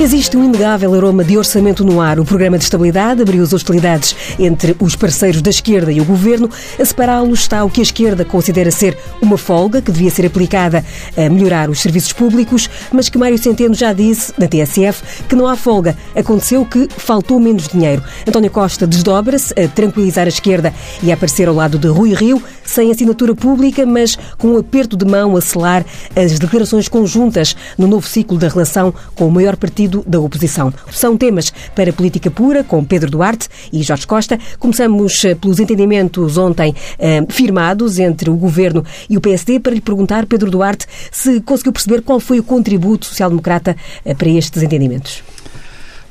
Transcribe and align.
Existe 0.00 0.34
um 0.34 0.42
inegável 0.42 0.94
aroma 0.94 1.22
de 1.22 1.36
orçamento 1.36 1.84
no 1.84 2.00
ar. 2.00 2.18
O 2.18 2.24
programa 2.24 2.56
de 2.56 2.64
estabilidade 2.64 3.20
abriu 3.20 3.42
as 3.42 3.52
hostilidades 3.52 4.16
entre 4.38 4.74
os 4.80 4.96
parceiros 4.96 5.42
da 5.42 5.50
esquerda 5.50 5.92
e 5.92 6.00
o 6.00 6.06
governo. 6.06 6.48
A 6.80 6.84
separá-los 6.86 7.40
está 7.40 7.62
o 7.62 7.68
que 7.68 7.80
a 7.80 7.82
esquerda 7.82 8.24
considera 8.24 8.70
ser 8.70 8.96
uma 9.20 9.36
folga 9.36 9.82
que 9.82 9.92
devia 9.92 10.10
ser 10.10 10.24
aplicada 10.24 10.82
a 11.14 11.28
melhorar 11.28 11.68
os 11.68 11.82
serviços 11.82 12.14
públicos, 12.14 12.70
mas 12.90 13.10
que 13.10 13.18
Mário 13.18 13.36
Centeno 13.36 13.74
já 13.74 13.92
disse 13.92 14.32
na 14.38 14.48
TSF 14.48 15.26
que 15.28 15.36
não 15.36 15.46
há 15.46 15.54
folga. 15.54 15.94
Aconteceu 16.16 16.64
que 16.64 16.88
faltou 16.96 17.38
menos 17.38 17.68
dinheiro. 17.68 18.02
António 18.26 18.50
Costa 18.50 18.86
desdobra-se 18.86 19.52
a 19.52 19.68
tranquilizar 19.68 20.24
a 20.24 20.30
esquerda 20.30 20.72
e 21.02 21.10
a 21.10 21.14
aparecer 21.14 21.46
ao 21.46 21.54
lado 21.54 21.78
de 21.78 21.88
Rui 21.88 22.14
Rio, 22.14 22.42
sem 22.70 22.90
assinatura 22.90 23.34
pública, 23.34 23.84
mas 23.84 24.16
com 24.38 24.52
um 24.52 24.58
aperto 24.58 24.96
de 24.96 25.04
mão 25.04 25.36
a 25.36 25.40
selar 25.40 25.84
as 26.14 26.38
declarações 26.38 26.86
conjuntas 26.86 27.56
no 27.76 27.88
novo 27.88 28.06
ciclo 28.06 28.38
da 28.38 28.48
relação 28.48 28.94
com 29.14 29.26
o 29.26 29.30
maior 29.30 29.56
partido 29.56 30.04
da 30.06 30.20
oposição. 30.20 30.72
São 30.92 31.16
temas 31.16 31.52
para 31.74 31.92
política 31.92 32.30
pura, 32.30 32.62
com 32.62 32.84
Pedro 32.84 33.10
Duarte 33.10 33.48
e 33.72 33.82
Jorge 33.82 34.06
Costa. 34.06 34.38
Começamos 34.58 35.24
eh, 35.24 35.34
pelos 35.34 35.58
entendimentos 35.58 36.38
ontem 36.38 36.72
eh, 36.98 37.26
firmados 37.28 37.98
entre 37.98 38.30
o 38.30 38.36
Governo 38.36 38.84
e 39.08 39.16
o 39.16 39.20
PSD 39.20 39.58
para 39.58 39.74
lhe 39.74 39.80
perguntar, 39.80 40.26
Pedro 40.26 40.48
Duarte, 40.48 40.86
se 41.10 41.40
conseguiu 41.40 41.72
perceber 41.72 42.02
qual 42.02 42.20
foi 42.20 42.38
o 42.38 42.42
contributo 42.42 43.06
social-democrata 43.06 43.76
eh, 44.04 44.14
para 44.14 44.28
estes 44.28 44.62
entendimentos. 44.62 45.24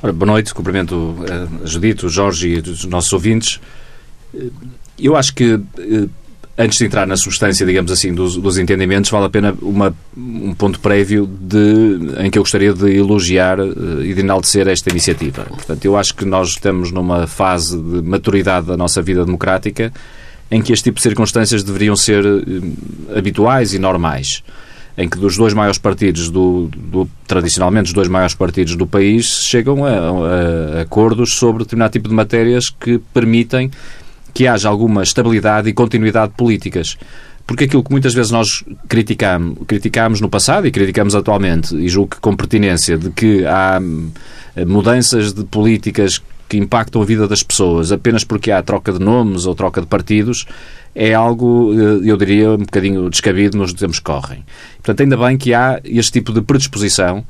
Ora, 0.04 0.12
boa 0.12 0.34
noite, 0.34 0.54
cumprimento 0.54 1.16
a 1.64 1.66
Judito, 1.66 2.08
o 2.08 2.10
Jorge 2.10 2.50
e 2.50 2.60
os 2.60 2.84
nossos 2.86 3.12
ouvintes. 3.14 3.62
Eu 4.98 5.16
acho 5.16 5.34
que 5.34 5.60
antes 6.60 6.78
de 6.78 6.86
entrar 6.86 7.08
na 7.08 7.16
substância, 7.16 7.66
digamos 7.66 7.90
assim, 7.90 8.14
dos, 8.14 8.36
dos 8.36 8.58
entendimentos, 8.58 9.10
vale 9.10 9.28
a 9.28 9.30
pena 9.30 9.56
uma, 9.62 9.96
um 10.16 10.54
ponto 10.54 10.78
prévio 10.82 11.26
de, 11.26 11.98
em 12.20 12.30
que 12.30 12.38
eu 12.38 12.44
gostaria 12.44 12.74
de 12.74 12.98
elogiar 12.98 13.62
uh, 13.62 14.04
e 14.04 14.14
de 14.14 14.20
enaltecer 14.20 14.68
esta 14.68 14.90
iniciativa. 14.90 15.46
Portanto, 15.46 15.86
eu 15.86 15.96
acho 15.96 16.14
que 16.14 16.26
nós 16.26 16.50
estamos 16.50 16.92
numa 16.92 17.26
fase 17.26 17.82
de 17.82 18.02
maturidade 18.02 18.68
da 18.68 18.76
nossa 18.76 19.02
vida 19.02 19.24
democrática 19.24 19.94
em 20.52 20.62
que 20.62 20.74
este 20.74 20.84
tipo 20.84 20.98
de 20.98 21.04
circunstâncias 21.04 21.64
deveriam 21.64 21.96
ser 21.96 22.26
uh, 22.26 22.44
habituais 23.16 23.74
e 23.74 23.80
normais. 23.80 24.44
Em 24.98 25.08
que 25.08 25.18
dos 25.18 25.38
dois 25.38 25.54
maiores 25.54 25.78
partidos, 25.78 26.30
do, 26.30 26.70
do, 26.76 27.10
tradicionalmente 27.26 27.88
os 27.88 27.94
dois 27.94 28.10
maiores 28.10 28.36
partidos 28.36 28.76
do 28.76 28.86
país, 28.86 29.46
chegam 29.46 29.86
a, 29.86 29.92
a, 29.92 30.80
a 30.80 30.82
acordos 30.82 31.36
sobre 31.36 31.64
determinado 31.64 31.94
tipo 31.94 32.10
de 32.10 32.14
matérias 32.14 32.70
que 32.70 33.00
permitem 33.14 33.72
que 34.40 34.48
haja 34.48 34.70
alguma 34.70 35.04
estabilidade 35.04 35.68
e 35.68 35.74
continuidade 35.74 36.32
políticas. 36.38 36.98
Porque 37.46 37.66
aquilo 37.66 37.84
que 37.84 37.92
muitas 37.92 38.14
vezes 38.14 38.32
nós 38.32 38.64
criticamos, 38.88 39.58
criticamos 39.68 40.22
no 40.22 40.30
passado 40.30 40.66
e 40.66 40.72
criticamos 40.72 41.14
atualmente, 41.14 41.76
e 41.76 41.90
julgo 41.90 42.12
que 42.12 42.22
com 42.22 42.34
pertinência, 42.38 42.98
de 42.98 43.10
que 43.10 43.46
há 43.46 43.82
eh, 44.56 44.64
mudanças 44.64 45.34
de 45.34 45.44
políticas 45.44 46.22
que 46.48 46.58
impactam 46.58 47.02
a 47.02 47.06
vida 47.06 47.28
das 47.28 47.44
pessoas 47.44 47.92
apenas 47.92 48.24
porque 48.24 48.50
há 48.50 48.64
troca 48.64 48.94
de 48.94 49.00
nomes 49.00 49.46
ou 49.46 49.54
troca 49.54 49.82
de 49.82 49.88
partidos, 49.88 50.46
é 50.96 51.14
algo, 51.14 51.74
eh, 51.74 52.10
eu 52.10 52.16
diria, 52.16 52.52
um 52.52 52.60
bocadinho 52.60 53.10
descabido 53.10 53.58
nos 53.58 53.74
tempos 53.74 54.00
que 54.00 54.06
correm. 54.06 54.46
Portanto, 54.78 55.02
ainda 55.02 55.18
bem 55.18 55.38
que 55.38 55.54
há 55.54 55.82
este 55.84 56.14
tipo 56.14 56.32
de 56.32 56.42
predisposição 56.42 57.26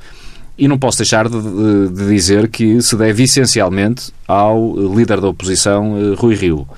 e 0.56 0.68
não 0.68 0.78
posso 0.78 0.98
deixar 0.98 1.28
de, 1.28 1.40
de, 1.42 1.88
de, 1.88 2.06
dizer 2.06 2.46
que 2.46 2.80
se 2.80 2.94
deve 2.94 3.24
essencialmente 3.24 4.12
ao 4.28 4.76
líder 4.94 5.20
da 5.20 5.26
oposição, 5.26 5.96
eh, 5.98 6.14
Rui 6.16 6.36
Rio. 6.36 6.68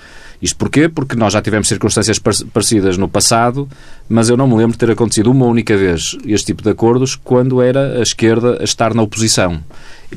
Isto 0.43 0.57
porquê? 0.57 0.89
Porque 0.89 1.15
nós 1.15 1.33
já 1.33 1.41
tivemos 1.41 1.69
circunstâncias 1.69 2.19
parecidas 2.19 2.98
no 2.98 3.09
passado, 3.09 3.69
mas 4.09 4.29
eu 4.29 4.37
não 4.37 4.49
me 4.49 4.57
lembro 4.57 4.73
de 4.73 4.79
ter 4.79 4.91
acontecido 4.91 5.31
uma 5.31 5.47
única 5.47 5.77
vez 5.77 6.19
este 6.27 6.47
tipo 6.47 6.65
de 6.65 6.71
acordos 6.71 7.15
quando 7.15 7.62
era 7.62 8.00
a 8.00 8.03
esquerda 8.03 8.59
a 8.61 8.65
estar 8.65 8.93
na 8.93 9.03
oposição. 9.03 9.62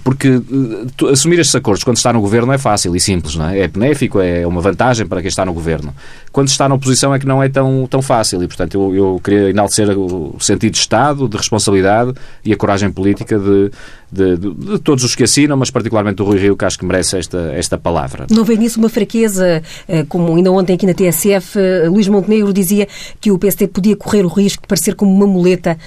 Porque 0.04 0.30
uh, 0.30 1.08
assumir 1.12 1.40
estes 1.40 1.56
acordos 1.56 1.84
quando 1.84 1.98
está 1.98 2.12
no 2.12 2.22
governo 2.22 2.52
é 2.52 2.58
fácil 2.58 2.96
e 2.96 3.00
simples, 3.00 3.36
não 3.36 3.50
é? 3.50 3.60
É 3.60 3.68
benéfico, 3.68 4.20
é 4.20 4.46
uma 4.46 4.62
vantagem 4.62 5.06
para 5.06 5.22
quem 5.22 5.28
está 5.28 5.46
no 5.46 5.54
governo. 5.54 5.94
Quando 6.32 6.48
está 6.48 6.68
na 6.68 6.76
oposição 6.76 7.14
é 7.14 7.20
que 7.20 7.26
não 7.26 7.42
é 7.42 7.50
tão, 7.50 7.88
tão 7.90 8.02
fácil 8.02 8.44
e, 8.44 8.48
portanto, 8.48 8.76
eu, 8.76 8.96
eu 8.96 9.22
queria 9.24 9.50
enaltecer 9.50 9.90
o 9.98 10.38
sentido 10.40 10.74
de 10.74 10.80
Estado, 10.80 11.30
de 11.30 11.38
responsabilidade 11.38 12.14
e 12.44 12.52
a 12.52 12.58
coragem 12.58 12.92
política 12.92 13.40
de, 13.40 13.72
de, 14.12 14.38
de, 14.38 14.54
de, 14.54 14.80
todos 14.80 15.04
os 15.04 15.16
que 15.16 15.24
assinam, 15.24 15.56
mas 15.56 15.72
particularmente 15.72 16.18
do 16.18 16.26
Rui 16.26 16.38
Rio, 16.38 16.58
que 16.58 16.66
acho 16.66 16.78
que 16.78 16.86
merece 16.86 17.18
esta, 17.18 17.52
esta 17.54 17.78
palavra. 17.78 18.28
Não 18.30 18.44
vem 18.44 18.58
nisso 18.58 18.80
uma 18.80 18.90
fraqueza, 18.90 19.64
eh, 19.88 20.06
como 20.10 20.36
ainda 20.36 20.52
ontem 20.52 20.74
aqui 20.74 20.86
na 20.86 20.94
TSF, 20.94 21.58
eh, 21.58 21.88
Luís 21.88 22.08
Montenegro 22.08 22.52
dizia 22.52 22.88
que 23.20 23.32
o 23.32 23.40
PSD 23.40 23.68
podia 23.68 23.96
correr 23.96 24.26
o 24.26 24.30
risco 24.30 24.64
de 24.64 24.68
parecer 24.68 24.96
como 24.96 25.14
uma 25.14 25.28
muleta 25.28 25.78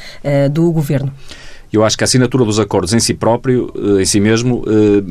do 0.53 0.71
governo? 0.73 1.13
Eu 1.73 1.85
acho 1.85 1.99
que 1.99 2.05
a 2.05 2.07
assinatura 2.07 2.45
dos 2.45 2.59
acordos 2.59 2.95
em 2.95 3.01
si 3.01 3.13
próprio, 3.13 3.73
eh, 3.77 4.03
em 4.03 4.05
si 4.05 4.21
mesmo, 4.21 4.65
eh, 4.67 5.03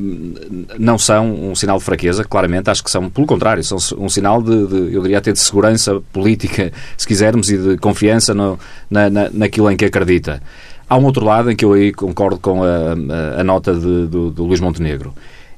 não 0.80 0.98
são 0.98 1.32
um 1.32 1.56
sinal 1.56 1.78
de 1.78 1.84
fraqueza, 1.84 2.24
claramente. 2.24 2.70
Acho 2.70 2.84
que 2.84 2.90
são, 2.90 3.10
pelo 3.10 3.28
contrário, 3.28 3.64
são 3.64 3.78
um 3.98 4.10
sinal 4.10 4.42
de, 4.42 4.66
de 4.66 4.94
eu 4.96 5.02
diria 5.02 5.20
até 5.20 5.32
de 5.32 5.40
segurança 5.40 6.02
política, 6.12 6.72
se 6.98 7.06
quisermos, 7.08 7.52
e 7.52 7.58
de 7.58 7.78
confiança 7.78 8.34
no, 8.34 8.58
na, 8.90 9.10
na, 9.10 9.30
naquilo 9.32 9.70
em 9.70 9.78
que 9.78 9.86
acredita. 9.86 10.42
Há 10.90 10.98
um 10.98 11.06
outro 11.06 11.26
lado 11.26 11.52
em 11.52 11.56
que 11.56 11.66
eu 11.66 11.74
aí 11.74 11.92
concordo 11.92 12.40
com 12.40 12.64
a, 12.64 12.68
a, 12.68 13.42
a 13.42 13.44
nota 13.44 13.74
de, 13.74 14.08
do, 14.08 14.32
do 14.32 14.44
Luís 14.46 14.60
Montenegro. 14.60 15.14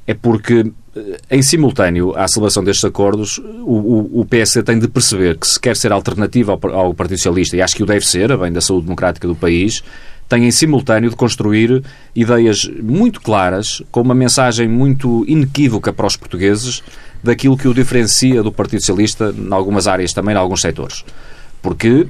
É 0.05 0.13
porque 0.13 0.69
eh, 0.95 1.17
em 1.31 1.41
simultâneo 1.41 2.13
à 2.17 2.27
celebração 2.27 2.63
destes 2.63 2.83
acordos, 2.83 3.37
o, 3.37 4.21
o, 4.21 4.25
PS 4.25 4.63
tem 4.65 4.79
de 4.79 4.87
perceber 4.87 5.37
que 5.37 5.47
se 5.47 5.59
quer 5.59 5.77
ser 5.77 5.91
alternativa 5.91 6.51
ao, 6.51 6.71
ao 6.73 6.93
Partido 6.93 7.17
Socialista, 7.17 7.55
e 7.55 7.61
acho 7.61 7.75
que 7.75 7.83
o 7.83 7.85
deve 7.85 8.05
ser, 8.05 8.31
a 8.31 8.37
bem 8.37 8.51
da 8.51 8.59
saúde 8.59 8.85
democrática 8.85 9.27
do 9.27 9.35
país, 9.35 9.83
tem 10.29 10.45
em 10.45 10.51
simultâneo 10.51 11.09
de 11.09 11.15
construir 11.15 11.83
ideias 12.15 12.69
muito 12.81 13.19
claras, 13.19 13.81
com 13.91 14.01
uma 14.01 14.13
mensagem 14.13 14.67
muito 14.67 15.25
inequívoca 15.27 15.91
para 15.91 16.05
os 16.05 16.15
portugueses 16.15 16.83
daquilo 17.23 17.57
que 17.57 17.67
o 17.67 17.73
diferencia 17.73 18.41
do 18.41 18.51
Partido 18.51 18.79
Socialista 18.79 19.33
em 19.35 19.51
algumas 19.51 19.87
áreas 19.87 20.13
também, 20.13 20.35
em 20.35 20.37
alguns 20.37 20.61
setores 20.61 21.03
porque 21.61 22.07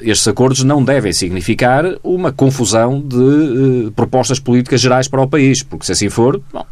estes 0.00 0.26
acordos 0.28 0.62
não 0.62 0.84
devem 0.84 1.12
significar 1.12 1.84
uma 2.02 2.32
confusão 2.32 3.00
de 3.00 3.16
uh, 3.16 3.92
propostas 3.92 4.38
políticas 4.38 4.80
gerais 4.80 5.08
para 5.08 5.20
o 5.20 5.28
país, 5.28 5.62
porque 5.62 5.84
se 5.84 5.92
assim 5.92 6.08
for, 6.08 6.40
bom, 6.52 6.64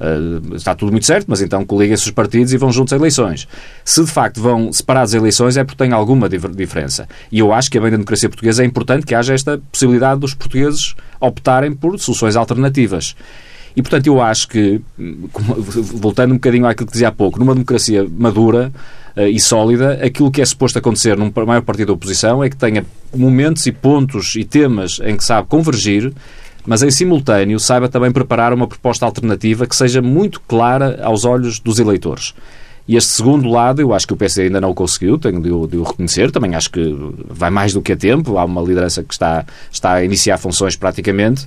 uh, 0.00 0.54
está 0.54 0.74
tudo 0.74 0.92
muito 0.92 1.06
certo, 1.06 1.26
mas 1.28 1.40
então 1.40 1.64
coliguem-se 1.64 2.04
os 2.04 2.10
partidos 2.10 2.52
e 2.52 2.58
vão 2.58 2.70
juntos 2.70 2.92
a 2.92 2.96
eleições. 2.96 3.48
Se 3.84 4.04
de 4.04 4.10
facto 4.10 4.40
vão 4.40 4.72
separados 4.72 5.14
a 5.14 5.18
eleições 5.18 5.56
é 5.56 5.64
porque 5.64 5.82
tem 5.82 5.92
alguma 5.92 6.28
diferença. 6.28 7.08
E 7.32 7.38
eu 7.38 7.52
acho 7.52 7.70
que 7.70 7.78
a 7.78 7.80
bem 7.80 7.90
da 7.90 7.96
democracia 7.96 8.28
portuguesa 8.28 8.62
é 8.62 8.66
importante 8.66 9.06
que 9.06 9.14
haja 9.14 9.32
esta 9.32 9.58
possibilidade 9.70 10.20
dos 10.20 10.34
portugueses 10.34 10.94
optarem 11.18 11.72
por 11.72 11.98
soluções 11.98 12.36
alternativas. 12.36 13.16
E, 13.74 13.82
portanto, 13.82 14.06
eu 14.06 14.20
acho 14.20 14.48
que, 14.48 14.80
voltando 14.98 16.32
um 16.32 16.34
bocadinho 16.34 16.66
àquilo 16.66 16.86
que 16.86 16.92
dizia 16.92 17.08
há 17.08 17.12
pouco, 17.12 17.38
numa 17.38 17.54
democracia 17.54 18.06
madura, 18.10 18.72
e 19.16 19.40
sólida, 19.40 19.98
aquilo 20.04 20.30
que 20.30 20.40
é 20.40 20.44
suposto 20.44 20.78
acontecer 20.78 21.16
num 21.16 21.32
maior 21.46 21.62
partido 21.62 21.88
da 21.88 21.92
oposição 21.94 22.42
é 22.42 22.48
que 22.48 22.56
tenha 22.56 22.84
momentos 23.14 23.66
e 23.66 23.72
pontos 23.72 24.36
e 24.36 24.44
temas 24.44 25.00
em 25.04 25.16
que 25.16 25.24
sabe 25.24 25.48
convergir, 25.48 26.12
mas 26.66 26.82
em 26.82 26.90
simultâneo 26.90 27.58
saiba 27.58 27.88
também 27.88 28.12
preparar 28.12 28.52
uma 28.52 28.66
proposta 28.66 29.04
alternativa 29.04 29.66
que 29.66 29.74
seja 29.74 30.00
muito 30.00 30.40
clara 30.40 31.00
aos 31.02 31.24
olhos 31.24 31.58
dos 31.58 31.78
eleitores. 31.78 32.34
E 32.90 32.96
este 32.96 33.12
segundo 33.12 33.48
lado, 33.48 33.80
eu 33.80 33.94
acho 33.94 34.04
que 34.04 34.12
o 34.12 34.16
PSD 34.16 34.46
ainda 34.46 34.60
não 34.60 34.70
o 34.70 34.74
conseguiu, 34.74 35.16
tenho 35.16 35.40
de 35.40 35.48
o, 35.52 35.64
de 35.64 35.76
o, 35.76 35.84
reconhecer. 35.84 36.32
Também 36.32 36.56
acho 36.56 36.70
que 36.70 36.82
vai 37.28 37.48
mais 37.48 37.72
do 37.72 37.80
que 37.80 37.92
a 37.92 37.96
tempo. 37.96 38.36
Há 38.36 38.44
uma 38.44 38.60
liderança 38.60 39.00
que 39.04 39.12
está, 39.14 39.44
está 39.70 39.92
a 39.92 40.04
iniciar 40.04 40.38
funções 40.38 40.74
praticamente. 40.74 41.46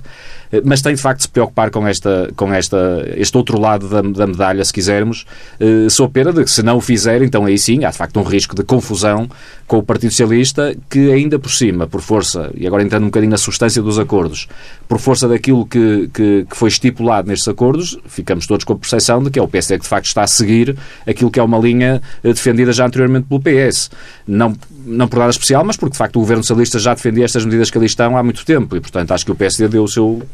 Eh, 0.54 0.62
mas 0.64 0.80
tem 0.80 0.94
de 0.94 1.00
facto 1.00 1.18
de 1.18 1.22
se 1.24 1.28
preocupar 1.28 1.70
com, 1.70 1.86
esta, 1.86 2.30
com 2.36 2.52
esta, 2.52 3.04
este 3.16 3.36
outro 3.36 3.60
lado 3.60 3.88
da, 3.88 4.00
da 4.02 4.26
medalha, 4.26 4.64
se 4.64 4.72
quisermos, 4.72 5.26
eh, 5.58 5.86
pena 6.12 6.32
de 6.32 6.44
que 6.44 6.50
se 6.50 6.62
não 6.62 6.76
o 6.76 6.80
fizer, 6.80 7.22
então 7.22 7.44
aí 7.44 7.58
sim 7.58 7.84
há 7.84 7.90
de 7.90 7.96
facto 7.96 8.20
um 8.20 8.22
risco 8.22 8.54
de 8.54 8.62
confusão 8.62 9.28
com 9.66 9.78
o 9.78 9.82
Partido 9.82 10.10
Socialista, 10.10 10.76
que 10.88 11.10
ainda 11.10 11.38
por 11.38 11.50
cima, 11.50 11.86
por 11.86 12.00
força, 12.00 12.50
e 12.54 12.66
agora 12.66 12.82
entrando 12.82 13.04
um 13.04 13.06
bocadinho 13.06 13.30
na 13.30 13.38
substância 13.38 13.82
dos 13.82 13.98
acordos, 13.98 14.46
por 14.86 14.98
força 14.98 15.26
daquilo 15.26 15.66
que, 15.66 16.08
que, 16.12 16.46
que 16.48 16.56
foi 16.56 16.68
estipulado 16.68 17.28
nestes 17.28 17.48
acordos, 17.48 17.98
ficamos 18.06 18.46
todos 18.46 18.64
com 18.64 18.74
a 18.74 18.76
percepção 18.76 19.22
de 19.22 19.30
que 19.30 19.38
é 19.38 19.42
o 19.42 19.48
PSD 19.48 19.78
que 19.78 19.84
de 19.84 19.88
facto 19.88 20.06
está 20.06 20.22
a 20.22 20.26
seguir 20.26 20.76
aquilo 21.06 21.30
que 21.30 21.40
é 21.40 21.42
uma 21.42 21.58
linha 21.58 22.00
eh, 22.22 22.28
defendida 22.28 22.72
já 22.72 22.86
anteriormente 22.86 23.26
pelo 23.26 23.40
PS. 23.40 23.90
Não, 24.26 24.54
não 24.86 25.08
por 25.08 25.18
nada 25.18 25.30
especial, 25.30 25.64
mas 25.64 25.76
porque 25.76 25.92
de 25.92 25.98
facto 25.98 26.16
o 26.16 26.20
Governo 26.20 26.42
Socialista 26.42 26.78
já 26.78 26.94
defendia 26.94 27.24
estas 27.24 27.44
medidas 27.44 27.70
que 27.70 27.78
ali 27.78 27.86
estão 27.86 28.16
há 28.16 28.22
muito 28.22 28.44
tempo 28.44 28.76
e, 28.76 28.80
portanto, 28.80 29.12
acho 29.12 29.24
que 29.24 29.32
o 29.32 29.34
PSD 29.34 29.68
deu 29.68 29.84
o 29.84 29.88
seu 29.88 30.22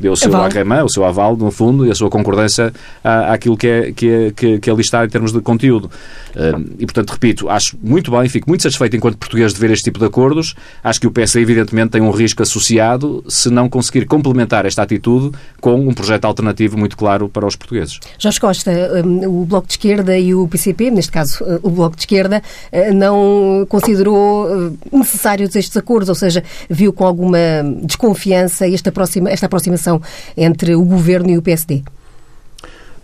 deu 0.00 0.12
o 0.12 0.16
seu 0.16 0.34
aval. 0.34 0.84
o 0.84 0.88
seu 0.88 1.04
aval, 1.04 1.36
no 1.36 1.50
fundo, 1.50 1.86
e 1.86 1.90
a 1.90 1.94
sua 1.94 2.08
concordância 2.08 2.72
à, 3.04 3.34
àquilo 3.34 3.56
que 3.56 3.66
é, 3.66 3.92
que, 3.92 4.08
é, 4.08 4.30
que, 4.32 4.58
que 4.58 4.70
ali 4.70 4.80
está 4.80 5.04
em 5.04 5.08
termos 5.08 5.32
de 5.32 5.40
conteúdo. 5.40 5.90
E, 6.78 6.86
portanto, 6.86 7.10
repito, 7.10 7.48
acho 7.48 7.76
muito 7.82 8.10
bem, 8.10 8.28
fico 8.28 8.48
muito 8.48 8.62
satisfeito 8.62 8.96
enquanto 8.96 9.18
português 9.18 9.52
de 9.52 9.60
ver 9.60 9.70
este 9.70 9.84
tipo 9.84 9.98
de 9.98 10.06
acordos. 10.06 10.54
Acho 10.82 11.00
que 11.00 11.06
o 11.06 11.10
PS, 11.10 11.36
evidentemente, 11.36 11.90
tem 11.90 12.00
um 12.00 12.10
risco 12.10 12.42
associado 12.42 13.22
se 13.28 13.50
não 13.50 13.68
conseguir 13.68 14.06
complementar 14.06 14.64
esta 14.64 14.82
atitude 14.82 15.36
com 15.60 15.74
um 15.74 15.92
projeto 15.92 16.24
alternativo 16.24 16.78
muito 16.78 16.96
claro 16.96 17.28
para 17.28 17.46
os 17.46 17.56
portugueses. 17.56 17.98
Jorge 18.18 18.40
Costa, 18.40 18.70
o 19.28 19.44
Bloco 19.44 19.66
de 19.66 19.74
Esquerda 19.74 20.16
e 20.16 20.30
e 20.30 20.34
o 20.34 20.46
PCP, 20.46 20.90
neste 20.90 21.10
caso 21.10 21.44
o 21.62 21.70
Bloco 21.70 21.96
de 21.96 22.02
Esquerda, 22.02 22.42
não 22.94 23.66
considerou 23.68 24.72
necessários 24.92 25.54
estes 25.56 25.76
acordos, 25.76 26.08
ou 26.08 26.14
seja, 26.14 26.42
viu 26.68 26.92
com 26.92 27.04
alguma 27.04 27.38
desconfiança 27.82 28.68
esta, 28.68 28.90
aproxima, 28.90 29.28
esta 29.30 29.46
aproximação 29.46 29.89
entre 30.36 30.74
o 30.74 30.84
Governo 30.84 31.30
e 31.30 31.38
o 31.38 31.42
PSD. 31.42 31.82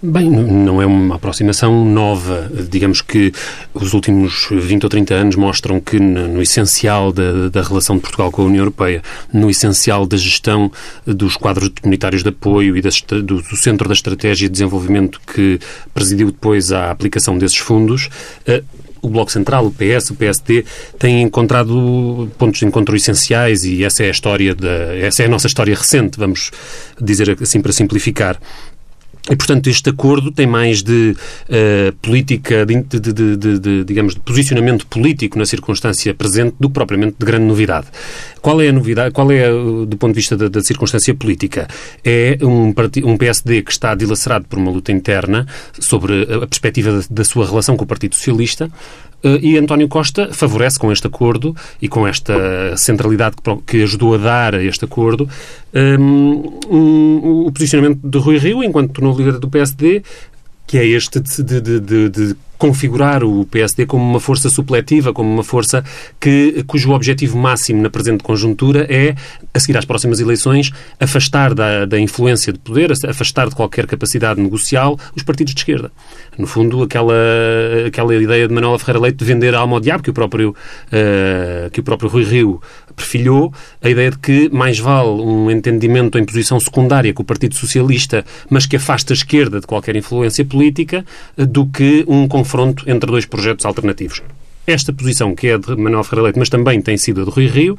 Bem, 0.03 0.31
não 0.31 0.81
é 0.81 0.85
uma 0.85 1.15
aproximação 1.15 1.83
nova. 1.85 2.51
Digamos 2.69 3.01
que 3.01 3.33
os 3.73 3.95
últimos 3.95 4.47
20 4.51 4.85
ou 4.85 4.91
30 4.91 5.15
anos 5.15 5.37
mostram 5.37 5.81
que, 5.81 5.99
no 5.99 6.43
essencial 6.43 7.11
da, 7.11 7.49
da 7.49 7.63
relação 7.63 7.97
de 7.97 8.03
Portugal 8.03 8.31
com 8.31 8.43
a 8.43 8.45
União 8.45 8.61
Europeia, 8.61 9.03
no 9.33 9.49
essencial 9.49 10.07
da 10.07 10.19
gestão 10.19 10.71
dos 11.07 11.37
quadros 11.37 11.71
comunitários 11.81 12.23
de 12.23 12.29
apoio 12.29 12.77
e 12.77 12.83
do, 12.83 13.23
do, 13.23 13.57
centro 13.57 13.89
da 13.89 13.95
estratégia 13.95 14.47
de 14.47 14.53
desenvolvimento 14.53 15.19
que 15.27 15.59
presidiu 15.95 16.31
depois 16.31 16.73
a 16.73 16.91
aplicação 16.91 17.39
desses 17.39 17.59
fundos, 17.59 18.11
uh, 18.47 18.63
o 19.07 19.11
Bloco 19.11 19.31
Central, 19.31 19.67
o 19.67 19.71
PS, 19.71 20.11
o 20.11 20.15
PSD, 20.15 20.65
têm 20.99 21.23
encontrado 21.23 22.29
pontos 22.37 22.61
de 22.61 22.67
encontro 22.67 22.97
essenciais 22.97 23.65
e 23.65 23.85
essa 23.85 24.03
é 24.03 24.09
a 24.09 24.11
história 24.11 24.55
da, 24.55 24.97
essa 24.97 25.23
é 25.23 25.27
a 25.27 25.29
nossa 25.29 25.47
história 25.47 25.75
recente, 25.75 26.19
vamos 26.19 26.51
dizer 27.01 27.37
assim 27.41 27.61
para 27.61 27.73
simplificar. 27.73 28.39
E, 29.31 29.35
portanto, 29.35 29.69
este 29.69 29.91
acordo 29.91 30.31
tem 30.31 30.47
mais 30.47 30.83
de 30.83 31.17
uh, 31.49 31.93
política, 31.97 32.65
de, 32.65 32.81
de, 32.83 33.37
de, 33.37 33.59
de, 33.59 33.85
digamos, 33.85 34.15
de 34.15 34.21
posicionamento 34.21 34.87
político 34.87 35.37
na 35.39 35.45
circunstância 35.45 36.15
presente 36.15 36.55
do 36.61 36.69
que 36.69 36.75
propriamente 36.75 37.17
de 37.19 37.27
grande 37.27 37.45
novidade. 37.45 37.89
Qual 38.41 38.61
é 38.61 38.69
a 38.69 38.73
novidade? 38.73 39.13
Qual 39.13 39.29
é, 39.33 39.51
do 39.51 39.97
ponto 39.99 40.13
de 40.13 40.17
vista 40.17 40.37
da, 40.37 40.47
da 40.47 40.61
circunstância 40.61 41.13
política? 41.13 41.67
É 42.05 42.39
um, 42.41 42.73
um, 43.05 43.17
PSD 43.17 43.63
que 43.63 43.73
está 43.73 43.97
dilacerado 43.97 44.47
por 44.47 44.59
uma 44.59 44.71
luta 44.71 44.93
interna 44.93 45.47
sobre 45.81 46.23
a 46.23 46.47
perspectiva 46.47 46.93
da, 46.93 47.05
da 47.11 47.25
sua 47.25 47.45
relação 47.45 47.77
com 47.77 47.83
o 47.83 47.87
Partido 47.87 48.15
Socialista, 48.15 48.71
eh, 49.16 49.16
e 49.23 49.57
António 49.57 49.89
Costa 49.89 50.29
favorece 50.33 50.79
com 50.79 50.93
este 50.93 51.07
acordo 51.07 51.55
e 51.81 51.89
com 51.89 52.07
esta 52.07 52.77
centralidade 52.77 53.37
que 53.67 53.83
ajudou 53.83 54.15
a 54.15 54.19
dar 54.19 54.55
a 54.55 54.63
este 54.63 54.85
acordo. 54.85 55.29
Ehm, 55.75 56.43
um, 56.71 57.47
o 57.47 57.53
posicionamento 57.53 58.01
de 58.07 58.19
Rui 58.19 58.39
Rio, 58.39 58.63
enquanto 58.63 59.01
novo 59.01 59.19
líder 59.19 59.39
do 59.39 59.49
PSD, 59.49 60.03
que 60.67 60.79
é 60.79 60.87
este 60.87 61.21
de, 61.21 61.61
de, 61.61 61.81
de, 61.81 62.09
de 62.09 62.37
configurar 62.59 63.23
o 63.23 63.45
PSD 63.47 63.87
como 63.87 64.05
uma 64.05 64.21
força 64.21 64.49
supletiva, 64.49 65.13
como 65.13 65.33
uma 65.33 65.45
força 65.45 65.85
que, 66.21 66.65
cujo 66.67 66.93
objetivo 66.93 67.39
máximo 67.39 67.83
na 67.83 67.91
presente 67.91 68.23
conjuntura 68.23 68.87
é, 68.89 69.15
a 69.53 69.59
seguir 69.59 69.77
às 69.77 69.85
próximas 69.85 70.21
eleições, 70.21 70.73
afastar 70.99 71.55
da, 71.55 71.85
da 71.85 71.99
influência 71.99 72.53
de 72.53 72.59
poder, 72.59 72.93
afastar 72.93 73.49
de 73.49 73.55
qualquer 73.55 73.87
capacidade 73.87 74.41
negocial 74.41 74.99
os 75.15 75.23
partidos 75.23 75.55
de 75.55 75.61
esquerda. 75.61 75.91
No 76.39 76.47
fundo, 76.47 76.83
aquela, 76.83 77.15
aquela 77.87 78.15
ideia 78.15 78.47
de 78.47 78.55
Manuela 78.55 78.79
Ferreira 78.79 79.01
Leite 79.01 79.17
de 79.17 79.25
vender 79.25 79.55
a 79.55 79.59
alma 79.59 79.77
ao 79.77 79.81
diabo, 79.81 80.03
que 80.03 80.11
o 80.11 80.15
próprio, 80.15 80.51
uh, 80.51 81.71
que 81.71 81.81
o 81.81 81.83
próprio 81.83 82.09
Rui 82.09 82.25
Rio 82.25 82.61
perfilhou, 82.95 83.53
a 83.83 83.91
ideia 83.91 84.11
de 84.11 84.19
que 84.19 84.49
mais 84.51 84.79
vale 84.79 85.09
um 85.09 85.51
entendimento 85.51 86.19
em 86.19 86.25
posição 86.25 86.59
secundária 86.59 87.13
com 87.13 87.23
o 87.23 87.27
Partido 87.27 87.55
Socialista, 87.55 88.25
mas 88.49 88.67
que 88.67 88.77
afasta 88.77 89.13
a 89.13 89.15
esquerda 89.15 89.61
de 89.61 89.67
qualquer 89.67 89.97
influência 89.97 90.45
política, 90.45 91.05
do 91.37 91.67
que 91.67 92.05
um 92.09 92.27
confronto 92.47 92.89
entre 92.89 93.11
dois 93.11 93.27
projetos 93.27 93.67
alternativos. 93.67 94.23
Esta 94.67 94.93
posição, 94.93 95.35
que 95.35 95.49
é 95.49 95.59
de 95.59 95.77
Manuel 95.77 96.05
Ferreira 96.05 96.25
Leite, 96.25 96.39
mas 96.39 96.49
também 96.49 96.81
tem 96.81 96.97
sido 96.97 97.23
a 97.23 97.25
de 97.25 97.31
Rui 97.31 97.47
Rio, 97.49 97.77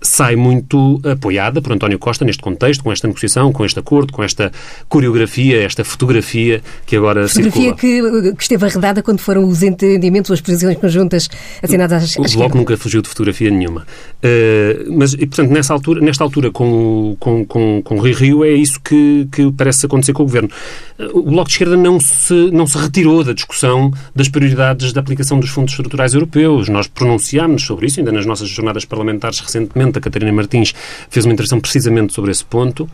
sai 0.00 0.36
muito 0.36 1.00
apoiada 1.04 1.60
por 1.60 1.72
António 1.72 1.98
Costa 1.98 2.24
neste 2.24 2.42
contexto, 2.42 2.84
com 2.84 2.92
esta 2.92 3.06
negociação, 3.06 3.52
com 3.52 3.64
este 3.64 3.78
acordo, 3.78 4.12
com 4.12 4.22
esta 4.22 4.52
coreografia, 4.88 5.62
esta 5.62 5.84
fotografia 5.84 6.62
que 6.86 6.96
agora 6.96 7.26
fotografia 7.28 7.62
circula. 7.62 8.22
Que, 8.22 8.34
que 8.34 8.42
esteve 8.42 8.64
arredada 8.64 9.02
quando 9.02 9.18
foram 9.18 9.44
os 9.46 9.62
entendimentos, 9.62 10.30
as 10.30 10.40
posições 10.40 10.76
conjuntas 10.78 11.28
assinadas 11.62 12.16
às 12.16 12.34
O 12.34 12.38
Bloco 12.38 12.56
nunca 12.56 12.76
fugiu 12.76 13.02
de 13.02 13.08
fotografia 13.08 13.50
nenhuma. 13.50 13.86
Uh, 14.22 14.92
mas, 14.92 15.12
e, 15.14 15.26
portanto, 15.26 15.50
nessa 15.50 15.72
altura, 15.72 16.00
nesta 16.00 16.24
altura 16.24 16.50
com, 16.50 17.16
com, 17.18 17.44
com, 17.44 17.82
com 17.82 17.94
o 17.96 18.00
Rio 18.00 18.14
Rio, 18.14 18.44
é 18.44 18.52
isso 18.52 18.80
que, 18.80 19.28
que 19.32 19.50
parece 19.52 19.86
acontecer 19.86 20.12
com 20.12 20.22
o 20.22 20.26
Governo. 20.26 20.50
Uh, 20.98 21.18
o 21.18 21.22
Bloco 21.22 21.48
de 21.48 21.54
Esquerda 21.54 21.76
não 21.76 21.98
se, 21.98 22.50
não 22.52 22.66
se 22.66 22.78
retirou 22.78 23.24
da 23.24 23.32
discussão 23.32 23.90
das 24.14 24.28
prioridades 24.28 24.92
da 24.92 25.00
aplicação 25.00 25.40
dos 25.40 25.50
fundos 25.50 25.72
estruturais 25.72 26.14
europeus. 26.14 26.68
Nós 26.68 26.86
pronunciámos 26.86 27.62
sobre 27.64 27.86
isso, 27.86 28.00
ainda 28.00 28.12
nas 28.12 28.26
nossas 28.26 28.48
jornadas 28.48 28.84
parlamentares 28.84 29.40
recentemente, 29.40 29.87
a 29.96 30.00
Catarina 30.00 30.32
Martins 30.32 30.74
fez 31.08 31.24
uma 31.24 31.32
intervenção 31.32 31.60
precisamente 31.60 32.12
sobre 32.12 32.30
esse 32.30 32.44
ponto. 32.44 32.88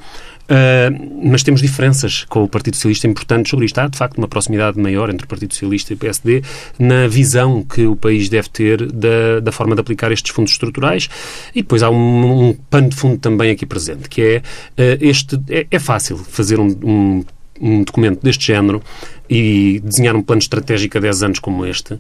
Uh, 0.45 1.25
mas 1.25 1.43
temos 1.43 1.63
diferenças 1.63 2.25
com 2.25 2.45
o 2.45 2.49
Partido 2.49 2.75
Socialista 2.75 3.07
importantes 3.07 3.51
sobre 3.51 3.65
isto. 3.65 3.79
Há, 3.79 3.89
de 3.89 3.97
facto, 3.97 4.19
uma 4.19 4.29
proximidade 4.29 4.79
maior 4.79 5.09
entre 5.09 5.25
o 5.25 5.29
Partido 5.29 5.55
Socialista 5.55 5.93
e 5.93 5.97
o 5.97 5.99
PSD 5.99 6.43
na 6.79 7.07
visão 7.07 7.63
que 7.63 7.87
o 7.87 7.97
país 7.97 8.29
deve 8.29 8.51
ter 8.51 8.93
da, 8.93 9.41
da 9.41 9.51
forma 9.51 9.75
de 9.75 9.81
aplicar 9.81 10.13
estes 10.13 10.33
fundos 10.33 10.53
estruturais. 10.53 11.09
E 11.55 11.63
depois 11.63 11.83
há 11.83 11.89
um, 11.89 12.49
um 12.49 12.53
pano 12.53 12.91
de 12.91 12.97
fundo 12.97 13.17
também 13.17 13.51
aqui 13.51 13.65
presente, 13.65 14.09
que 14.09 14.21
é 14.23 14.37
uh, 14.39 14.99
este. 15.01 15.41
É, 15.49 15.67
é, 15.71 15.79
fácil 15.79 16.19
fazer 16.19 16.61
um, 16.61 16.69
um 16.83 17.25
um 17.61 17.85
documento 17.85 18.21
deste 18.23 18.47
género 18.47 18.83
e 19.29 19.81
desenhar 19.85 20.17
um 20.17 20.23
plano 20.23 20.41
estratégico 20.41 20.99
a 20.99 21.01
10 21.01 21.23
anos 21.23 21.39
como 21.39 21.65
este, 21.65 21.99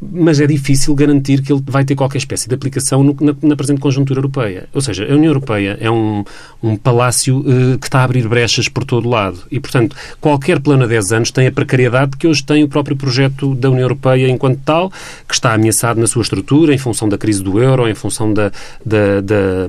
mas 0.00 0.40
é 0.40 0.46
difícil 0.46 0.94
garantir 0.94 1.42
que 1.42 1.52
ele 1.52 1.62
vai 1.64 1.84
ter 1.84 1.94
qualquer 1.94 2.18
espécie 2.18 2.48
de 2.48 2.54
aplicação 2.54 3.02
no, 3.02 3.16
na, 3.20 3.34
na, 3.42 3.56
presente 3.56 3.80
conjuntura 3.80 4.18
europeia. 4.18 4.68
Ou 4.72 4.80
seja, 4.80 5.04
a 5.04 5.14
União 5.14 5.30
Europeia 5.30 5.76
é 5.80 5.90
um, 5.90 6.24
um 6.62 6.76
palácio 6.76 7.38
uh, 7.38 7.78
que 7.78 7.86
está 7.86 8.00
a 8.00 8.04
abrir 8.04 8.28
brechas 8.28 8.68
por 8.68 8.84
todo 8.84 9.08
lado 9.08 9.40
e, 9.50 9.58
portanto, 9.58 9.96
qualquer 10.20 10.60
plano 10.60 10.84
a 10.84 10.86
10 10.86 11.12
anos 11.12 11.30
tem 11.30 11.46
a 11.46 11.52
precariedade 11.52 12.16
que 12.16 12.26
hoje 12.26 12.44
tem 12.44 12.62
o 12.62 12.68
próprio 12.68 12.96
projeto 12.96 13.54
da 13.54 13.70
União 13.70 13.84
Europeia 13.84 14.28
enquanto 14.28 14.60
tal, 14.64 14.90
que 15.26 15.34
está 15.34 15.54
ameaçado 15.54 16.00
na 16.00 16.06
sua 16.06 16.22
estrutura 16.22 16.74
em 16.74 16.78
função 16.78 17.08
da 17.08 17.16
crise 17.16 17.42
do 17.42 17.60
euro, 17.60 17.88
em 17.88 17.94
função 17.94 18.32
da, 18.32 18.52
da, 18.84 19.20
da, 19.20 19.68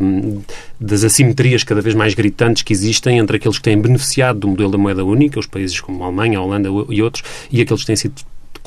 das 0.80 1.04
assimetrias 1.04 1.64
cada 1.64 1.82
vez 1.82 1.96
mais 1.96 2.14
gritantes 2.14 2.64
que 2.64 2.74
existem 2.74 3.18
entre 3.18 3.38
aqueles 3.38 3.58
que 3.58 3.64
têm 3.64 3.80
beneficiado 3.80 4.40
do 4.40 4.48
modelo 4.50 4.72
da 4.72 4.78
moeda 4.78 5.06
única, 5.06 5.40
os 5.40 5.48
países 5.48 5.80
como 5.80 6.04
a 6.04 6.08
Alemanha, 6.08 6.38
a 6.38 6.42
Holanda 6.42 6.70
e 6.90 7.02
outros, 7.02 7.24
e 7.52 7.62
aqueles 7.62 7.82
que 7.82 7.88
têm 7.88 7.96
sido 7.96 8.16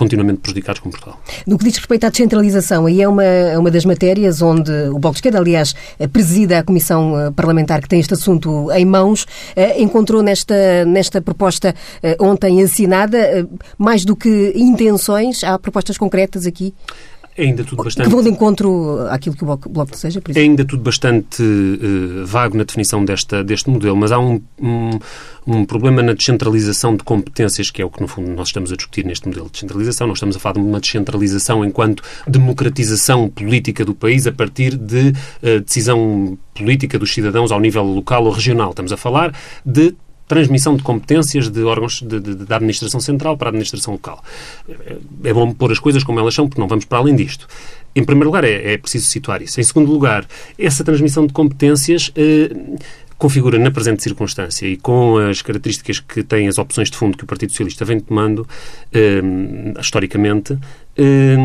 continuamente 0.01 0.41
prejudicados 0.41 0.81
com 0.81 0.89
Portugal. 0.89 1.21
No 1.47 1.59
que 1.59 1.65
diz 1.65 1.77
respeito 1.77 2.07
à 2.07 2.09
descentralização, 2.09 2.87
aí 2.87 3.03
é 3.03 3.07
uma, 3.07 3.23
é 3.23 3.59
uma 3.59 3.71
das 3.71 3.85
matérias 3.85 4.41
onde 4.41 4.73
o 4.89 4.99
Bloco 4.99 5.11
de 5.11 5.19
Esquerda, 5.19 5.39
aliás, 5.39 5.75
presida 6.11 6.59
a 6.59 6.63
Comissão 6.63 7.21
eh, 7.21 7.31
Parlamentar 7.31 7.83
que 7.83 7.89
tem 7.89 8.01
este 8.01 8.15
assunto 8.15 8.73
em 8.73 8.87
mãos, 8.87 9.27
eh, 9.55 9.83
encontrou 9.83 10.23
nesta, 10.23 10.87
nesta 10.87 11.21
proposta 11.21 11.75
eh, 12.03 12.17
ontem 12.19 12.63
assinada 12.63 13.47
mais 13.77 14.03
do 14.03 14.17
que 14.17 14.55
intenções, 14.57 15.45
há 15.45 15.59
propostas 15.59 15.99
concretas 15.99 16.47
aqui? 16.47 16.73
É 17.37 17.45
ainda 17.45 17.65
tudo 17.65 17.83
bastante... 17.83 18.09
Que 18.09 18.15
vão 18.15 18.23
de 18.23 18.29
encontro 18.29 19.07
àquilo 19.09 19.37
que 19.37 19.45
o 19.45 19.47
Bloco, 19.47 19.93
deseja, 19.93 20.21
por 20.21 20.37
É 20.37 20.41
ainda 20.41 20.65
tudo 20.65 20.83
bastante 20.83 21.43
uh, 21.43 22.27
vago 22.27 22.57
na 22.57 22.65
definição 22.65 23.05
desta, 23.05 23.45
deste 23.45 23.71
modelo, 23.71 23.97
mas 23.97 24.11
há 24.11 24.19
um, 24.19 24.43
um, 24.61 24.99
um, 25.47 25.65
problema 25.65 26.03
na 26.03 26.13
descentralização 26.13 26.97
de 26.97 27.05
competências, 27.05 27.71
que 27.71 27.81
é 27.81 27.85
o 27.85 27.91
que, 27.91 28.01
no 28.01 28.09
fundo, 28.09 28.31
nós 28.31 28.49
estamos 28.49 28.73
a 28.73 28.77
discutir 28.77 29.05
neste 29.05 29.29
modelo 29.29 29.47
de 29.47 29.53
descentralização. 29.53 30.07
Nós 30.09 30.19
estamos 30.19 30.37
a 30.37 30.41
falar 30.41 30.55
de 30.55 30.61
uma 30.61 30.81
descentralização 30.81 31.65
enquanto 31.65 32.03
democratização 32.27 33.29
política 33.29 33.85
do 33.85 33.95
país 33.95 34.27
a 34.27 34.33
partir 34.33 34.77
de 34.77 35.11
uh, 35.43 35.61
decisão 35.61 36.37
política 36.55 36.99
dos 36.99 37.15
cidadãos 37.15 37.53
ao 37.53 37.61
nível 37.61 37.85
local 37.85 38.25
ou 38.25 38.33
regional. 38.33 38.71
Estamos 38.71 38.93
a 38.93 38.97
falar 38.97 39.35
de 39.65 39.95
transmissão 40.31 40.77
de 40.77 40.83
competências 40.85 41.51
de 41.51 41.61
órgãos 41.65 42.01
de, 42.01 42.21
de, 42.21 42.35
da 42.37 42.57
administração 42.57 43.01
central 43.01 43.37
para 43.37 43.49
a 43.49 43.51
administração 43.51 43.95
local. 43.95 44.23
É 45.25 45.35
bom 45.35 45.53
pôr 45.53 45.73
as 45.73 45.81
coisas 45.81 46.05
como 46.05 46.21
elas 46.21 46.33
são, 46.33 46.49
porque 46.49 46.61
não 46.61 46.69
vamos 46.69 46.85
para 46.85 46.99
além 46.99 47.17
disto. 47.17 47.49
Em 47.97 48.05
primeiro 48.05 48.29
lugar, 48.29 48.45
é, 48.45 48.75
é 48.75 48.79
preciso 48.79 49.07
situar 49.07 49.43
isso. 49.43 49.61
Em 49.61 49.65
segundo 49.65 49.91
lugar, 49.91 50.25
essa 50.57 50.85
transmissão 50.85 51.27
de 51.27 51.33
competências 51.33 52.13
eh, 52.15 52.55
configura 53.19 53.59
na 53.59 53.73
presente 53.73 54.05
circunstância 54.05 54.67
e 54.67 54.77
com 54.77 55.19
as 55.19 55.43
características 55.43 55.99
que 55.99 56.23
têm 56.23 56.47
as 56.47 56.59
opções 56.59 56.89
de 56.89 56.97
fundo 56.97 57.19
que 57.19 57.25
o 57.25 57.27
Partido 57.27 57.51
Socialista 57.51 57.85
vem 57.85 57.99
tomando 57.99 58.47
eh, 58.93 59.21
historicamente, 59.81 60.57
eh, 60.97 61.37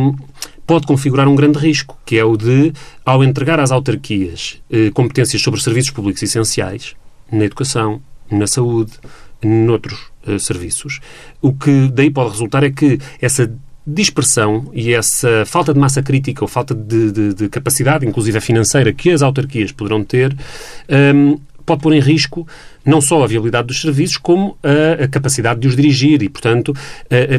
pode 0.67 0.85
configurar 0.85 1.27
um 1.27 1.35
grande 1.35 1.57
risco, 1.57 1.97
que 2.05 2.17
é 2.19 2.23
o 2.23 2.37
de, 2.37 2.71
ao 3.03 3.23
entregar 3.23 3.59
às 3.59 3.71
autarquias 3.71 4.61
eh, 4.71 4.91
competências 4.91 5.41
sobre 5.41 5.59
serviços 5.59 5.89
públicos 5.89 6.21
essenciais, 6.21 6.95
na 7.31 7.43
educação, 7.43 7.99
na 8.32 8.48
saúde, 8.48 8.94
noutros 9.44 10.00
uh, 10.27 10.39
serviços. 10.39 11.00
O 11.41 11.53
que 11.53 11.89
daí 11.89 12.10
pode 12.10 12.32
resultar 12.32 12.63
é 12.63 12.70
que 12.70 13.00
essa 13.22 13.51
dispersão 13.86 14.70
e 14.74 14.94
essa 14.94 15.46
falta 15.46 15.74
de 15.74 15.79
massa 15.79 16.01
crítica 16.01 16.44
ou 16.44 16.48
falta 16.48 16.74
de, 16.74 17.12
de, 17.12 17.34
de 17.34 17.50
capacidade, 17.50 18.05
inclusive 18.05 18.39
financeira, 18.41 18.91
que 18.91 19.12
as 19.12 19.22
autarquias 19.22 19.72
poderão 19.72 20.03
ter, 20.03 20.34
um, 20.34 20.96
ehm, 20.96 21.38
pode 21.65 21.82
pôr 21.82 21.94
em 21.94 22.00
risco 22.00 22.48
não 22.85 23.01
só 23.01 23.23
a 23.23 23.27
viabilidade 23.27 23.67
dos 23.67 23.81
serviços, 23.81 24.17
como 24.17 24.57
a, 24.63 25.03
a 25.03 25.07
capacidade 25.07 25.59
de 25.59 25.67
os 25.67 25.75
dirigir 25.75 26.21
e, 26.21 26.29
portanto, 26.29 26.73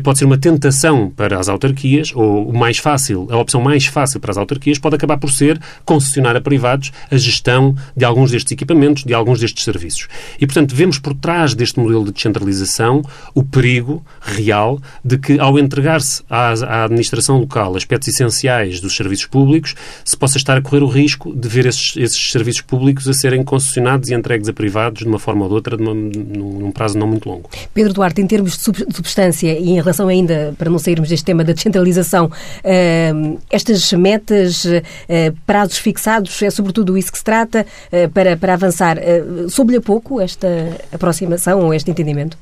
pode 0.03 0.19
ser 0.19 0.25
uma 0.25 0.39
tentação 0.39 1.11
para 1.11 1.39
as 1.39 1.49
autarquias, 1.49 2.13
ou 2.15 2.49
o 2.49 2.57
mais 2.57 2.79
fácil, 2.79 3.29
a 3.31 3.37
opção 3.37 3.61
mais 3.61 3.87
fácil 3.87 4.21
para 4.21 4.31
as 4.31 4.37
autarquias 4.37 4.79
pode 4.79 4.97
acabar 4.97 5.19
por 5.19 5.31
ser 5.31 5.61
concessionar 5.85 6.37
a 6.37 6.41
privados 6.41 6.93
a 7.11 7.17
gestão 7.17 7.75
de 7.97 8.05
alguns 8.05 8.31
destes 8.31 8.53
equipamentos, 8.53 9.05
de 9.05 9.15
alguns 9.15 9.41
destes 9.41 9.65
serviços. 9.65 10.09
E, 10.41 10.47
portanto, 10.47 10.75
vemos 10.75 10.99
por 10.99 11.15
trás 11.15 11.55
deste 11.55 11.79
modelo 11.79 12.05
de 12.05 12.13
descentralização 12.13 13.03
o 13.35 13.43
perigo 13.43 14.05
real 14.21 14.81
de 15.05 15.19
que, 15.19 15.39
ao 15.39 15.59
entregar-se 15.59 16.23
à, 16.29 16.53
à 16.53 16.85
administração 16.85 17.39
local 17.39 17.77
aspectos 17.77 18.09
essenciais 18.09 18.81
dos 18.81 18.97
serviços 18.97 19.27
públicos, 19.27 19.75
se 20.05 20.17
possa 20.17 20.39
estar 20.39 20.57
a 20.57 20.63
correr 20.63 20.83
o 20.83 20.89
risco 20.89 21.35
de 21.35 21.49
ver 21.49 21.67
esses, 21.67 21.97
esses 21.97 22.31
serviços 22.31 22.63
públicos 22.63 23.09
a 23.09 23.13
serem 23.13 23.43
concessionados 23.43 24.11
e 24.11 24.15
entregues 24.15 24.49
a 24.49 24.53
privados 24.53 25.03
de 25.03 25.09
uma 25.09 25.19
forma 25.19 25.36
ou 25.43 25.49
de 25.49 25.55
outra, 25.55 25.77
num 25.77 26.71
prazo 26.73 26.99
não 26.99 27.07
muito 27.07 27.29
longo. 27.29 27.49
Pedro 27.73 27.93
Duarte, 27.93 28.21
em 28.21 28.27
termos 28.27 28.57
de 28.57 28.95
substância 28.95 29.59
e 29.59 29.71
em 29.71 29.77
relação 29.77 30.09
ainda, 30.09 30.55
para 30.59 30.71
não 30.71 30.79
sairmos 30.79 31.09
deste 31.09 31.25
tema 31.25 31.45
da 31.45 31.53
descentralização, 31.53 32.27
uh, 32.27 33.39
estas 33.51 33.93
metas, 33.93 34.65
uh, 34.65 34.71
prazos 35.47 35.79
fixados, 35.79 36.43
é 36.43 36.51
sobretudo 36.51 36.97
isso 36.97 37.11
que 37.13 37.19
se 37.19 37.25
trata 37.25 37.67
uh, 37.93 38.09
para, 38.11 38.37
para 38.37 38.55
avançar. 38.55 38.99
Uh, 38.99 39.49
Soube-lhe 39.49 39.79
a 39.79 39.83
pouco 39.83 40.21
esta 40.21 40.49
aproximação 40.93 41.61
ou 41.61 41.75
este 41.75 41.91
entendimento? 41.91 42.37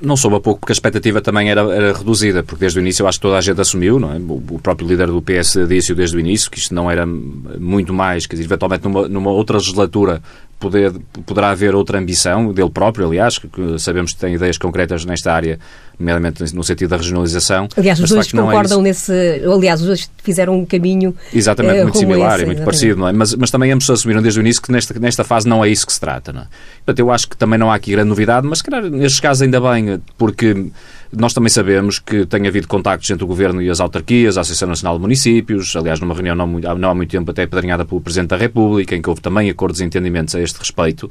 Não 0.00 0.16
soube 0.16 0.36
a 0.36 0.40
pouco, 0.40 0.60
porque 0.60 0.72
a 0.72 0.74
expectativa 0.74 1.20
também 1.20 1.50
era, 1.50 1.60
era, 1.60 1.92
reduzida, 1.92 2.42
porque 2.42 2.60
desde 2.60 2.78
o 2.78 2.82
início 2.82 3.04
eu 3.04 3.08
acho 3.08 3.18
que 3.18 3.22
toda 3.22 3.38
a 3.38 3.40
gente 3.40 3.60
assumiu, 3.60 4.00
não 4.00 4.12
é? 4.12 4.16
o, 4.16 4.58
próprio 4.58 4.88
líder 4.88 5.06
do 5.06 5.22
PS 5.22 5.68
disse 5.68 5.94
desde 5.94 6.16
o 6.16 6.20
início 6.20 6.50
que 6.50 6.58
isto 6.58 6.74
não 6.74 6.90
era 6.90 7.06
muito 7.06 7.94
mais, 7.94 8.26
quer 8.26 8.34
dizer, 8.34 8.46
eventualmente 8.46 8.84
numa, 8.84 9.08
numa 9.08 9.30
outra 9.30 9.56
legislatura 9.58 10.20
poder, 10.60 10.92
poderá 11.24 11.50
haver 11.50 11.74
outra 11.74 11.98
ambição 11.98 12.52
dele 12.52 12.70
próprio, 12.70 13.06
aliás, 13.06 13.38
que 13.38 13.78
sabemos 13.78 14.12
que 14.12 14.20
tem 14.20 14.34
ideias 14.34 14.58
concretas 14.58 15.06
nesta 15.06 15.32
área, 15.32 15.58
nomeadamente 15.98 16.54
no 16.54 16.62
sentido 16.62 16.90
da 16.90 16.98
regionalização. 16.98 17.66
Aliás, 17.76 17.98
os 17.98 18.10
dois 18.10 18.30
concordam 18.30 18.80
é 18.80 18.82
nesse. 18.84 19.12
Aliás, 19.44 19.80
os 19.80 19.86
dois 19.86 20.10
fizeram 20.22 20.54
um 20.54 20.66
caminho. 20.66 21.16
Exatamente, 21.32 21.80
uh, 21.80 21.82
muito 21.84 21.98
similar 21.98 22.34
esse, 22.34 22.42
e 22.42 22.46
muito 22.46 22.62
parecido, 22.62 23.00
não 23.00 23.08
é? 23.08 23.12
Mas, 23.12 23.34
mas 23.34 23.50
também 23.50 23.72
ambos 23.72 23.88
assumiram 23.88 24.20
desde 24.20 24.38
o 24.38 24.42
início 24.42 24.60
que 24.60 24.70
nesta, 24.70 24.96
nesta 25.00 25.24
fase 25.24 25.48
não 25.48 25.64
é 25.64 25.70
isso 25.70 25.86
que 25.86 25.92
se 25.92 26.00
trata, 26.00 26.32
não 26.32 26.42
é? 26.42 26.46
Portanto, 26.84 26.98
eu 26.98 27.10
acho 27.10 27.26
que 27.26 27.36
também 27.36 27.58
não 27.58 27.72
há 27.72 27.74
aqui 27.74 27.90
grande 27.90 28.10
novidade, 28.10 28.46
mas, 28.46 28.60
calhar, 28.60 28.82
nestes 28.82 29.18
casos 29.18 29.42
ainda 29.42 29.60
bem, 29.60 30.00
porque 30.18 30.70
nós 31.12 31.32
também 31.32 31.48
sabemos 31.48 31.98
que 31.98 32.24
tem 32.24 32.46
havido 32.46 32.68
contactos 32.68 33.10
entre 33.10 33.24
o 33.24 33.26
Governo 33.26 33.60
e 33.60 33.68
as 33.68 33.80
autarquias, 33.80 34.38
a 34.38 34.42
Associação 34.42 34.68
Nacional 34.68 34.96
de 34.96 35.02
Municípios, 35.02 35.74
aliás, 35.74 35.98
numa 35.98 36.14
reunião 36.14 36.36
não, 36.36 36.46
não 36.46 36.90
há 36.90 36.94
muito 36.94 37.10
tempo 37.10 37.30
até 37.30 37.46
padrinhada 37.46 37.84
pelo 37.84 38.00
Presidente 38.00 38.28
da 38.28 38.36
República, 38.36 38.94
em 38.94 39.02
que 39.02 39.08
houve 39.08 39.20
também 39.20 39.50
acordos 39.50 39.80
e 39.80 39.84
entendimentos 39.84 40.34
a 40.34 40.40
este 40.40 40.58
respeito. 40.58 41.10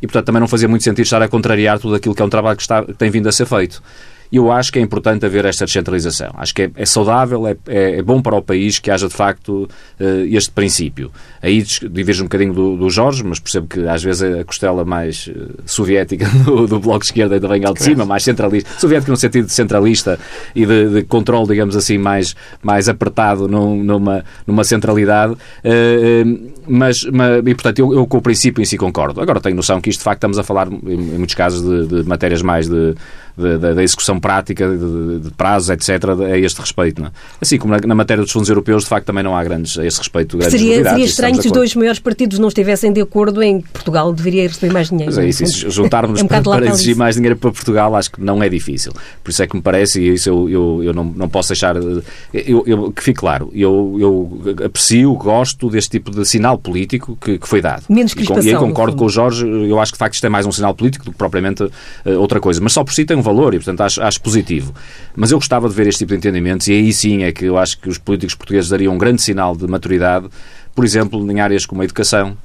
E, 0.00 0.06
portanto, 0.06 0.26
também 0.26 0.40
não 0.40 0.48
fazia 0.48 0.68
muito 0.68 0.84
sentido 0.84 1.04
estar 1.04 1.22
a 1.22 1.28
contrariar 1.28 1.78
tudo 1.78 1.94
aquilo 1.94 2.14
que 2.14 2.22
é 2.22 2.24
um 2.24 2.30
trabalho 2.30 2.56
que, 2.56 2.62
está, 2.62 2.84
que 2.84 2.94
tem 2.94 3.10
vindo 3.10 3.28
a 3.28 3.32
ser 3.32 3.46
feito. 3.46 3.82
E 4.30 4.36
eu 4.36 4.50
acho 4.50 4.72
que 4.72 4.78
é 4.78 4.82
importante 4.82 5.24
haver 5.24 5.44
esta 5.44 5.64
descentralização. 5.64 6.30
Acho 6.36 6.54
que 6.54 6.62
é, 6.62 6.70
é 6.76 6.86
saudável, 6.86 7.46
é, 7.46 7.56
é, 7.66 7.98
é, 7.98 8.02
bom 8.02 8.20
para 8.20 8.36
o 8.36 8.42
país 8.42 8.78
que 8.78 8.90
haja 8.90 9.08
de 9.08 9.14
facto 9.14 9.68
uh, 10.00 10.04
este 10.30 10.50
princípio. 10.50 11.10
Aí 11.42 11.62
divirjo 11.62 12.22
um 12.22 12.26
bocadinho 12.26 12.52
do, 12.52 12.76
do, 12.76 12.90
Jorge, 12.90 13.22
mas 13.24 13.38
percebo 13.38 13.66
que 13.66 13.86
às 13.86 14.02
vezes 14.02 14.22
a 14.22 14.44
costela 14.44 14.84
mais 14.84 15.28
uh, 15.28 15.54
soviética 15.64 16.28
do, 16.44 16.66
do, 16.66 16.80
Bloco 16.80 17.00
de 17.00 17.06
Esquerda 17.06 17.34
ainda 17.34 17.48
vem 17.48 17.64
ao 17.64 17.74
de 17.74 17.82
cima, 17.82 18.04
mais 18.04 18.22
centralista. 18.22 18.70
Soviética 18.78 19.10
no 19.10 19.16
sentido 19.16 19.46
de 19.46 19.52
centralista 19.52 20.18
e 20.54 20.66
de, 20.66 20.88
de 20.88 21.02
controle, 21.04 21.48
digamos 21.48 21.76
assim, 21.76 21.98
mais, 21.98 22.34
mais 22.62 22.88
apertado 22.88 23.48
num, 23.48 23.82
numa, 23.82 24.24
numa 24.46 24.64
centralidade. 24.64 25.34
Uh, 25.34 26.50
mas, 26.66 27.04
mas, 27.04 27.38
e 27.38 27.54
portanto, 27.54 27.78
eu, 27.78 27.92
eu, 27.92 28.06
com 28.06 28.18
o 28.18 28.22
princípio 28.22 28.60
em 28.60 28.64
si 28.64 28.76
concordo. 28.76 29.20
Agora 29.20 29.40
tenho 29.40 29.54
noção 29.54 29.80
que 29.80 29.90
isto 29.90 30.00
de 30.00 30.04
facto 30.04 30.18
estamos 30.18 30.38
a 30.38 30.42
falar, 30.42 30.68
em, 30.68 30.92
em 30.92 31.18
muitos 31.18 31.34
casos, 31.34 31.62
de, 31.62 32.02
de 32.02 32.08
matérias 32.08 32.42
mais 32.42 32.68
de 32.68 32.94
da 33.36 33.82
execução 33.82 34.18
prática, 34.18 34.66
de, 34.66 35.20
de, 35.20 35.30
prazos, 35.32 35.68
etc., 35.68 35.90
a 36.32 36.38
este 36.38 36.58
respeito. 36.58 37.02
Não? 37.02 37.08
É? 37.08 37.12
Assim 37.40 37.58
como 37.58 37.74
na, 37.74 37.86
na, 37.86 37.94
matéria 37.94 38.22
dos 38.22 38.32
fundos 38.32 38.48
europeus, 38.48 38.84
de 38.84 38.88
facto, 38.88 39.06
também 39.06 39.22
não 39.22 39.36
há 39.36 39.44
grandes, 39.44 39.78
a 39.78 39.84
esse 39.84 39.98
respeito, 39.98 40.38
grandes 40.38 40.58
seria, 40.58 40.82
Seria 40.82 41.04
estranho 41.04 41.42
se 41.42 41.48
os 41.48 41.52
dois 41.52 41.74
maiores 41.74 41.98
partidos 41.98 42.38
não 42.38 42.48
estivessem 42.48 42.92
de 42.92 43.00
acordo 43.00 43.42
em 43.42 43.60
que 43.60 43.68
Portugal 43.68 44.12
deveria 44.12 44.48
receber 44.48 44.72
mais 44.72 44.88
dinheiro. 44.88 45.12
Mas 45.14 45.18
é 45.18 45.28
isso, 45.28 45.70
juntarmos 45.70 46.20
é 46.20 46.24
um 46.24 46.26
para, 46.26 46.42
para 46.42 46.66
exigir 46.68 46.96
mais 46.96 47.16
dinheiro 47.16 47.36
para 47.36 47.50
Portugal, 47.52 47.94
acho 47.94 48.10
que 48.10 48.22
não 48.22 48.42
é 48.42 48.48
difícil. 48.48 48.92
Por 49.22 49.30
isso 49.30 49.42
é 49.42 49.46
que 49.46 49.54
me 49.54 49.62
parece, 49.62 50.00
e 50.00 50.14
isso 50.14 50.30
eu, 50.30 50.48
eu, 50.48 50.84
eu 50.84 50.94
não, 50.94 51.04
não 51.04 51.28
posso 51.28 51.50
deixar, 51.50 51.76
eu, 51.76 52.64
eu, 52.66 52.92
que 52.92 53.02
fique 53.02 53.20
claro, 53.20 53.50
eu, 53.54 53.96
eu 53.98 54.64
aprecio, 54.64 55.12
gosto 55.14 55.68
deste 55.68 55.90
tipo 55.90 56.10
de 56.10 56.24
sinal 56.24 56.56
político 56.56 57.18
que, 57.20 57.38
que 57.38 57.48
foi 57.48 57.60
dado. 57.60 57.84
Menos 57.88 58.14
crispação, 58.14 58.42
e, 58.42 58.46
com, 58.46 58.50
e 58.50 58.54
aí 58.54 58.60
concordo 58.60 58.96
com 58.96 59.04
o 59.04 59.08
Jorge, 59.10 59.46
eu 59.46 59.78
acho 59.78 59.92
que 59.92 59.96
de 59.96 59.98
facto 59.98 60.14
isto 60.14 60.24
é 60.24 60.28
mais 60.28 60.46
um 60.46 60.52
sinal 60.52 60.74
político 60.74 61.04
do 61.04 61.10
que 61.10 61.18
propriamente 61.18 61.64
uh, 61.64 61.70
outra 62.18 62.40
coisa. 62.40 62.60
Mas 62.62 62.72
só 62.72 62.82
por 62.82 62.94
si 62.94 63.04
tem 63.04 63.16
um 63.16 63.22
valor 63.26 63.54
e, 63.54 63.58
portanto, 63.58 63.80
acho, 63.82 64.02
acho 64.02 64.20
positivo. 64.20 64.72
Mas 65.14 65.30
eu 65.30 65.38
gostava 65.38 65.68
de 65.68 65.74
ver 65.74 65.86
este 65.86 65.98
tipo 65.98 66.12
de 66.12 66.18
entendimentos 66.18 66.68
e 66.68 66.72
aí 66.72 66.92
sim 66.92 67.24
é 67.24 67.32
que 67.32 67.44
eu 67.44 67.58
acho 67.58 67.78
que 67.78 67.88
os 67.88 67.98
políticos 67.98 68.34
portugueses 68.34 68.70
dariam 68.70 68.94
um 68.94 68.98
grande 68.98 69.20
sinal 69.20 69.56
de 69.56 69.66
maturidade, 69.66 70.28
por 70.74 70.84
exemplo, 70.84 71.30
em 71.30 71.40
áreas 71.40 71.66
como 71.66 71.82
a 71.82 71.84
educação, 71.84 72.36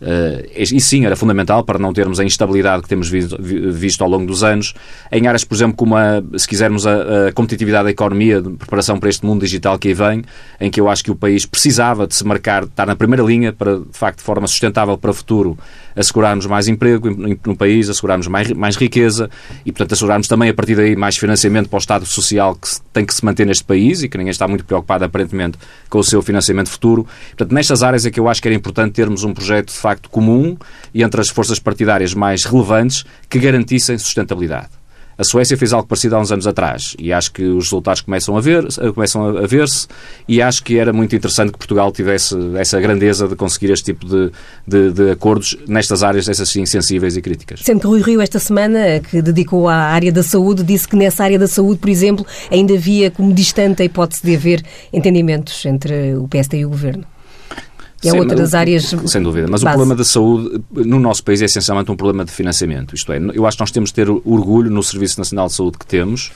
Uh, 0.00 0.46
e 0.54 0.80
sim, 0.80 1.06
era 1.06 1.16
fundamental 1.16 1.64
para 1.64 1.78
não 1.78 1.92
termos 1.92 2.20
a 2.20 2.24
instabilidade 2.24 2.82
que 2.82 2.88
temos 2.88 3.08
visto, 3.08 3.36
visto 3.40 4.02
ao 4.02 4.10
longo 4.10 4.26
dos 4.26 4.44
anos. 4.44 4.74
Em 5.10 5.26
áreas, 5.26 5.44
por 5.44 5.54
exemplo, 5.54 5.76
como, 5.76 5.96
a, 5.96 6.22
se 6.36 6.46
quisermos, 6.46 6.86
a, 6.86 7.28
a, 7.28 7.32
competitividade 7.32 7.84
da 7.84 7.90
economia, 7.90 8.42
de 8.42 8.50
preparação 8.50 8.98
para 8.98 9.08
este 9.08 9.24
mundo 9.24 9.40
digital 9.40 9.78
que 9.78 9.88
aí 9.88 9.94
vem, 9.94 10.24
em 10.60 10.70
que 10.70 10.80
eu 10.80 10.88
acho 10.88 11.02
que 11.02 11.10
o 11.10 11.16
país 11.16 11.46
precisava 11.46 12.06
de 12.06 12.14
se 12.14 12.24
marcar, 12.24 12.64
de 12.64 12.70
estar 12.70 12.86
na 12.86 12.94
primeira 12.94 13.22
linha 13.22 13.52
para, 13.52 13.78
de 13.78 13.86
facto, 13.92 14.18
de 14.18 14.24
forma 14.24 14.46
sustentável 14.46 14.98
para 14.98 15.10
o 15.10 15.14
futuro, 15.14 15.58
assegurarmos 15.94 16.46
mais 16.46 16.68
emprego 16.68 17.08
no 17.46 17.56
país, 17.56 17.88
assegurarmos 17.88 18.28
mais, 18.28 18.50
mais 18.52 18.76
riqueza 18.76 19.30
e, 19.64 19.72
portanto, 19.72 19.94
assegurarmos 19.94 20.28
também, 20.28 20.50
a 20.50 20.54
partir 20.54 20.76
daí, 20.76 20.94
mais 20.94 21.16
financiamento 21.16 21.68
para 21.68 21.76
o 21.76 21.80
Estado 21.80 22.04
Social 22.04 22.54
que 22.54 22.68
tem 22.92 23.04
que 23.04 23.14
se 23.14 23.24
manter 23.24 23.46
neste 23.46 23.64
país 23.64 24.02
e 24.02 24.08
que 24.08 24.18
ninguém 24.18 24.30
está 24.30 24.46
muito 24.46 24.64
preocupado, 24.64 25.04
aparentemente, 25.04 25.58
com 25.88 25.98
o 25.98 26.04
seu 26.04 26.20
financiamento 26.20 26.68
futuro. 26.68 27.06
Portanto, 27.28 27.52
nestas 27.52 27.82
áreas 27.82 28.04
é 28.04 28.10
que 28.10 28.20
eu 28.20 28.28
acho 28.28 28.42
que 28.42 28.48
era 28.48 28.54
importante 28.54 28.92
termos 28.92 29.24
um 29.24 29.32
projeto, 29.32 29.72
facto 29.86 30.10
comum 30.10 30.56
e 30.92 31.04
entre 31.04 31.20
as 31.20 31.28
forças 31.28 31.60
partidárias 31.60 32.12
mais 32.12 32.44
relevantes 32.44 33.04
que 33.28 33.38
garantissem 33.38 33.96
sustentabilidade. 33.96 34.70
A 35.18 35.24
Suécia 35.24 35.56
fez 35.56 35.72
algo 35.72 35.88
parecido 35.88 36.16
há 36.16 36.20
uns 36.20 36.30
anos 36.30 36.46
atrás 36.46 36.94
e 36.98 37.10
acho 37.10 37.32
que 37.32 37.42
os 37.44 37.64
resultados 37.64 38.02
começam 38.02 38.36
a 38.36 38.40
ver 38.40 38.66
começam 38.94 39.38
a 39.38 39.46
ver-se 39.46 39.86
e 40.28 40.42
acho 40.42 40.62
que 40.62 40.76
era 40.76 40.92
muito 40.92 41.16
interessante 41.16 41.52
que 41.52 41.58
Portugal 41.58 41.90
tivesse 41.90 42.36
essa 42.56 42.78
grandeza 42.78 43.26
de 43.26 43.34
conseguir 43.34 43.70
este 43.70 43.94
tipo 43.94 44.06
de, 44.06 44.30
de, 44.66 44.92
de 44.92 45.10
acordos 45.12 45.56
nestas 45.66 46.02
áreas, 46.02 46.28
essas 46.28 46.48
sim, 46.50 46.66
sensíveis 46.66 47.16
e 47.16 47.22
críticas. 47.22 47.60
Sendo 47.62 47.80
que 47.80 47.86
Rui 47.86 48.02
Rio, 48.02 48.20
esta 48.20 48.38
semana, 48.38 49.00
que 49.00 49.22
dedicou 49.22 49.68
à 49.68 49.76
área 49.76 50.12
da 50.12 50.22
saúde, 50.22 50.62
disse 50.62 50.86
que 50.86 50.96
nessa 50.96 51.24
área 51.24 51.38
da 51.38 51.46
saúde, 51.46 51.78
por 51.80 51.88
exemplo, 51.88 52.26
ainda 52.50 52.74
havia 52.74 53.10
como 53.10 53.32
distante 53.32 53.82
a 53.82 53.84
hipótese 53.86 54.22
de 54.22 54.34
haver 54.34 54.62
entendimentos 54.92 55.64
entre 55.64 56.14
o 56.16 56.28
PSD 56.28 56.58
e 56.58 56.66
o 56.66 56.68
Governo 56.68 57.15
é 58.08 58.12
Sim, 58.12 58.18
outra 58.18 58.36
das 58.36 58.54
áreas. 58.54 58.94
Sem 59.06 59.22
dúvida. 59.22 59.46
Mas 59.50 59.62
base. 59.62 59.74
o 59.74 59.78
problema 59.78 59.96
da 59.96 60.04
saúde 60.04 60.60
no 60.72 60.98
nosso 60.98 61.24
país 61.24 61.42
é 61.42 61.46
essencialmente 61.46 61.90
um 61.90 61.96
problema 61.96 62.24
de 62.24 62.32
financiamento. 62.32 62.94
Isto 62.94 63.12
é, 63.12 63.18
eu 63.34 63.46
acho 63.46 63.56
que 63.56 63.62
nós 63.62 63.70
temos 63.70 63.90
de 63.90 63.94
ter 63.94 64.10
orgulho 64.10 64.70
no 64.70 64.82
Serviço 64.82 65.18
Nacional 65.18 65.46
de 65.46 65.54
Saúde 65.54 65.78
que 65.78 65.86
temos. 65.86 66.32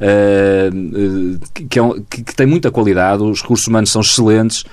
Uh, 0.00 1.38
que, 1.52 1.78
é 1.78 1.82
que, 2.08 2.22
que, 2.22 2.34
tem 2.34 2.46
muita 2.46 2.70
qualidade, 2.70 3.20
os 3.22 3.42
recursos 3.42 3.66
humanos 3.66 3.90
são 3.90 4.00
excelentes, 4.00 4.64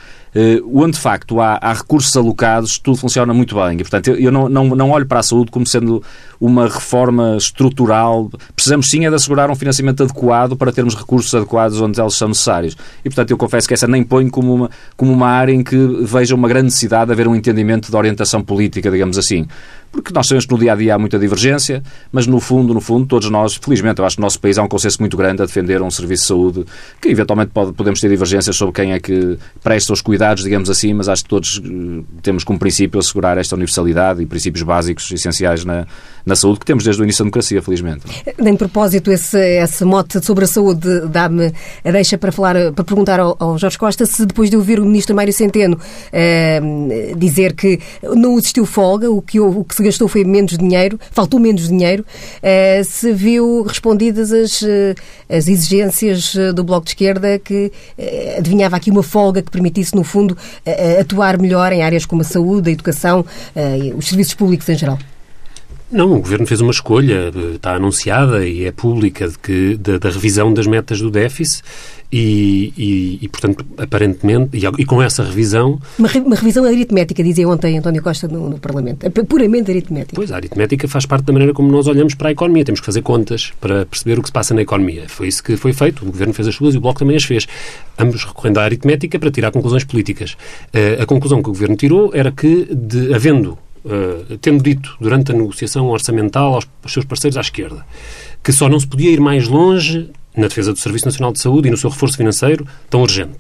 onde 0.73 0.93
de 0.93 0.99
facto 0.99 1.39
há, 1.39 1.57
há, 1.61 1.73
recursos 1.73 2.15
alocados, 2.17 2.77
tudo 2.77 2.97
funciona 2.97 3.33
muito 3.33 3.55
bem. 3.55 3.75
E, 3.75 3.77
portanto, 3.77 4.09
eu, 4.09 4.15
eu 4.17 4.31
não, 4.31 4.49
não, 4.49 4.65
não 4.75 4.91
olho 4.91 5.05
para 5.05 5.19
a 5.19 5.23
saúde 5.23 5.49
como 5.49 5.65
sendo 5.65 6.03
uma 6.39 6.67
reforma 6.67 7.35
estrutural. 7.37 8.29
Precisamos 8.53 8.89
sim 8.89 9.05
é 9.05 9.09
de 9.09 9.15
assegurar 9.15 9.49
um 9.49 9.55
financiamento 9.55 10.03
adequado 10.03 10.57
para 10.57 10.73
termos 10.73 10.93
recursos 10.93 11.33
adequados 11.33 11.79
onde 11.79 12.01
eles 12.01 12.15
são 12.15 12.27
necessários. 12.27 12.75
E, 12.99 13.09
portanto, 13.09 13.31
eu 13.31 13.37
confesso 13.37 13.67
que 13.67 13.73
essa 13.73 13.87
nem 13.87 14.03
ponho 14.03 14.29
como 14.29 14.53
uma, 14.53 14.69
como 14.97 15.13
uma 15.13 15.27
área 15.27 15.53
em 15.53 15.63
que 15.63 15.77
veja 16.01 16.35
uma 16.35 16.49
grande 16.49 16.65
necessidade 16.65 17.05
de 17.05 17.13
haver 17.13 17.27
um 17.27 17.35
entendimento 17.35 17.89
de 17.89 17.95
orientação 17.95 18.41
política, 18.41 18.91
digamos 18.91 19.17
assim 19.17 19.47
porque 19.95 20.13
nós 20.13 20.27
sabemos 20.27 20.45
que 20.45 20.51
no 20.51 20.59
dia 20.59 20.73
a 20.73 20.75
dia 20.75 20.95
há 20.95 20.99
muita 20.99 21.17
divergência, 21.17 21.81
mas 22.11 22.27
no 22.27 22.39
fundo, 22.39 22.73
no 22.73 22.81
fundo, 22.81 23.05
todos 23.07 23.29
nós, 23.29 23.55
felizmente, 23.55 23.99
eu 23.99 24.05
acho 24.05 24.17
que 24.17 24.21
no 24.21 24.25
nosso 24.25 24.39
país 24.39 24.57
há 24.57 24.63
um 24.63 24.67
consenso 24.67 24.97
muito 24.99 25.15
grande 25.15 25.41
a 25.41 25.45
defender 25.45 25.81
um 25.81 25.89
serviço 25.89 26.23
de 26.23 26.27
saúde, 26.27 26.65
que 27.01 27.07
eventualmente 27.07 27.51
pode, 27.51 27.71
podemos 27.71 28.01
ter 28.01 28.09
divergências 28.09 28.55
sobre 28.55 28.73
quem 28.73 28.91
é 28.91 28.99
que 28.99 29.37
presta 29.63 29.93
os 29.93 30.01
cuidados, 30.01 30.24
digamos 30.33 30.69
assim, 30.69 30.93
mas 30.93 31.07
acho 31.09 31.23
que 31.23 31.29
todos 31.29 31.61
eh, 31.63 32.03
temos 32.21 32.43
como 32.43 32.57
princípio 32.57 32.99
assegurar 32.99 33.37
esta 33.37 33.55
universalidade 33.55 34.21
e 34.21 34.25
princípios 34.25 34.63
básicos 34.63 35.11
essenciais 35.11 35.65
na, 35.65 35.85
na 36.25 36.35
saúde 36.35 36.59
que 36.59 36.65
temos 36.65 36.83
desde 36.83 37.01
o 37.01 37.03
início 37.03 37.23
da 37.23 37.25
democracia, 37.25 37.61
felizmente. 37.61 38.05
Em 38.37 38.55
propósito, 38.55 39.11
esse, 39.11 39.39
esse 39.39 39.83
mote 39.85 40.23
sobre 40.25 40.45
a 40.45 40.47
saúde 40.47 41.01
dá-me 41.07 41.53
a 41.83 41.91
deixa 41.91 42.17
para 42.17 42.31
falar, 42.31 42.71
para 42.73 42.83
perguntar 42.83 43.19
ao, 43.19 43.35
ao, 43.39 43.57
Jorge 43.57 43.77
Costa 43.77 44.05
se 44.05 44.25
depois 44.25 44.49
de 44.49 44.57
ouvir 44.57 44.79
o 44.79 44.85
ministro 44.85 45.15
Mário 45.15 45.33
Centeno 45.33 45.77
eh, 46.11 46.61
dizer 47.15 47.53
que 47.53 47.79
não 48.01 48.37
existiu 48.37 48.65
folga, 48.65 49.09
o 49.11 49.21
que, 49.21 49.39
o 49.39 49.63
que 49.63 49.75
se 49.75 49.83
gastou 49.83 50.07
foi 50.07 50.23
menos 50.23 50.57
dinheiro, 50.57 50.99
faltou 51.11 51.39
menos 51.39 51.67
dinheiro, 51.67 52.03
uh, 52.03 52.83
se 52.83 53.11
viu 53.11 53.63
respondidas 53.63 54.31
as, 54.31 54.61
uh, 54.61 54.95
as 55.29 55.47
exigências 55.47 56.35
eh, 56.35 56.53
do 56.53 56.63
Bloco 56.63 56.85
de 56.85 56.91
Esquerda 56.91 57.39
que 57.39 57.71
uh, 57.97 58.37
adivinhava 58.37 58.75
aqui 58.75 58.91
uma 58.91 59.03
folga 59.03 59.41
que 59.41 59.51
permitisse, 59.51 59.95
no 59.95 60.03
fundo, 60.03 60.14
atuar 60.99 61.39
melhor 61.39 61.71
em 61.71 61.83
áreas 61.83 62.05
como 62.05 62.21
a 62.21 62.25
saúde, 62.25 62.69
a 62.69 62.73
educação 62.73 63.25
e 63.55 63.93
os 63.93 64.07
serviços 64.07 64.33
públicos 64.33 64.67
em 64.69 64.75
geral. 64.75 64.97
Não, 65.91 66.13
o 66.13 66.19
Governo 66.19 66.47
fez 66.47 66.61
uma 66.61 66.71
escolha, 66.71 67.31
está 67.53 67.75
anunciada 67.75 68.45
e 68.45 68.65
é 68.65 68.71
pública, 68.71 69.27
de 69.27 69.37
que, 69.37 69.77
da, 69.77 69.97
da 69.97 70.09
revisão 70.09 70.53
das 70.53 70.65
metas 70.65 70.99
do 70.99 71.11
déficit 71.11 71.63
e, 72.11 72.73
e, 72.77 73.19
e 73.21 73.27
portanto, 73.27 73.65
aparentemente, 73.77 74.57
e, 74.57 74.65
e, 74.81 74.85
com 74.85 75.01
essa 75.01 75.23
revisão... 75.23 75.79
Uma, 75.99 76.09
uma, 76.25 76.35
revisão 76.35 76.63
aritmética, 76.63 77.23
dizia 77.23 77.47
ontem 77.47 77.77
António 77.77 78.01
Costa 78.01 78.27
no, 78.27 78.49
no, 78.49 78.57
Parlamento. 78.57 79.05
É 79.05 79.09
puramente 79.09 79.69
aritmética. 79.69 80.15
Pois, 80.15 80.31
a 80.31 80.37
aritmética 80.37 80.87
faz 80.87 81.05
parte 81.05 81.25
da 81.25 81.33
maneira 81.33 81.53
como 81.53 81.71
nós 81.71 81.87
olhamos 81.87 82.15
para 82.15 82.29
a 82.29 82.31
economia. 82.31 82.63
Temos 82.63 82.79
que 82.79 82.85
fazer 82.85 83.01
contas 83.01 83.51
para 83.59 83.85
perceber 83.85 84.17
o 84.17 84.21
que 84.21 84.29
se 84.29 84.33
passa 84.33 84.53
na 84.53 84.61
economia. 84.61 85.03
Foi 85.07 85.27
isso 85.27 85.43
que 85.43 85.57
foi 85.57 85.73
feito. 85.73 86.03
O 86.03 86.05
Governo 86.05 86.33
fez 86.33 86.47
as 86.47 86.55
suas 86.55 86.73
e 86.73 86.77
o 86.77 86.81
Bloco 86.81 86.99
também 86.99 87.15
as 87.15 87.23
fez. 87.23 87.47
Ambos 87.99 88.23
recorrendo 88.23 88.59
à 88.59 88.63
aritmética 88.63 89.19
para 89.19 89.29
tirar 89.29 89.51
conclusões 89.51 89.83
políticas. 89.83 90.37
Uh, 90.73 91.01
a 91.01 91.05
conclusão 91.05 91.43
que 91.43 91.49
o 91.49 91.53
Governo 91.53 91.75
tirou 91.75 92.11
era 92.13 92.31
que, 92.31 92.67
de, 92.73 93.13
havendo 93.13 93.57
Uh, 93.85 94.35
tendo 94.39 94.63
dito 94.63 94.97
durante 94.99 95.31
a 95.31 95.35
negociação 95.35 95.89
orçamental 95.89 96.55
aos, 96.55 96.67
aos, 96.81 96.91
seus 96.91 97.05
parceiros 97.05 97.37
à 97.37 97.41
esquerda 97.41 97.85
que 98.45 98.51
só 98.51 98.69
não 98.69 98.79
se 98.79 98.85
podia 98.85 99.09
ir 99.09 99.19
mais 99.19 99.47
longe 99.47 100.11
na 100.37 100.47
defesa 100.47 100.71
do 100.71 100.77
Serviço 100.77 101.05
Nacional 101.05 101.31
de 101.31 101.39
Saúde 101.39 101.67
e 101.67 101.71
no 101.71 101.77
seu 101.77 101.89
reforço 101.89 102.15
financeiro 102.15 102.67
tão 102.89 103.01
urgente. 103.01 103.37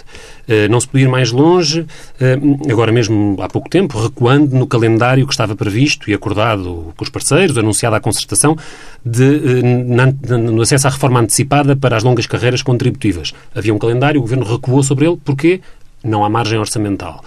Uh, 0.47 0.67
não 0.69 0.79
se 0.79 0.87
podia 0.87 1.05
ir 1.05 1.09
mais 1.09 1.31
longe, 1.31 1.81
uh, 1.81 2.71
agora 2.71 2.91
mesmo 2.91 3.35
há 3.39 3.47
pouco 3.47 3.69
tempo, 3.69 4.01
recuando 4.01 4.55
no 4.55 4.65
calendário 4.65 5.27
que 5.27 5.33
estava 5.33 5.55
previsto 5.55 6.09
e 6.09 6.13
acordado 6.13 6.91
com 6.97 7.03
os 7.03 7.09
parceiros, 7.09 7.55
anunciado 7.55 7.95
à 7.95 7.99
concertação, 7.99 8.57
de, 9.05 9.61
na, 9.63 10.07
no 10.37 10.61
acesso 10.61 10.87
à 10.87 10.89
reforma 10.89 11.19
antecipada 11.19 11.75
para 11.75 11.97
as 11.97 12.03
longas 12.03 12.25
carreiras 12.25 12.63
contributivas. 12.63 13.33
Havia 13.53 13.73
um 13.73 13.77
calendário, 13.77 14.19
o 14.19 14.23
Governo 14.23 14.45
recuou 14.45 14.81
sobre 14.81 15.05
ele, 15.05 15.17
porque 15.23 15.61
não 16.03 16.25
há 16.25 16.29
margem 16.29 16.57
orçamental. 16.57 17.23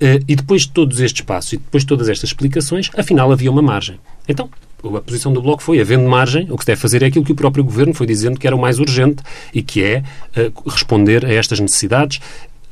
Uh, 0.00 0.22
e 0.28 0.36
depois 0.36 0.62
de 0.62 0.70
todos 0.70 1.00
estes 1.00 1.22
passos 1.22 1.54
e 1.54 1.56
depois 1.56 1.82
de 1.82 1.88
todas 1.88 2.08
estas 2.08 2.30
explicações, 2.30 2.90
afinal 2.96 3.32
havia 3.32 3.50
uma 3.50 3.62
margem. 3.62 3.98
Então, 4.28 4.48
a 4.84 5.00
posição 5.00 5.32
do 5.32 5.42
Bloco 5.42 5.62
foi, 5.62 5.80
havendo 5.80 6.08
margem, 6.08 6.46
o 6.50 6.56
que 6.56 6.62
se 6.62 6.68
deve 6.68 6.80
fazer 6.80 7.02
é 7.02 7.06
aquilo 7.06 7.24
que 7.24 7.32
o 7.32 7.34
próprio 7.34 7.64
Governo 7.64 7.92
foi 7.92 8.06
dizendo 8.06 8.38
que 8.38 8.46
era 8.46 8.54
o 8.54 8.60
mais 8.60 8.78
urgente 8.78 9.22
e 9.52 9.60
que 9.60 9.82
é 9.82 10.04
uh, 10.36 10.70
responder 10.70 11.24
a 11.24 11.32
estas 11.32 11.58
necessidades 11.58 12.20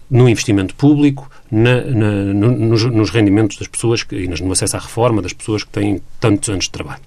no 0.09 0.29
investimento 0.29 0.75
público, 0.75 1.29
na, 1.51 1.81
na, 1.83 2.11
no, 2.33 2.53
nos, 2.53 2.85
nos, 2.85 3.11
rendimentos 3.11 3.57
das 3.57 3.67
pessoas 3.67 4.05
que, 4.05 4.15
e 4.15 4.29
no 4.29 4.53
acesso 4.53 4.77
à 4.77 4.81
reforma 4.81 5.21
das 5.21 5.33
pessoas 5.33 5.65
que 5.65 5.71
têm 5.71 6.01
tantos 6.21 6.49
anos 6.49 6.67
de 6.67 6.71
trabalho. 6.71 7.03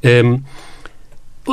Ehm, 0.00 0.38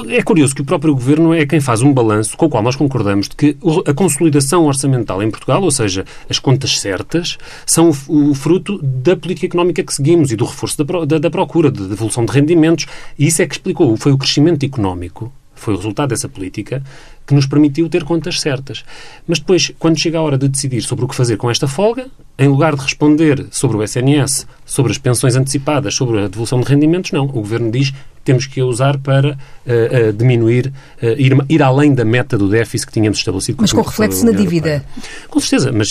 é 0.10 0.22
curioso 0.24 0.56
que 0.56 0.62
o 0.62 0.66
próprio 0.66 0.94
Governo 0.94 1.34
é 1.34 1.46
quem 1.46 1.60
faz 1.60 1.82
um 1.82 1.94
balanço 1.94 2.36
com 2.36 2.46
o 2.46 2.50
qual 2.50 2.64
nós 2.64 2.76
concordamos 2.76 3.28
de 3.28 3.36
que 3.36 3.58
a 3.86 3.94
consolidação 3.94 4.66
orçamental 4.66 5.22
em 5.22 5.30
Portugal, 5.30 5.62
ou 5.62 5.72
seja, 5.72 6.06
as 6.30 6.40
contas 6.40 6.80
certas, 6.80 7.38
são 7.66 7.92
o 8.08 8.34
fruto 8.34 8.80
da 8.82 9.16
política 9.16 9.46
económica 9.46 9.84
que 9.84 9.94
seguimos 9.94 10.32
e 10.32 10.36
do 10.36 10.46
reforço 10.46 10.84
da, 10.84 11.06
da, 11.06 11.18
da 11.20 11.30
procura, 11.30 11.72
de 11.72 11.88
devolução 11.88 12.26
de 12.26 12.32
rendimentos. 12.32 12.86
E 13.18 13.28
isso 13.28 13.42
é 13.42 13.48
que 13.48 13.54
explicou, 13.54 13.96
foi 13.98 14.12
o 14.12 14.18
crescimento 14.18 14.66
económico 14.66 15.32
foi 15.64 15.74
o 15.74 15.78
resultado 15.78 16.10
dessa 16.10 16.28
política 16.28 16.84
que 17.26 17.34
nos 17.34 17.46
permitiu 17.46 17.88
ter 17.88 18.04
contas 18.04 18.42
certas. 18.42 18.84
Mas 19.26 19.40
depois, 19.40 19.72
quando 19.80 19.98
chega 19.98 20.18
a 20.18 20.22
hora 20.22 20.38
de 20.38 20.50
decidir 20.50 20.82
sobre 20.82 21.06
o 21.06 21.08
que 21.08 21.16
fazer 21.16 21.38
com 21.38 21.50
esta 21.50 21.68
folga, 21.68 22.08
em 22.38 22.48
lugar 22.50 22.76
de 22.76 22.82
responder 22.82 23.48
sobre 23.50 23.78
o 23.78 23.84
SNS, 23.84 24.46
sobre 24.66 24.92
as 24.92 24.98
pensões 24.98 25.36
antecipadas, 25.36 25.96
sobre 25.96 26.20
a 26.20 26.28
devolução 26.28 26.60
de 26.60 26.68
rendimentos, 26.68 27.12
não. 27.12 27.26
O 27.26 27.32
Governo 27.32 27.72
diz 27.72 27.94
temos 28.24 28.46
que 28.48 28.62
a 28.62 28.66
usar 28.66 28.98
para 28.98 29.32
uh, 29.32 30.10
uh, 30.10 30.14
diminuir, 30.14 30.72
uh, 31.02 31.06
ir, 31.18 31.36
ir 31.50 31.64
além 31.64 31.94
da 31.94 32.06
meta 32.06 32.38
do 32.38 32.48
déficit 32.50 32.88
que 32.88 32.94
tínhamos 32.94 33.20
estabelecido. 33.20 33.58
Mas 33.62 33.74
com 33.74 33.82
reflexo 33.82 34.26
na 34.26 34.32
dívida. 34.32 34.84
Com 35.30 35.40
certeza, 35.40 35.72
mas 35.72 35.90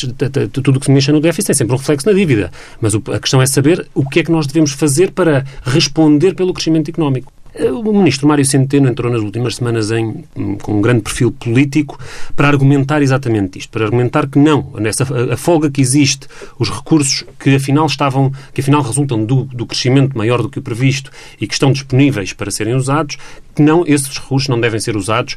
tudo 0.53 0.77
o 0.77 0.81
que 0.81 0.87
se 0.87 0.93
mexa 0.93 1.13
no 1.13 1.21
déficit 1.21 1.49
tem 1.49 1.55
sempre 1.55 1.75
um 1.75 1.79
reflexo 1.79 2.09
na 2.09 2.15
dívida. 2.15 2.51
Mas 2.81 2.95
a 2.95 3.21
questão 3.21 3.43
é 3.43 3.47
saber 3.47 3.87
o 3.95 4.09
que 4.09 4.21
é 4.21 4.23
que 4.23 4.33
nós 4.33 4.47
devemos 4.47 4.73
fazer 4.73 5.11
para 5.13 5.45
responder 5.63 6.35
pelo 6.35 6.53
crescimento 6.53 6.89
económico. 6.89 7.33
O 7.55 7.93
ministro 7.93 8.27
Mário 8.27 8.45
Centeno 8.47 8.89
entrou 8.89 9.13
nas 9.13 9.21
últimas 9.21 9.57
semanas 9.57 9.91
em, 9.91 10.25
com 10.63 10.79
um 10.79 10.81
grande 10.81 11.03
perfil 11.03 11.31
político 11.31 11.99
para 12.35 12.49
argumentar 12.49 13.03
exatamente 13.03 13.59
isto, 13.59 13.71
para 13.71 13.85
argumentar 13.85 14.27
que 14.27 14.39
não, 14.39 14.73
nessa, 14.79 15.05
a, 15.05 15.35
a 15.35 15.37
folga 15.37 15.71
que 15.71 15.81
existe, 15.81 16.27
os 16.59 16.71
recursos 16.71 17.25
que 17.39 17.55
afinal 17.55 17.85
estavam, 17.85 18.33
que 18.55 18.63
afinal 18.63 18.81
resultam 18.81 19.23
do, 19.23 19.45
do 19.45 19.67
crescimento 19.67 20.17
maior 20.17 20.41
do 20.41 20.49
que 20.49 20.59
o 20.59 20.63
previsto 20.63 21.11
e 21.39 21.47
que 21.47 21.53
estão 21.53 21.73
disponíveis 21.73 22.33
para 22.33 22.51
serem 22.51 22.75
usados, 22.75 23.19
que 23.55 23.61
não, 23.61 23.85
esses 23.87 24.09
recursos 24.09 24.49
não 24.49 24.59
devem 24.59 24.81
ser 24.81 24.97
usados 24.97 25.37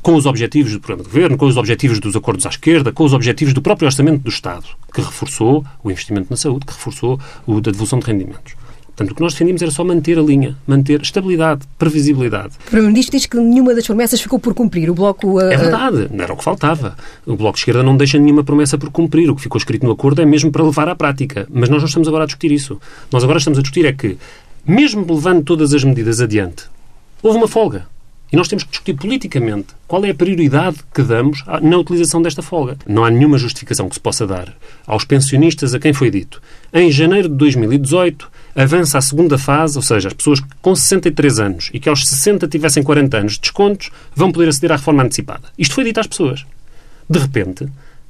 com 0.00 0.14
os 0.14 0.24
objetivos 0.24 0.72
do 0.72 0.78
programa 0.78 1.02
de 1.02 1.10
governo, 1.12 1.36
com 1.36 1.46
os 1.46 1.56
objetivos 1.56 1.98
dos 1.98 2.14
acordos 2.14 2.46
à 2.46 2.50
esquerda, 2.50 2.92
com 2.92 3.02
os 3.02 3.12
objetivos 3.12 3.52
do 3.52 3.60
próprio 3.60 3.86
orçamento 3.86 4.22
do 4.22 4.30
Estado, 4.30 4.66
que 4.94 5.00
reforçou 5.00 5.64
o 5.82 5.90
investimento 5.90 6.28
na 6.30 6.36
saúde, 6.36 6.64
que 6.64 6.72
reforçou 6.72 7.18
o 7.44 7.60
da 7.60 7.72
devolução 7.72 7.98
de 7.98 8.06
rendimentos. 8.06 8.54
Portanto, 8.96 9.12
o 9.12 9.14
que 9.14 9.20
nós 9.20 9.34
defendíamos 9.34 9.60
era 9.60 9.70
só 9.70 9.84
manter 9.84 10.18
a 10.18 10.22
linha, 10.22 10.56
manter 10.66 11.02
estabilidade, 11.02 11.66
previsibilidade. 11.78 12.54
O 12.60 12.64
Primeiro-Ministro 12.64 13.18
diz 13.18 13.26
que 13.26 13.36
nenhuma 13.36 13.74
das 13.74 13.86
promessas 13.86 14.18
ficou 14.22 14.38
por 14.38 14.54
cumprir. 14.54 14.88
O 14.88 14.94
Bloco... 14.94 15.34
Uh... 15.34 15.40
É 15.52 15.56
verdade, 15.58 16.08
não 16.10 16.24
era 16.24 16.32
o 16.32 16.36
que 16.36 16.42
faltava. 16.42 16.96
O 17.26 17.36
Bloco 17.36 17.56
de 17.56 17.60
Esquerda 17.60 17.82
não 17.82 17.94
deixa 17.94 18.18
nenhuma 18.18 18.42
promessa 18.42 18.78
por 18.78 18.90
cumprir. 18.90 19.30
O 19.30 19.36
que 19.36 19.42
ficou 19.42 19.58
escrito 19.58 19.84
no 19.84 19.92
acordo 19.92 20.22
é 20.22 20.24
mesmo 20.24 20.50
para 20.50 20.64
levar 20.64 20.88
à 20.88 20.96
prática. 20.96 21.46
Mas 21.50 21.68
nós 21.68 21.82
não 21.82 21.88
estamos 21.88 22.08
agora 22.08 22.24
a 22.24 22.26
discutir 22.26 22.50
isso. 22.50 22.80
Nós 23.12 23.22
agora 23.22 23.38
estamos 23.38 23.58
a 23.58 23.62
discutir 23.62 23.84
é 23.84 23.92
que, 23.92 24.16
mesmo 24.66 25.04
levando 25.12 25.44
todas 25.44 25.74
as 25.74 25.84
medidas 25.84 26.22
adiante, 26.22 26.64
houve 27.22 27.36
uma 27.36 27.48
folga. 27.48 27.86
E 28.32 28.36
nós 28.36 28.48
temos 28.48 28.64
que 28.64 28.70
discutir 28.70 28.94
politicamente 28.94 29.68
qual 29.86 30.04
é 30.06 30.10
a 30.10 30.14
prioridade 30.14 30.78
que 30.92 31.02
damos 31.02 31.44
na 31.62 31.76
utilização 31.76 32.20
desta 32.22 32.42
folga. 32.42 32.76
Não 32.86 33.04
há 33.04 33.10
nenhuma 33.10 33.36
justificação 33.36 33.88
que 33.88 33.94
se 33.94 34.00
possa 34.00 34.26
dar 34.26 34.56
aos 34.86 35.04
pensionistas 35.04 35.74
a 35.74 35.78
quem 35.78 35.92
foi 35.92 36.10
dito. 36.10 36.40
Em 36.72 36.90
janeiro 36.90 37.28
de 37.28 37.34
2018, 37.36 38.28
avança 38.56 38.96
a 38.96 39.02
segunda 39.02 39.36
fase, 39.36 39.76
ou 39.76 39.82
seja, 39.82 40.08
as 40.08 40.14
pessoas 40.14 40.40
com 40.62 40.74
63 40.74 41.38
anos 41.38 41.70
e 41.74 41.78
que 41.78 41.88
aos 41.88 42.08
60 42.08 42.48
tivessem 42.48 42.82
40 42.82 43.18
anos 43.18 43.32
de 43.34 43.40
descontos 43.40 43.90
vão 44.14 44.32
poder 44.32 44.48
aceder 44.48 44.72
à 44.72 44.76
reforma 44.76 45.02
antecipada. 45.02 45.48
Isto 45.58 45.74
foi 45.74 45.84
dito 45.84 46.00
às 46.00 46.06
pessoas. 46.06 46.46
De 47.08 47.18
repente, 47.18 47.68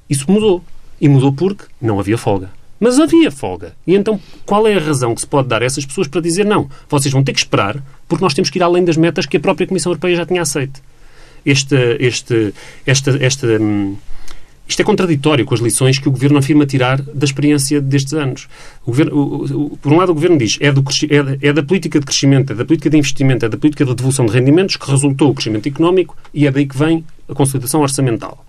isso 0.09 0.31
mudou. 0.31 0.65
E 1.01 1.09
mudou 1.09 1.33
porque 1.33 1.65
não 1.83 1.99
havia 1.99 2.17
folga. 2.17 2.49
Mas 2.79 2.99
havia 2.99 3.31
folga. 3.31 3.75
E 3.87 3.95
então, 3.95 4.21
qual 4.45 4.67
é 4.67 4.77
a 4.77 4.81
razão 4.81 5.15
que 5.15 5.21
se 5.21 5.27
pode 5.27 5.49
dar 5.49 5.63
a 5.63 5.65
essas 5.65 5.85
pessoas 5.85 6.07
para 6.07 6.21
dizer 6.21 6.45
não? 6.45 6.71
Vocês 6.89 7.13
vão 7.13 7.25
ter 7.25 7.33
que 7.33 7.39
esperar 7.39 7.83
porque 8.09 8.23
nós 8.23 8.33
temos 8.33 8.49
que 8.49 8.59
ir 8.59 8.63
além 8.63 8.85
das 8.85 8.97
metas 8.97 9.27
que 9.27 9.37
a 9.37 9.41
própria 9.41 9.67
Comissão 9.67 9.91
Europeia 9.91 10.17
já 10.17 10.27
tinha 10.27 10.43
aceito. 10.43 10.81
Este, 11.45 11.77
este, 12.01 12.55
esta, 12.87 13.11
esta, 13.25 13.47
hum, 13.47 13.97
isto 14.68 14.81
é 14.81 14.85
contraditório 14.85 15.44
com 15.44 15.55
as 15.55 15.61
lições 15.61 15.98
que 15.98 16.09
o 16.09 16.11
Governo 16.11 16.38
afirma 16.38 16.66
tirar 16.66 17.00
da 17.00 17.24
experiência 17.24 17.81
destes 17.81 18.14
anos. 18.14 18.48
O 18.85 18.87
governo, 18.87 19.14
o, 19.14 19.44
o, 19.44 19.76
por 19.76 19.92
um 19.92 19.96
lado, 19.96 20.11
o 20.11 20.14
Governo 20.14 20.37
diz 20.37 20.59
é, 20.61 20.72
do, 20.72 20.83
é, 20.83 21.48
é, 21.48 21.52
da 21.52 21.62
política 21.62 22.00
de 22.00 22.07
crescimento, 22.07 22.52
é 22.52 22.57
da 22.57 22.64
política 22.64 22.90
de 22.90 22.96
investimento, 22.96 23.44
é 23.44 23.48
da 23.48 23.57
política 23.57 23.85
de 23.85 23.94
devolução 23.94 24.26
de 24.26 24.33
rendimentos 24.33 24.76
que 24.76 24.90
resultou 24.90 25.31
o 25.31 25.35
crescimento 25.35 25.68
económico 25.68 26.16
e 26.35 26.46
é 26.46 26.50
daí 26.50 26.66
que 26.66 26.76
vem 26.76 27.05
a 27.29 27.35
consolidação 27.35 27.81
orçamental. 27.81 28.44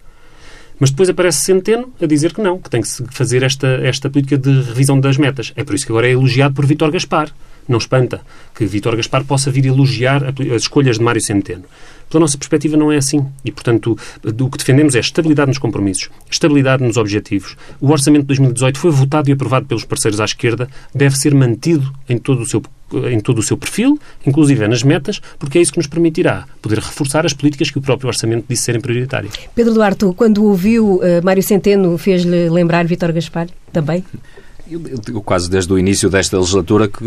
Mas 0.79 0.91
depois 0.91 1.09
aparece 1.09 1.39
Centeno 1.39 1.91
a 2.01 2.05
dizer 2.05 2.33
que 2.33 2.41
não, 2.41 2.59
que 2.59 2.69
tem 2.69 2.81
que 2.81 2.87
se 2.87 3.03
fazer 3.09 3.43
esta, 3.43 3.67
esta 3.83 4.09
política 4.09 4.37
de 4.37 4.61
revisão 4.61 4.99
das 4.99 5.17
metas. 5.17 5.51
É 5.55 5.63
por 5.63 5.73
isso 5.73 5.85
que 5.85 5.91
agora 5.91 6.07
é 6.07 6.11
elogiado 6.11 6.53
por 6.53 6.65
Vítor 6.65 6.91
Gaspar. 6.91 7.31
Não 7.67 7.79
espanta 7.79 8.21
que 8.55 8.65
Vítor 8.65 8.95
Gaspar 8.95 9.23
possa 9.25 9.51
vir 9.51 9.65
elogiar 9.65 10.23
as 10.55 10.61
escolhas 10.61 10.97
de 10.97 11.03
Mário 11.03 11.21
Centeno. 11.21 11.63
Pela 12.09 12.21
nossa 12.21 12.37
perspectiva, 12.37 12.77
não 12.77 12.91
é 12.91 12.97
assim. 12.97 13.25
E, 13.43 13.51
portanto, 13.51 13.97
o 14.23 14.49
que 14.49 14.57
defendemos 14.57 14.95
é 14.95 14.99
estabilidade 14.99 15.49
nos 15.49 15.57
compromissos, 15.57 16.09
estabilidade 16.29 16.83
nos 16.83 16.97
objetivos. 16.97 17.55
O 17.79 17.91
Orçamento 17.91 18.21
de 18.21 18.27
2018 18.27 18.79
foi 18.79 18.91
votado 18.91 19.29
e 19.29 19.33
aprovado 19.33 19.65
pelos 19.65 19.83
parceiros 19.83 20.19
à 20.19 20.25
esquerda, 20.25 20.69
deve 20.93 21.17
ser 21.17 21.33
mantido 21.33 21.91
em 22.07 22.17
todo 22.17 22.41
o 22.41 22.45
seu 22.45 22.61
em 23.11 23.19
todo 23.19 23.39
o 23.39 23.43
seu 23.43 23.57
perfil, 23.57 23.99
inclusive 24.25 24.65
nas 24.65 24.81
metas, 24.81 25.21
porque 25.37 25.57
é 25.57 25.61
isso 25.61 25.73
que 25.73 25.77
nos 25.77 25.87
permitirá 25.87 26.45
poder 26.61 26.79
reforçar 26.79 27.25
as 27.25 27.33
políticas 27.33 27.69
que 27.69 27.77
o 27.77 27.81
próprio 27.81 28.07
Orçamento 28.07 28.45
disse 28.47 28.63
serem 28.63 28.79
prioritárias. 28.79 29.33
Pedro 29.53 29.73
Duarte, 29.73 30.05
quando 30.15 30.45
ouviu 30.45 30.95
uh, 30.95 31.01
Mário 31.21 31.43
Centeno, 31.43 31.97
fez-lhe 31.97 32.49
lembrar 32.49 32.85
Vítor 32.87 33.11
Gaspar 33.11 33.47
também? 33.73 34.05
Eu, 34.69 35.21
quase 35.21 35.49
desde 35.49 35.71
o 35.71 35.79
início 35.79 36.09
desta 36.09 36.37
legislatura 36.37 36.87
que 36.87 37.03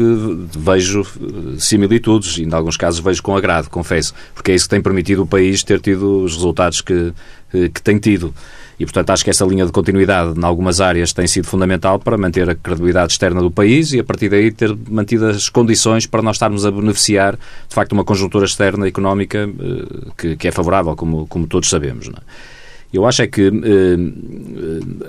vejo 0.58 1.02
eh, 1.02 1.56
similitudes 1.58 2.38
e, 2.38 2.44
em 2.44 2.54
alguns 2.54 2.76
casos, 2.76 3.00
vejo 3.00 3.22
com 3.22 3.36
agrado, 3.36 3.68
confesso, 3.68 4.14
porque 4.34 4.52
é 4.52 4.54
isso 4.54 4.64
que 4.64 4.70
tem 4.70 4.80
permitido 4.80 5.22
o 5.22 5.26
país 5.26 5.62
ter 5.62 5.80
tido 5.80 6.22
os 6.22 6.36
resultados 6.36 6.80
que, 6.80 7.12
eh, 7.52 7.68
que 7.68 7.82
tem 7.82 7.98
tido. 7.98 8.34
E, 8.78 8.84
portanto, 8.84 9.10
acho 9.10 9.22
que 9.22 9.28
essa 9.28 9.44
linha 9.44 9.66
de 9.66 9.72
continuidade, 9.72 10.40
em 10.40 10.42
algumas 10.42 10.80
áreas, 10.80 11.12
tem 11.12 11.26
sido 11.26 11.46
fundamental 11.46 11.98
para 11.98 12.16
manter 12.16 12.48
a 12.48 12.54
credibilidade 12.54 13.12
externa 13.12 13.42
do 13.42 13.50
país 13.50 13.92
e, 13.92 14.00
a 14.00 14.04
partir 14.04 14.30
daí, 14.30 14.50
ter 14.50 14.74
mantido 14.88 15.26
as 15.26 15.50
condições 15.50 16.06
para 16.06 16.22
nós 16.22 16.36
estarmos 16.36 16.64
a 16.64 16.70
beneficiar, 16.70 17.36
de 17.36 17.74
facto, 17.74 17.92
uma 17.92 18.04
conjuntura 18.04 18.46
externa 18.46 18.88
económica 18.88 19.46
eh, 19.46 20.10
que, 20.16 20.36
que 20.36 20.48
é 20.48 20.50
favorável, 20.50 20.96
como, 20.96 21.26
como 21.26 21.46
todos 21.46 21.68
sabemos. 21.68 22.08
Não 22.08 22.16
é? 22.16 22.59
Eu 22.92 23.06
acho 23.06 23.22
é 23.22 23.26
que 23.26 23.46
eh, 23.46 23.96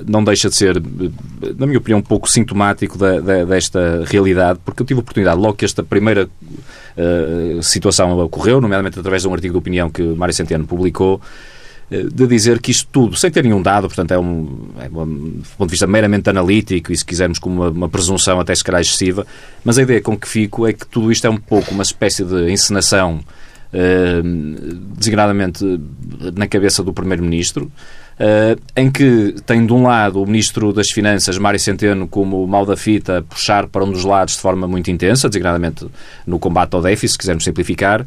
não 0.08 0.24
deixa 0.24 0.50
de 0.50 0.56
ser, 0.56 0.82
na 1.58 1.66
minha 1.66 1.80
opinião, 1.80 2.00
um 2.00 2.04
pouco 2.04 2.30
sintomático 2.30 2.98
da, 2.98 3.20
da, 3.20 3.44
desta 3.44 4.04
realidade, 4.06 4.60
porque 4.64 4.84
eu 4.84 4.86
tive 4.86 5.00
a 5.00 5.02
oportunidade, 5.02 5.40
logo 5.40 5.56
que 5.56 5.66
esta 5.66 5.84
primeira 5.84 6.30
situação 7.62 8.20
ocorreu, 8.20 8.60
nomeadamente 8.60 9.00
através 9.00 9.22
de 9.22 9.28
um 9.28 9.34
artigo 9.34 9.54
de 9.54 9.58
opinião 9.58 9.90
que 9.90 10.04
Mário 10.04 10.36
Centeno 10.36 10.68
publicou, 10.68 11.22
de 11.90 12.26
dizer 12.26 12.62
que 12.62 12.72
isto 12.72 12.88
tudo, 12.90 13.18
sem 13.18 13.30
ter 13.30 13.44
nenhum 13.44 13.62
dado, 13.62 13.88
portanto 13.88 14.12
é 14.12 14.20
um, 14.20 14.70
é 14.80 14.88
um 14.88 15.06
do 15.06 15.44
ponto 15.58 15.68
de 15.68 15.72
vista 15.72 15.86
meramente 15.86 16.30
analítico 16.30 16.92
e 16.92 16.98
se 16.98 17.04
quisermos 17.04 17.38
como 17.38 17.62
uma, 17.62 17.70
uma 17.70 17.90
presunção 17.90 18.40
até 18.40 18.56
se 18.56 18.64
calhar 18.64 18.80
excessiva, 18.80 19.28
mas 19.64 19.78
a 19.78 19.82
ideia 19.82 20.00
com 20.00 20.18
que 20.18 20.28
fico 20.28 20.66
é 20.66 20.72
que 20.72 20.88
tudo 20.88 21.12
isto 21.12 21.28
é 21.28 21.30
um 21.30 21.38
pouco 21.38 21.72
uma 21.72 21.84
espécie 21.84 22.24
de 22.24 22.50
encenação 22.50 23.20
eh, 23.20 23.42
designadamente 24.96 25.64
na 26.36 26.48
cabeça 26.48 26.84
do 26.84 26.94
Primeiro-Ministro, 26.94 27.72
Uh, 28.20 28.54
em 28.76 28.92
que 28.92 29.34
tem 29.48 29.66
de 29.66 29.74
um 29.74 29.82
lado 29.82 30.22
o 30.22 30.28
Ministro 30.28 30.72
das 30.72 30.92
Finanças, 30.92 31.40
Mário 31.40 31.60
Centeno, 31.60 32.08
como 32.08 32.46
mal 32.46 32.68
da 32.68 32.78
fita, 32.78 33.26
puxar 33.28 33.66
para 33.66 33.84
um 33.84 33.92
dos 33.92 34.04
lados 34.04 34.36
de 34.36 34.42
forma 34.42 34.68
muito 34.68 34.92
intensa, 34.92 35.28
designadamente 35.28 35.88
no 36.28 36.38
combate 36.38 36.76
ao 36.76 36.84
déficit, 36.84 37.14
se 37.14 37.18
quisermos 37.18 37.44
simplificar, 37.44 38.06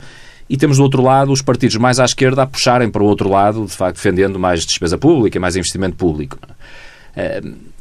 e 0.48 0.56
temos 0.56 0.76
do 0.76 0.84
outro 0.84 1.02
lado 1.02 1.32
os 1.32 1.42
partidos 1.42 1.76
mais 1.78 1.98
à 1.98 2.04
esquerda 2.04 2.42
a 2.42 2.46
puxarem 2.46 2.90
para 2.90 3.02
o 3.02 3.06
outro 3.06 3.28
lado, 3.28 3.64
de 3.64 3.72
facto, 3.72 3.96
defendendo 3.96 4.38
mais 4.38 4.64
despesa 4.64 4.96
pública, 4.96 5.40
mais 5.40 5.56
investimento 5.56 5.96
público. 5.96 6.38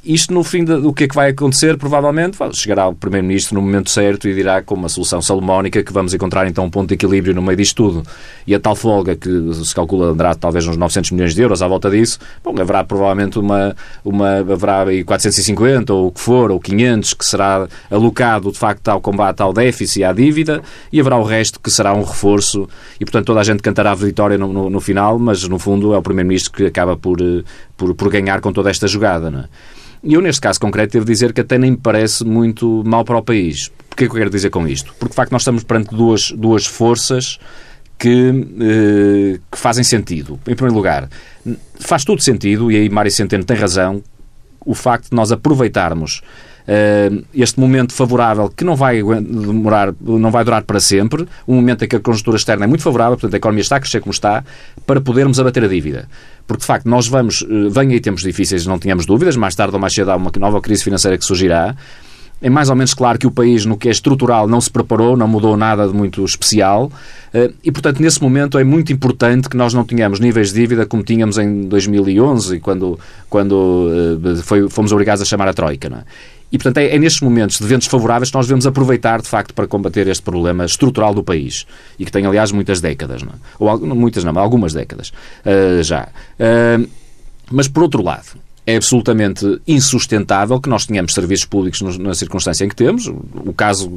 Isto, 0.05 0.33
no 0.33 0.43
fim, 0.43 0.65
do 0.65 0.91
que 0.91 1.05
é 1.05 1.07
que 1.07 1.15
vai 1.15 1.29
acontecer, 1.29 1.77
provavelmente, 1.77 2.37
chegará 2.51 2.89
o 2.89 2.93
Primeiro-Ministro 2.93 3.55
no 3.55 3.61
momento 3.61 3.89
certo 3.89 4.27
e 4.27 4.35
dirá, 4.35 4.61
com 4.61 4.75
uma 4.75 4.89
solução 4.89 5.21
salomónica, 5.21 5.81
que 5.81 5.93
vamos 5.93 6.13
encontrar 6.13 6.45
então 6.45 6.65
um 6.65 6.69
ponto 6.69 6.89
de 6.89 6.95
equilíbrio 6.95 7.33
no 7.33 7.41
meio 7.41 7.55
disto 7.55 7.77
tudo. 7.77 8.03
E 8.45 8.53
a 8.53 8.59
tal 8.59 8.75
folga, 8.75 9.15
que 9.15 9.29
se 9.53 9.73
calcula 9.73 10.07
andará 10.07 10.35
talvez 10.35 10.67
uns 10.67 10.75
900 10.75 11.11
milhões 11.11 11.33
de 11.33 11.41
euros 11.41 11.61
à 11.61 11.69
volta 11.69 11.89
disso, 11.89 12.19
bom, 12.43 12.53
haverá 12.59 12.83
provavelmente 12.83 13.39
uma, 13.39 13.73
uma 14.03 14.39
haverá 14.39 14.83
aí 14.83 15.05
450 15.05 15.93
ou 15.93 16.07
o 16.07 16.11
que 16.11 16.19
for, 16.19 16.51
ou 16.51 16.59
500, 16.59 17.13
que 17.13 17.25
será 17.25 17.65
alocado, 17.89 18.51
de 18.51 18.59
facto, 18.59 18.89
ao 18.89 18.99
combate 18.99 19.39
ao 19.39 19.53
déficit 19.53 20.01
e 20.01 20.03
à 20.03 20.11
dívida, 20.11 20.61
e 20.91 20.99
haverá 20.99 21.15
o 21.15 21.23
resto 21.23 21.61
que 21.61 21.71
será 21.71 21.93
um 21.93 22.03
reforço, 22.03 22.67
e 22.99 23.05
portanto 23.05 23.27
toda 23.27 23.39
a 23.39 23.43
gente 23.43 23.63
cantará 23.63 23.91
a 23.91 23.95
vitória 23.95 24.37
no, 24.37 24.51
no, 24.51 24.69
no 24.69 24.81
final, 24.81 25.17
mas 25.17 25.47
no 25.47 25.57
fundo 25.57 25.93
é 25.93 25.97
o 25.97 26.01
Primeiro-Ministro 26.01 26.51
que 26.51 26.65
acaba 26.65 26.97
por, 26.97 27.21
eh, 27.21 27.41
por, 27.77 27.95
por 27.95 28.09
ganhar 28.09 28.41
com 28.41 28.51
toda 28.51 28.69
esta 28.69 28.85
jogada, 28.85 29.31
não 29.31 29.39
é? 29.39 29.45
E 30.03 30.13
eu, 30.15 30.21
neste 30.21 30.41
caso 30.41 30.59
concreto, 30.59 30.93
devo 30.93 31.05
dizer 31.05 31.31
que 31.31 31.41
até 31.41 31.57
nem 31.57 31.71
me 31.71 31.77
parece 31.77 32.25
muito 32.25 32.83
mal 32.85 33.05
para 33.05 33.17
o 33.17 33.23
país. 33.23 33.67
O 33.91 33.95
que 33.95 34.03
é 34.03 34.07
que 34.07 34.11
eu 34.13 34.17
quero 34.17 34.29
dizer 34.29 34.49
com 34.49 34.67
isto? 34.67 34.93
Porque, 34.99 35.11
de 35.11 35.15
facto, 35.15 35.31
nós 35.31 35.43
estamos 35.43 35.63
perante 35.63 35.95
duas, 35.95 36.31
duas 36.31 36.65
forças 36.65 37.39
que, 37.97 38.29
eh, 38.59 39.39
que 39.49 39.57
fazem 39.57 39.83
sentido. 39.83 40.37
Em 40.45 40.55
primeiro 40.55 40.75
lugar, 40.75 41.07
faz 41.79 42.03
todo 42.03 42.21
sentido, 42.21 42.69
e 42.69 42.75
aí 42.75 42.89
Mário 42.89 43.11
Centeno 43.11 43.45
tem 43.45 43.55
razão, 43.55 44.03
o 44.65 44.73
facto 44.73 45.09
de 45.09 45.15
nós 45.15 45.31
aproveitarmos 45.31 46.21
este 47.33 47.59
momento 47.59 47.93
favorável 47.93 48.49
que 48.49 48.63
não 48.63 48.75
vai 48.75 49.03
demorar, 49.03 49.93
não 49.99 50.31
vai 50.31 50.43
durar 50.43 50.63
para 50.63 50.79
sempre, 50.79 51.27
um 51.47 51.55
momento 51.55 51.83
em 51.83 51.87
que 51.87 51.95
a 51.95 51.99
conjuntura 51.99 52.37
externa 52.37 52.63
é 52.63 52.67
muito 52.67 52.83
favorável, 52.83 53.17
portanto 53.17 53.33
a 53.33 53.37
economia 53.37 53.61
está 53.61 53.75
a 53.75 53.79
crescer 53.79 53.99
como 53.99 54.11
está, 54.11 54.43
para 54.85 55.01
podermos 55.01 55.39
abater 55.39 55.63
a 55.63 55.67
dívida. 55.67 56.07
Porque, 56.47 56.61
de 56.61 56.65
facto, 56.65 56.85
nós 56.87 57.07
vamos, 57.07 57.41
uh, 57.41 57.69
vem 57.69 57.91
aí 57.91 57.99
tempos 57.99 58.21
difíceis, 58.21 58.65
não 58.65 58.77
tínhamos 58.77 59.05
dúvidas, 59.05 59.35
mais 59.35 59.55
tarde 59.55 59.73
ou 59.73 59.79
mais 59.79 59.93
cedo 59.93 60.11
há 60.11 60.15
uma 60.15 60.31
nova 60.37 60.61
crise 60.61 60.83
financeira 60.83 61.17
que 61.17 61.25
surgirá, 61.25 61.75
é 62.41 62.49
mais 62.49 62.69
ou 62.69 62.75
menos 62.75 62.93
claro 62.93 63.17
que 63.17 63.25
o 63.25 63.31
país, 63.31 63.65
no 63.65 63.77
que 63.77 63.87
é 63.87 63.91
estrutural, 63.91 64.49
não 64.49 64.59
se 64.59 64.69
preparou, 64.69 65.15
não 65.15 65.29
mudou 65.29 65.55
nada 65.55 65.87
de 65.87 65.93
muito 65.93 66.25
especial. 66.25 66.91
Eh, 67.33 67.49
e, 67.63 67.71
portanto, 67.71 68.01
nesse 68.01 68.21
momento 68.21 68.59
é 68.59 68.65
muito 68.65 68.91
importante 68.91 69.47
que 69.47 69.55
nós 69.55 69.73
não 69.73 69.85
tenhamos 69.85 70.19
níveis 70.19 70.51
de 70.51 70.59
dívida 70.59 70.85
como 70.85 71.03
tínhamos 71.03 71.37
em 71.37 71.61
2011, 71.69 72.59
quando, 72.59 72.99
quando 73.29 74.19
foi, 74.43 74.69
fomos 74.69 74.91
obrigados 74.91 75.21
a 75.21 75.25
chamar 75.25 75.47
a 75.47 75.53
Troika. 75.53 75.89
Não 75.89 75.99
é? 75.99 76.03
E, 76.53 76.57
portanto, 76.59 76.77
é, 76.77 76.95
é 76.95 76.99
nestes 76.99 77.21
momentos 77.21 77.57
de 77.57 77.65
ventos 77.65 77.87
favoráveis 77.87 78.29
que 78.29 78.37
nós 78.37 78.45
devemos 78.45 78.67
aproveitar, 78.67 79.19
de 79.19 79.27
facto, 79.27 79.55
para 79.55 79.65
combater 79.65 80.07
este 80.07 80.21
problema 80.21 80.63
estrutural 80.63 81.11
do 81.11 81.23
país. 81.23 81.65
E 81.97 82.05
que 82.05 82.11
tem, 82.11 82.27
aliás, 82.27 82.51
muitas 82.51 82.79
décadas. 82.79 83.23
Não? 83.23 83.31
É? 83.31 83.35
Ou 83.57 83.95
muitas 83.95 84.23
não, 84.23 84.37
algumas 84.37 84.71
décadas 84.71 85.09
uh, 85.09 85.81
já. 85.81 86.09
Uh, 86.39 86.87
mas, 87.51 87.67
por 87.67 87.81
outro 87.81 88.03
lado, 88.03 88.37
é 88.65 88.77
absolutamente 88.77 89.61
insustentável 89.67 90.59
que 90.59 90.69
nós 90.69 90.85
tenhamos 90.85 91.13
serviços 91.13 91.45
públicos 91.45 91.81
na 91.97 92.13
circunstância 92.13 92.63
em 92.63 92.69
que 92.69 92.75
temos. 92.75 93.07
O 93.07 93.53
caso 93.53 93.91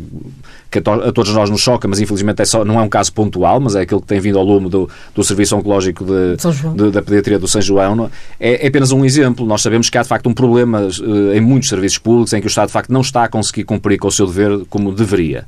que 0.70 0.78
a, 0.78 1.12
todos 1.12 1.32
nós 1.32 1.48
nos 1.48 1.60
choca, 1.60 1.86
mas 1.86 2.00
infelizmente 2.00 2.42
é 2.42 2.44
só, 2.44 2.64
não 2.64 2.80
é 2.80 2.82
um 2.82 2.88
caso 2.88 3.12
pontual, 3.12 3.60
mas 3.60 3.76
é 3.76 3.82
aquele 3.82 4.00
que 4.00 4.06
tem 4.06 4.18
vindo 4.18 4.38
ao 4.38 4.44
lume 4.44 4.68
do, 4.68 4.90
do 5.14 5.22
Serviço 5.22 5.56
Oncológico 5.56 6.04
de, 6.04 6.36
de, 6.74 6.90
da 6.90 7.00
Pediatria 7.00 7.38
do 7.38 7.46
São 7.46 7.62
João. 7.62 8.10
É, 8.40 8.64
é, 8.64 8.68
apenas 8.68 8.90
um 8.90 9.04
exemplo. 9.04 9.46
Nós 9.46 9.62
sabemos 9.62 9.88
que 9.88 9.96
há 9.98 10.02
de 10.02 10.08
facto 10.08 10.28
um 10.28 10.34
problema 10.34 10.82
eh, 10.82 11.36
em 11.36 11.40
muitos 11.40 11.68
serviços 11.68 11.98
públicos 11.98 12.32
em 12.32 12.40
que 12.40 12.46
o 12.46 12.48
Estado 12.48 12.66
de 12.66 12.72
facto 12.72 12.92
não 12.92 13.02
está 13.02 13.24
a 13.24 13.28
conseguir 13.28 13.64
cumprir 13.64 13.98
com 13.98 14.08
o 14.08 14.12
seu 14.12 14.26
dever 14.26 14.64
como 14.68 14.92
deveria 14.92 15.46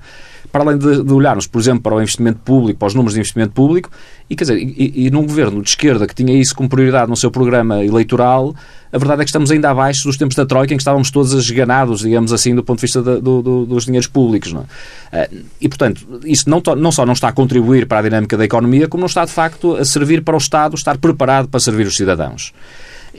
para 0.50 0.64
além 0.64 0.78
de, 0.78 1.02
de, 1.02 1.12
olharmos, 1.12 1.46
por 1.46 1.60
exemplo, 1.60 1.82
para 1.82 1.94
o 1.94 2.00
investimento 2.00 2.40
público, 2.44 2.78
para 2.78 2.88
os 2.88 2.94
números 2.94 3.14
de 3.14 3.20
investimento 3.20 3.52
público, 3.52 3.90
e 4.28 4.36
quer 4.36 4.44
dizer, 4.44 4.58
e, 4.58 5.06
e 5.06 5.10
num 5.10 5.22
governo 5.22 5.62
de 5.62 5.68
esquerda 5.68 6.06
que 6.06 6.14
tinha 6.14 6.38
isso 6.38 6.54
como 6.54 6.68
prioridade 6.68 7.08
no 7.08 7.16
seu 7.16 7.30
programa 7.30 7.84
eleitoral, 7.84 8.54
a 8.92 8.98
verdade 8.98 9.22
é 9.22 9.24
que 9.24 9.28
estamos 9.28 9.50
ainda 9.50 9.70
abaixo 9.70 10.04
dos 10.04 10.16
tempos 10.16 10.34
da 10.34 10.46
Troika, 10.46 10.72
em 10.72 10.76
que 10.76 10.82
estávamos 10.82 11.10
todos 11.10 11.32
esganados, 11.34 12.00
digamos 12.00 12.32
assim, 12.32 12.54
do 12.54 12.64
ponto 12.64 12.78
de 12.78 12.82
vista 12.82 13.02
do, 13.02 13.42
do, 13.42 13.66
dos 13.66 13.84
dinheiros 13.84 14.06
públicos. 14.06 14.52
Não 14.52 14.64
é? 15.12 15.28
E, 15.60 15.68
portanto, 15.68 16.20
isso 16.24 16.48
não, 16.48 16.62
não 16.76 16.90
só 16.90 17.04
não 17.04 17.12
está 17.12 17.28
a 17.28 17.32
contribuir 17.32 17.86
para 17.86 17.98
a 17.98 18.02
dinâmica 18.02 18.36
da 18.36 18.44
economia, 18.44 18.88
como 18.88 19.02
não 19.02 19.06
está, 19.06 19.24
de 19.24 19.32
facto, 19.32 19.76
a 19.76 19.84
servir 19.84 20.22
para 20.22 20.34
o 20.34 20.38
Estado 20.38 20.74
estar 20.74 20.96
preparado 20.96 21.48
para 21.48 21.60
servir 21.60 21.86
os 21.86 21.96
cidadãos. 21.96 22.52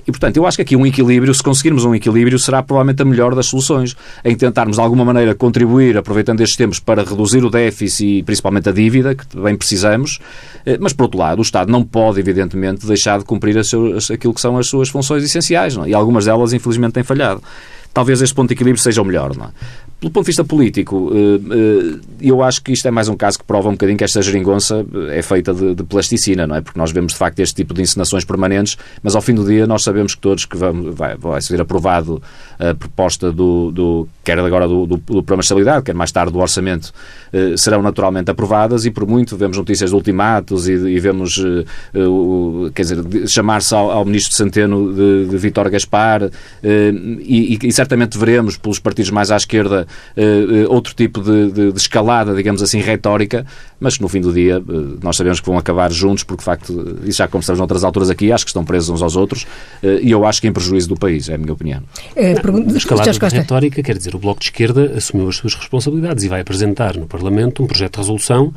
E, 0.08 0.12
portanto, 0.12 0.38
eu 0.38 0.46
acho 0.46 0.58
que 0.58 0.62
aqui 0.62 0.76
um 0.76 0.86
equilíbrio, 0.86 1.34
se 1.34 1.44
conseguirmos 1.44 1.86
um 1.86 1.94
equilíbrio, 1.94 2.38
será 2.38 2.62
provavelmente 2.64 3.02
a 3.02 3.06
melhor 3.06 3.36
das 3.36 3.48
soluções. 3.48 3.96
Em 4.24 4.36
tentarmos, 4.36 4.78
de 4.78 4.82
alguma 4.82 5.06
maneira, 5.06 5.36
contribuir, 5.36 5.98
aproveitando 5.98 6.42
estes 6.42 6.58
tempos, 6.58 6.80
para 6.80 7.04
reduzir 7.04 7.44
o 7.44 7.50
déficit 7.50 8.20
e 8.20 8.24
principalmente 8.24 8.70
a 8.70 8.72
dívida, 8.72 9.16
que 9.16 9.26
bem 9.38 9.56
precisamos. 9.56 10.20
Eh, 10.66 10.78
mas, 10.80 10.94
por 10.94 11.04
outro 11.04 11.20
lado, 11.20 11.40
o 11.40 11.42
Estado 11.42 11.72
não 11.72 11.84
pode, 11.84 12.20
evidentemente, 12.20 12.86
deixar 12.86 13.20
de 13.20 13.26
cumprir 13.26 13.58
aquilo 13.58 14.34
que 14.34 14.42
são 14.42 14.58
as 14.58 14.68
suas 14.68 14.90
funções 14.90 15.24
essenciais. 15.24 15.76
Não? 15.76 15.86
É? 15.86 15.90
E 15.90 15.94
algumas 15.94 16.26
delas, 16.26 16.54
infelizmente, 16.54 16.94
têm 16.94 17.04
falhado 17.04 17.42
talvez 17.94 18.22
este 18.22 18.34
ponto 18.36 18.50
de 18.50 18.54
equilíbrio 18.54 18.82
seja 18.82 19.02
o 19.02 19.06
melhor. 19.06 19.36
Não 19.36 19.46
é? 19.46 19.50
Pelo 20.00 20.14
ponto 20.14 20.24
de 20.24 20.28
vista 20.28 20.46
político, 20.46 21.12
eh, 21.14 21.40
eh, 21.52 22.00
eu 22.22 22.42
acho 22.42 22.64
que 22.64 22.72
isto 22.72 22.88
é 22.88 22.92
mais 22.92 23.10
um 23.10 23.18
caso 23.18 23.38
que 23.38 23.44
prova 23.44 23.68
um 23.68 23.74
bocadinho 23.74 23.98
que 23.98 24.04
esta 24.06 24.22
geringonça 24.22 24.86
é 25.12 25.22
feita 25.22 25.54
de, 25.54 25.76
de 25.76 25.84
plasticina, 25.84 26.48
não 26.48 26.56
é? 26.56 26.62
Porque 26.62 26.80
nós 26.80 26.94
vemos 26.94 27.12
de 27.12 27.20
facto 27.20 27.42
este 27.42 27.56
tipo 27.56 27.74
de 27.74 27.82
encenações 27.82 28.24
permanentes, 28.24 28.78
mas 29.04 29.14
ao 29.14 29.22
fim 29.22 29.34
do 29.34 29.46
dia 29.46 29.68
nós 29.68 29.84
sabemos 29.84 30.16
que 30.16 30.22
todos 30.22 30.46
que 30.46 30.56
vamos, 30.56 30.96
vai, 30.96 31.18
vai 31.18 31.42
ser 31.42 31.60
aprovado 31.60 32.22
a 32.58 32.74
proposta 32.74 33.30
do, 33.30 33.72
do 33.72 34.08
quer 34.24 34.40
agora 34.40 34.70
do, 34.70 34.86
do, 34.86 34.96
do 34.96 35.22
Programa 35.22 35.42
de 35.42 35.46
Estabilidade, 35.46 35.84
quer 35.84 35.96
mais 35.96 36.14
tarde 36.14 36.32
do 36.32 36.40
Orçamento, 36.40 36.94
eh, 37.34 37.58
serão 37.58 37.82
naturalmente 37.82 38.32
aprovadas 38.32 38.86
e 38.86 38.92
por 38.92 39.06
muito 39.06 39.36
vemos 39.36 39.58
notícias 39.58 39.90
de 39.90 39.96
ultimatos 39.98 40.70
e, 40.70 40.76
e 40.76 40.98
vemos, 40.98 41.44
quer 42.74 42.84
dizer, 42.84 43.28
chamar-se 43.28 43.76
ao, 43.76 43.92
ao, 43.92 44.06
Ministro 44.06 44.34
Centeno 44.34 44.94
de, 44.94 45.38
de 45.38 45.70
Gaspar 45.70 46.30
e, 46.64 47.60
e 47.62 47.72
certamente 47.74 48.18
veremos 48.18 48.56
pelos 48.56 48.80
partidos 48.80 49.12
mais 49.12 49.30
à 49.30 49.36
esquerda 49.36 49.89
outro 50.70 50.94
tipo 50.94 51.22
de, 51.22 51.52
de, 51.52 51.72
de, 51.72 51.78
escalada, 51.80 52.36
digamos 52.36 52.62
assim, 52.62 52.80
retórica, 52.80 53.46
mas 53.80 53.98
que 53.98 54.02
no 54.02 54.10
fim 54.10 54.22
do 54.22 54.34
dia 54.34 54.60
uh, 54.60 55.00
nós 55.02 55.16
sabemos 55.16 55.40
que 55.40 55.46
vão 55.46 55.58
acabar 55.58 55.92
juntos, 55.92 56.24
porque 56.24 56.42
de 56.42 56.46
facto, 56.46 57.00
isso 57.06 57.18
já 57.18 57.28
conversamos 57.28 57.60
noutras 57.60 57.84
alturas 57.84 58.10
aqui, 58.10 58.32
acho 58.32 58.46
que 58.46 58.50
estão 58.50 58.66
presos 58.66 58.90
uns 58.90 59.02
aos 59.02 59.16
outros, 59.16 59.46
e 59.82 60.12
eu 60.12 60.26
acho 60.26 60.42
que 60.42 60.48
em 60.48 60.52
prejuízo 60.52 60.90
do 60.90 60.96
país, 60.96 61.30
é 61.30 61.36
a 61.36 61.38
minha 61.38 61.54
opinião. 61.54 61.82
É, 62.16 62.34
pergunta, 62.36 62.76
escalada 62.78 63.12
retórica, 63.30 63.82
quer 63.82 63.98
dizer, 63.98 64.16
o 64.16 64.20
Bloco 64.20 64.40
de 64.40 64.48
Esquerda 64.48 64.94
assumiu 64.96 65.30
as 65.30 65.38
suas 65.38 65.56
responsabilidades 65.56 66.24
e 66.24 66.28
vai 66.28 66.42
apresentar 66.42 66.96
no 66.96 67.08
Parlamento 67.08 67.64
um 67.64 67.68
projeto 67.68 67.94
de 67.94 68.00
resolução 68.00 68.54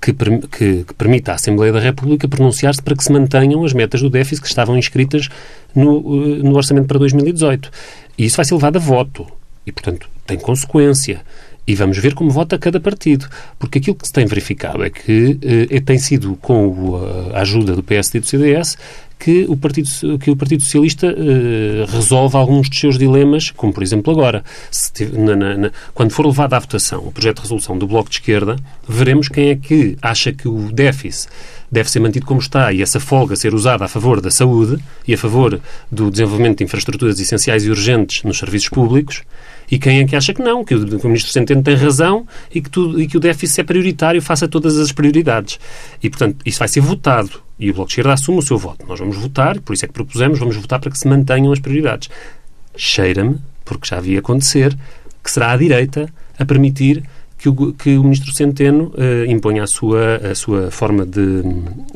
que, 0.00 0.12
que, 0.14 0.84
que, 0.84 0.94
permita 0.94 1.32
à 1.32 1.34
Assembleia 1.34 1.72
da 1.72 1.80
República 1.80 2.26
pronunciar-se 2.26 2.82
para 2.82 2.96
que 2.96 3.04
se 3.04 3.12
mantenham 3.12 3.64
as 3.64 3.72
metas 3.72 4.00
do 4.00 4.08
déficit 4.08 4.42
que 4.42 4.48
estavam 4.48 4.76
inscritas 4.76 5.28
no, 5.74 6.00
no 6.42 6.56
Orçamento 6.56 6.86
para 6.86 6.98
2018. 6.98 7.70
E 8.16 8.24
isso 8.24 8.36
vai 8.36 8.44
ser 8.44 8.54
levado 8.54 8.76
a 8.76 8.80
voto. 8.80 9.26
E, 9.66 9.72
portanto, 9.72 10.08
tem 10.30 10.38
consequência. 10.38 11.20
E 11.66 11.74
vamos 11.74 11.98
ver 11.98 12.14
como 12.14 12.30
vota 12.30 12.58
cada 12.58 12.80
partido. 12.80 13.28
Porque 13.58 13.78
aquilo 13.78 13.96
que 13.96 14.06
se 14.06 14.12
tem 14.12 14.26
verificado 14.26 14.82
é 14.82 14.90
que 14.90 15.38
eh, 15.70 15.80
tem 15.80 15.98
sido, 15.98 16.36
com 16.36 17.00
a 17.34 17.40
ajuda 17.40 17.76
do 17.76 17.82
PSD 17.82 18.18
e 18.18 18.20
do 18.20 18.26
CDS, 18.26 18.76
que 19.20 19.44
o 19.48 19.56
Partido, 19.56 20.18
que 20.18 20.30
o 20.30 20.36
Partido 20.36 20.62
Socialista 20.62 21.06
eh, 21.06 21.84
resolve 21.86 22.36
alguns 22.36 22.70
dos 22.70 22.80
seus 22.80 22.98
dilemas, 22.98 23.50
como 23.50 23.72
por 23.72 23.82
exemplo 23.82 24.10
agora. 24.12 24.42
Na, 25.12 25.36
na, 25.36 25.70
quando 25.92 26.10
for 26.10 26.26
levado 26.26 26.54
à 26.54 26.58
votação 26.58 27.06
o 27.06 27.12
projeto 27.12 27.36
de 27.36 27.42
resolução 27.42 27.76
do 27.76 27.86
Bloco 27.86 28.08
de 28.08 28.16
Esquerda, 28.16 28.56
veremos 28.88 29.28
quem 29.28 29.50
é 29.50 29.56
que 29.56 29.96
acha 30.00 30.32
que 30.32 30.48
o 30.48 30.72
déficit 30.72 31.28
deve 31.70 31.90
ser 31.90 32.00
mantido 32.00 32.26
como 32.26 32.40
está 32.40 32.72
e 32.72 32.82
essa 32.82 32.98
folga 32.98 33.36
ser 33.36 33.54
usada 33.54 33.84
a 33.84 33.88
favor 33.88 34.20
da 34.20 34.30
saúde 34.30 34.82
e 35.06 35.14
a 35.14 35.18
favor 35.18 35.60
do 35.92 36.10
desenvolvimento 36.10 36.58
de 36.58 36.64
infraestruturas 36.64 37.20
essenciais 37.20 37.64
e 37.64 37.70
urgentes 37.70 38.24
nos 38.24 38.38
serviços 38.38 38.70
públicos 38.70 39.22
e 39.70 39.78
quem 39.78 40.00
é 40.00 40.06
que 40.06 40.16
acha 40.16 40.34
que 40.34 40.42
não, 40.42 40.64
que 40.64 40.74
o, 40.74 40.98
que 40.98 41.06
o 41.06 41.08
Ministro 41.08 41.32
Centeno 41.32 41.62
tem 41.62 41.74
razão 41.74 42.26
e 42.52 42.60
que, 42.60 42.68
tudo, 42.68 43.00
e 43.00 43.06
que 43.06 43.16
o 43.16 43.20
déficit 43.20 43.60
é 43.60 43.64
prioritário, 43.64 44.20
faça 44.20 44.48
todas 44.48 44.76
as 44.78 44.90
prioridades. 44.90 45.60
E, 46.02 46.10
portanto, 46.10 46.38
isso 46.44 46.58
vai 46.58 46.68
ser 46.68 46.80
votado. 46.80 47.40
E 47.58 47.70
o 47.70 47.74
Bloco 47.74 47.88
de 47.88 47.92
Esquerda 47.92 48.12
assume 48.14 48.38
o 48.38 48.42
seu 48.42 48.58
voto. 48.58 48.84
Nós 48.86 48.98
vamos 48.98 49.16
votar, 49.16 49.60
por 49.60 49.74
isso 49.74 49.84
é 49.84 49.88
que 49.88 49.94
propusemos, 49.94 50.38
vamos 50.38 50.56
votar 50.56 50.80
para 50.80 50.90
que 50.90 50.98
se 50.98 51.06
mantenham 51.06 51.52
as 51.52 51.60
prioridades. 51.60 52.08
Cheira-me, 52.76 53.38
porque 53.64 53.88
já 53.88 53.98
havia 53.98 54.18
acontecer, 54.18 54.76
que 55.22 55.30
será 55.30 55.52
a 55.52 55.56
direita 55.56 56.12
a 56.38 56.44
permitir 56.44 57.04
que 57.40 57.48
o, 57.48 57.72
que 57.72 57.96
o 57.96 58.02
Ministro 58.02 58.32
Centeno 58.34 58.92
uh, 58.94 59.30
imponha 59.30 59.62
a 59.62 59.66
sua, 59.66 60.16
a, 60.16 60.34
sua 60.34 60.70
forma 60.70 61.06
de, 61.06 61.42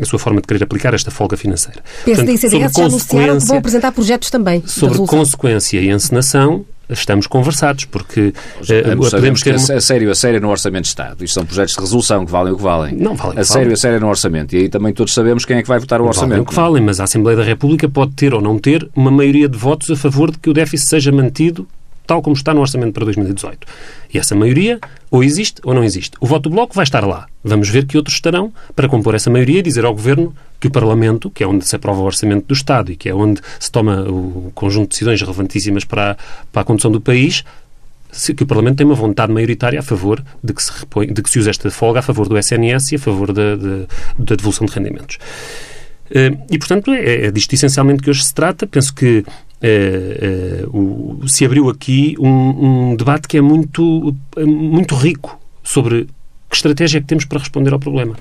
a 0.01 0.05
sua 0.05 0.19
forma 0.19 0.41
de 0.41 0.47
querer 0.47 0.65
aplicar 0.65 0.95
esta 0.95 1.11
folga 1.11 1.37
financeira. 1.37 1.83
PSD 2.05 2.33
e 2.33 2.39
CDS 2.39 2.73
já 2.73 2.85
anunciaram 2.87 3.39
que 3.39 3.47
vão 3.47 3.59
apresentar 3.59 3.93
projetos 3.93 4.31
também. 4.31 4.63
Sobre 4.67 4.99
consequência 5.07 5.79
e 5.81 5.91
encenação, 5.91 6.65
estamos 6.89 7.27
conversados, 7.27 7.85
porque 7.85 8.33
uh, 8.61 9.11
podemos 9.11 9.41
ter... 9.41 9.55
A 9.55 9.81
sério, 9.81 10.11
a 10.11 10.15
sério 10.15 10.41
no 10.41 10.51
Orçamento 10.51 10.83
de 10.83 10.89
Estado. 10.89 11.25
Isto 11.25 11.35
são 11.35 11.47
projetos 11.47 11.75
de 11.75 11.81
resolução 11.81 12.25
que 12.25 12.33
valem 12.33 12.53
o 12.53 12.57
que 12.57 12.63
valem. 12.63 12.95
Não 12.95 13.15
valem. 13.15 13.39
A 13.39 13.45
sério, 13.45 13.73
a 13.73 13.77
sério 13.77 14.01
no 14.01 14.09
Orçamento. 14.09 14.55
E 14.55 14.61
aí 14.61 14.69
também 14.69 14.93
todos 14.93 15.15
sabemos 15.15 15.45
quem 15.45 15.57
é 15.59 15.63
que 15.63 15.69
vai 15.69 15.79
votar 15.79 16.01
o 16.01 16.07
Orçamento. 16.07 16.31
Valem 16.31 16.43
o 16.43 16.47
que 16.47 16.55
valem, 16.55 16.83
mas 16.83 17.01
a 17.01 17.05
Assembleia 17.05 17.37
da 17.37 17.45
República 17.45 17.89
pode 17.89 18.13
ter 18.13 18.35
ou 18.35 18.41
não 18.41 18.59
ter 18.59 18.89
uma 18.95 19.11
maioria 19.11 19.49
de 19.49 19.57
votos 19.57 19.91
a 19.91 19.97
favor 19.97 20.31
de 20.31 20.39
que 20.39 20.51
o 20.51 20.53
déficit 20.53 20.91
seja 20.91 21.13
mantido 21.13 21.67
tal 22.07 22.23
como 22.23 22.37
está 22.37 22.53
no 22.53 22.61
Orçamento 22.61 22.93
para 22.93 23.05
2018. 23.05 23.67
E 24.13 24.19
essa 24.19 24.35
maioria 24.35 24.79
ou 25.11 25.25
existe 25.25 25.61
ou 25.65 25.75
não 25.75 25.83
existe. 25.83 26.17
O 26.21 26.27
voto 26.27 26.49
do 26.49 26.55
Bloco 26.55 26.75
vai 26.75 26.85
estar 26.85 27.07
lá. 27.07 27.27
Vamos 27.43 27.69
ver 27.69 27.87
que 27.87 27.97
outros 27.97 28.17
estarão 28.17 28.53
para 28.75 28.89
compor 28.89 29.15
essa 29.15 29.31
maioria 29.31 29.61
e 29.61 29.63
dizer 29.63 29.85
ao 29.85 29.93
Governo 29.93 30.35
que 30.65 30.69
o 30.69 30.71
Parlamento, 30.71 31.29
que 31.29 31.45
é 31.45 31.47
onde 31.47 31.67
se 31.67 31.77
aprova 31.77 32.01
o 32.01 32.05
Orçamento 32.05 32.47
do 32.47 32.55
Estado 32.55 32.91
e 32.91 32.97
que 32.97 33.07
é 33.07 33.15
onde 33.15 33.43
se 33.61 33.71
toma 33.71 34.01
o 34.09 34.51
conjunto 34.55 34.85
de 34.85 34.89
decisões 34.89 35.21
relevantíssimas 35.21 35.85
para 35.85 36.13
a, 36.13 36.17
para 36.51 36.63
a 36.63 36.65
condução 36.65 36.91
do 36.91 37.03
país, 37.03 37.45
que 38.35 38.43
o 38.43 38.47
Parlamento 38.47 38.79
tem 38.79 38.87
uma 38.87 38.95
vontade 38.95 39.31
maioritária 39.31 39.79
a 39.79 39.83
favor 39.83 40.25
de 40.43 40.55
que 40.55 40.63
se, 40.63 40.73
repõe, 40.73 41.09
de 41.09 41.23
que 41.23 41.29
se 41.29 41.39
use 41.39 41.51
esta 41.51 41.71
folga 41.71 41.99
a 41.99 42.03
favor 42.03 42.27
do 42.31 42.39
SNS 42.39 42.93
e 42.93 42.95
a 42.95 42.99
favor 42.99 43.31
da, 43.31 43.57
da, 43.57 43.77
da 44.19 44.37
devolução 44.37 44.67
de 44.67 44.73
rendimentos. 44.73 45.19
Eh, 46.11 46.33
e, 46.51 46.59
portanto, 46.59 46.95
é, 46.95 47.27
é 47.27 47.31
disto 47.31 47.53
essencialmente 47.53 48.03
que 48.03 48.09
hoje 48.09 48.25
se 48.25 48.33
trata. 48.33 48.67
Penso 48.67 48.95
que 48.95 49.23
é, 49.61 50.65
o, 50.69 51.29
se 51.29 51.45
abriu 51.45 51.69
aqui 51.69 52.17
um, 52.19 52.91
um, 52.91 52.97
debate 52.97 53.29
que 53.29 53.37
é 53.37 53.43
muito, 53.43 54.17
muito 54.39 54.95
rico 54.95 55.39
sobre 55.63 56.07
que 56.49 56.57
estratégia 56.57 56.99
é 56.99 57.01
que 57.03 57.07
temos 57.07 57.27
para 57.27 57.39
responder 57.39 57.75
ao 57.75 57.79
problema. 57.79 58.17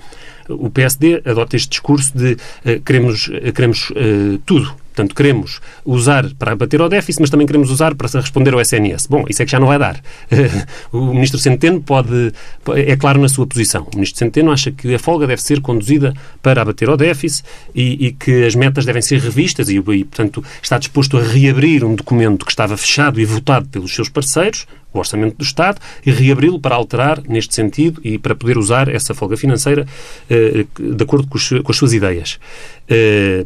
O 0.49 0.69
PSD 0.69 1.21
adota 1.25 1.55
este 1.55 1.69
discurso 1.69 2.17
de 2.17 2.33
uh, 2.33 2.81
queremos, 2.81 3.27
uh, 3.27 3.53
queremos 3.53 3.89
uh, 3.91 4.39
tudo 4.45 4.82
Portanto, 4.93 5.15
queremos 5.15 5.59
usar 5.83 6.29
para 6.35 6.55
bater 6.55 6.79
ao 6.79 6.87
déficit, 6.87 7.19
mas 7.21 7.29
também 7.31 7.47
queremos 7.47 7.71
usar 7.71 7.95
para 7.95 8.07
responder 8.19 8.53
ao 8.53 8.61
SNS. 8.61 9.07
Bom, 9.07 9.25
isso 9.27 9.41
é 9.41 9.45
que 9.45 9.51
já 9.51 9.59
não 9.59 9.67
vai 9.67 9.79
dar. 9.79 9.99
o 10.93 11.13
Ministro 11.13 11.39
Centeno 11.39 11.81
pode, 11.81 12.31
é 12.75 12.95
claro 12.95 13.19
na 13.19 13.27
sua 13.27 13.47
posição. 13.47 13.87
O 13.91 13.95
Ministro 13.95 14.19
Centeno 14.19 14.51
acha 14.51 14.71
que 14.71 14.93
a 14.93 14.99
folga 14.99 15.25
deve 15.25 15.41
ser 15.41 15.61
conduzida 15.61 16.13
para 16.41 16.61
abater 16.61 16.89
ao 16.89 16.95
déficit 16.95 17.43
e, 17.73 18.07
e 18.07 18.11
que 18.11 18.45
as 18.45 18.53
metas 18.53 18.85
devem 18.85 19.01
ser 19.01 19.19
revistas 19.19 19.67
e, 19.69 19.77
e, 19.77 19.81
portanto, 19.81 20.43
está 20.61 20.77
disposto 20.77 21.17
a 21.17 21.23
reabrir 21.23 21.83
um 21.83 21.95
documento 21.95 22.45
que 22.45 22.51
estava 22.51 22.77
fechado 22.77 23.19
e 23.19 23.25
votado 23.25 23.67
pelos 23.69 23.93
seus 23.93 24.09
parceiros, 24.09 24.67
o 24.93 24.99
Orçamento 24.99 25.37
do 25.37 25.43
Estado, 25.43 25.79
e 26.05 26.11
reabri-lo 26.11 26.59
para 26.59 26.75
alterar 26.75 27.21
neste 27.27 27.55
sentido 27.55 27.99
e 28.03 28.19
para 28.19 28.35
poder 28.35 28.57
usar 28.59 28.87
essa 28.87 29.15
folga 29.15 29.35
financeira 29.35 29.87
eh, 30.29 30.65
de 30.79 31.03
acordo 31.03 31.27
com, 31.27 31.37
as 31.37 31.75
suas 31.75 31.93
ideias. 31.93 32.39
Eh, 32.87 33.43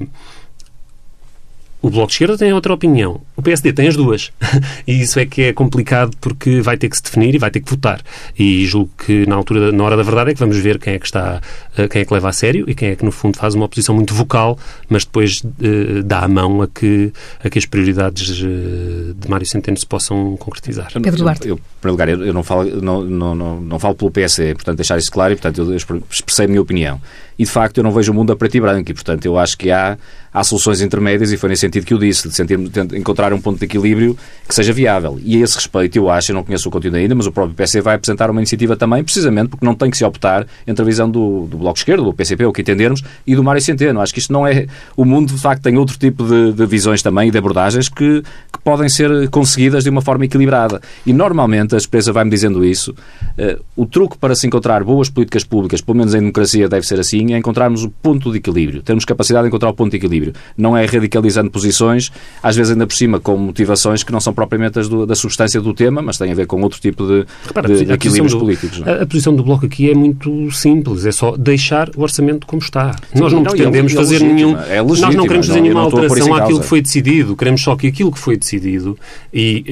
o 1.82 1.90
Bloco 1.90 2.08
de 2.08 2.14
Esquerda 2.14 2.38
tem 2.38 2.52
outra 2.54 2.74
opinião. 2.74 3.22
O 3.36 3.42
PSD 3.42 3.72
tem 3.72 3.88
as 3.88 3.96
duas. 3.96 4.32
e 4.88 5.02
isso 5.02 5.20
é 5.20 5.26
que 5.26 5.44
é 5.44 5.54
complicado 5.54 6.16
porque 6.20 6.60
vai 6.60 6.76
ter 6.78 6.90
que 6.90 6.98
se 6.98 7.04
definir 7.04 7.36
e 7.36 7.38
vai 7.38 7.52
ter 7.52 7.60
que 7.60 7.70
votar. 7.70 8.02
E 8.38 8.66
julgo 8.66 8.90
que 8.98 9.26
na 9.28 9.36
altura, 9.36 9.72
na 9.72 9.84
hora 9.84 9.96
da 9.96 10.04
verdade 10.04 10.32
é 10.32 10.34
que 10.34 10.40
vamos 10.40 10.58
ver 10.58 10.80
quem 10.80 10.94
é 10.96 11.00
que 11.00 11.06
está, 11.06 11.40
eh, 11.78 11.88
quem 11.88 12.02
é 12.02 12.06
que 12.06 12.14
leva 12.14 12.30
a 12.30 12.34
sério 12.34 12.66
e 12.68 12.74
quem 12.74 12.90
é 12.90 12.96
que 12.96 13.06
no 13.06 13.12
fundo 13.12 13.38
faz 13.38 13.54
uma 13.54 13.66
oposição 13.66 13.94
muito 13.94 14.14
vocal, 14.14 14.58
mas 14.90 15.06
depois 15.06 15.42
uh, 15.44 16.04
dá 16.04 16.22
a 16.22 16.28
mão 16.28 16.64
a 16.64 16.68
que, 16.68 17.14
a 17.44 17.50
que 17.50 17.60
as 17.60 17.66
prioridades 17.66 18.42
uh, 18.42 19.14
de 19.14 19.30
Mário 19.30 19.46
Centeno 19.46 19.78
se 19.78 19.86
possam 19.86 20.36
concretizar. 20.38 20.92
Pedro 20.92 21.18
Duarte. 21.18 21.48
Eu, 21.48 21.56
em 21.56 21.60
primeiro 21.80 21.94
lugar, 21.94 22.10
eu, 22.10 22.26
eu 22.26 22.34
não, 22.34 22.44
falo, 22.44 22.82
não, 22.82 23.04
não, 23.04 23.36
não, 23.36 23.62
não 23.62 23.80
falo 23.80 23.94
pelo 23.94 24.10
PSD, 24.10 24.56
portanto 24.56 24.78
deixar 24.78 24.98
isso 24.98 25.12
claro 25.12 25.34
e 25.34 25.36
portanto 25.36 25.72
eu 25.72 25.76
expressei 25.76 26.46
a 26.46 26.48
minha 26.48 26.62
opinião 26.62 27.00
e 27.38 27.44
de 27.44 27.50
facto 27.50 27.78
eu 27.78 27.84
não 27.84 27.92
vejo 27.92 28.12
o 28.12 28.16
mundo 28.16 28.32
a 28.32 28.36
preto 28.36 28.56
e 28.56 28.62
branco 28.62 28.92
e 28.92 28.94
portanto 28.94 29.26
eu 29.26 29.38
acho 29.38 29.58
que 29.58 29.72
há, 29.72 29.98
há 30.34 30.44
soluções 30.44 30.82
intermédias 30.82 31.32
e 31.32 31.38
foi 31.38 31.50
nesse 31.50 31.62
sentido 31.62 31.86
que 31.86 31.94
eu 31.94 31.98
disse, 31.98 32.28
de 32.28 32.36
sentir, 32.36 32.58
de 32.58 32.98
encontrar 32.98 33.34
um 33.34 33.40
ponto 33.40 33.60
de 33.60 33.66
equilíbrio 33.66 34.18
que 34.48 34.54
seja 34.54 34.74
viável. 34.74 35.20
E 35.24 35.38
a 35.38 35.44
esse 35.44 35.56
respeito 35.56 35.98
eu 35.98 36.10
acho, 36.10 36.32
eu 36.32 36.36
não 36.36 36.44
conheço 36.44 36.68
o 36.68 36.72
conteúdo 36.72 36.96
ainda, 36.96 37.16
mas 37.16 37.26
o 37.26 37.32
próprio 37.32 37.56
PC 37.56 37.82
vai 37.82 37.96
apresentar 37.96 38.30
uma 38.30 38.40
iniciativa 38.40 38.76
também, 38.76 39.04
precisamente 39.04 39.50
porque 39.50 39.66
não 39.66 39.76
tem 39.76 39.90
que 39.90 39.98
se 39.98 40.06
optar 40.06 40.46
entre 40.66 40.82
a 40.82 40.86
visão 40.86 41.10
do, 41.10 41.48
do 41.48 41.58
Bloco 41.58 41.78
Esquerdo, 41.78 42.04
do 42.04 42.14
PCP, 42.14 42.46
o 42.46 42.54
que 42.54 42.62
entendermos, 42.62 43.04
e 43.26 43.36
do 43.36 43.44
Mário 43.44 43.62
Centeno. 43.62 44.02
Acho 44.02 44.14
que 44.14 44.20
isto 44.20 44.32
não 44.34 44.46
é... 44.46 44.68
O 44.96 45.06
mundo 45.06 45.34
de 45.34 45.42
facto 45.42 45.62
tem 45.64 45.78
outro 45.78 45.98
tipo 45.98 46.24
de, 46.24 46.54
de 46.54 46.66
visões 46.66 47.02
também 47.02 47.30
e 47.30 47.32
de 47.32 47.38
abordagens 47.38 47.90
que, 47.90 48.22
que 48.52 48.60
podem 48.64 48.90
ser 48.90 49.30
conseguidas 49.30 49.84
de 49.84 49.90
uma 49.90 50.02
forma 50.02 50.26
equilibrada. 50.26 50.82
E 51.06 51.14
normalmente, 51.14 51.76
a 51.76 51.78
empresa 51.78 52.12
vai-me 52.12 52.32
dizendo 52.32 52.64
isso, 52.66 52.92
uh, 52.92 53.64
o 53.76 53.86
truque 53.86 54.18
para 54.18 54.36
se 54.36 54.48
encontrar 54.48 54.84
boas 54.84 55.10
políticas 55.10 55.44
públicas, 55.44 55.82
pelo 55.82 55.98
menos 55.98 56.14
em 56.14 56.20
democracia 56.20 56.68
deve 56.68 56.86
ser 56.86 57.00
assim, 57.00 57.27
é 57.34 57.38
encontrarmos 57.38 57.84
o 57.84 57.90
ponto 57.90 58.32
de 58.32 58.38
equilíbrio. 58.38 58.82
Termos 58.82 59.06
capacidade 59.06 59.44
de 59.44 59.50
encontrar 59.50 59.70
o 59.70 59.74
ponto 59.74 59.92
de 59.92 59.98
equilíbrio. 59.98 60.34
Não 60.58 60.76
é 60.76 60.86
radicalizando 60.86 61.50
posições, 61.50 62.12
às 62.42 62.56
vezes 62.56 62.72
ainda 62.72 62.86
por 62.86 62.96
cima 62.96 63.20
com 63.20 63.38
motivações 63.38 64.04
que 64.04 64.12
não 64.12 64.20
são 64.20 64.34
propriamente 64.34 64.80
as 64.80 64.90
do, 64.90 65.06
da 65.06 65.16
substância 65.16 65.62
do 65.62 65.74
tema, 65.74 66.02
mas 66.02 66.18
têm 66.18 66.32
a 66.32 66.36
ver 66.36 66.48
com 66.48 66.62
outro 66.62 66.80
tipo 66.80 67.06
de, 67.06 67.26
Repara, 67.46 67.68
de, 67.68 67.92
equilíbrios 67.92 68.34
do, 68.34 68.40
políticos. 68.40 68.82
A, 68.86 69.04
a, 69.04 69.06
posição 69.06 69.36
do 69.36 69.44
Bloco 69.44 69.66
aqui 69.66 69.90
é 69.90 69.96
muito 69.96 70.52
simples, 70.52 71.06
é 71.06 71.12
só 71.12 71.36
deixar 71.36 71.90
o 71.96 72.02
orçamento 72.02 72.46
como 72.48 72.62
está. 72.62 72.94
Sim, 73.14 73.20
nós 73.20 73.34
não, 73.34 73.42
não 73.42 73.52
pretendemos 73.52 73.92
é, 73.92 73.96
é 73.96 73.98
fazer 73.98 74.20
nenhum... 74.22 74.58
É 74.58 74.82
nós 74.82 75.00
não 75.00 75.24
queremos 75.24 75.48
fazer 75.48 75.62
nenhuma 75.62 75.82
alteração 75.82 76.36
àquilo 76.36 76.60
que 76.60 76.66
foi 76.66 76.82
decidido, 76.82 77.36
queremos 77.36 77.62
só 77.62 77.76
que 77.76 77.88
aquilo 77.88 78.12
que 78.12 78.20
foi 78.20 78.38
decidido 78.38 78.98
e, 79.34 79.64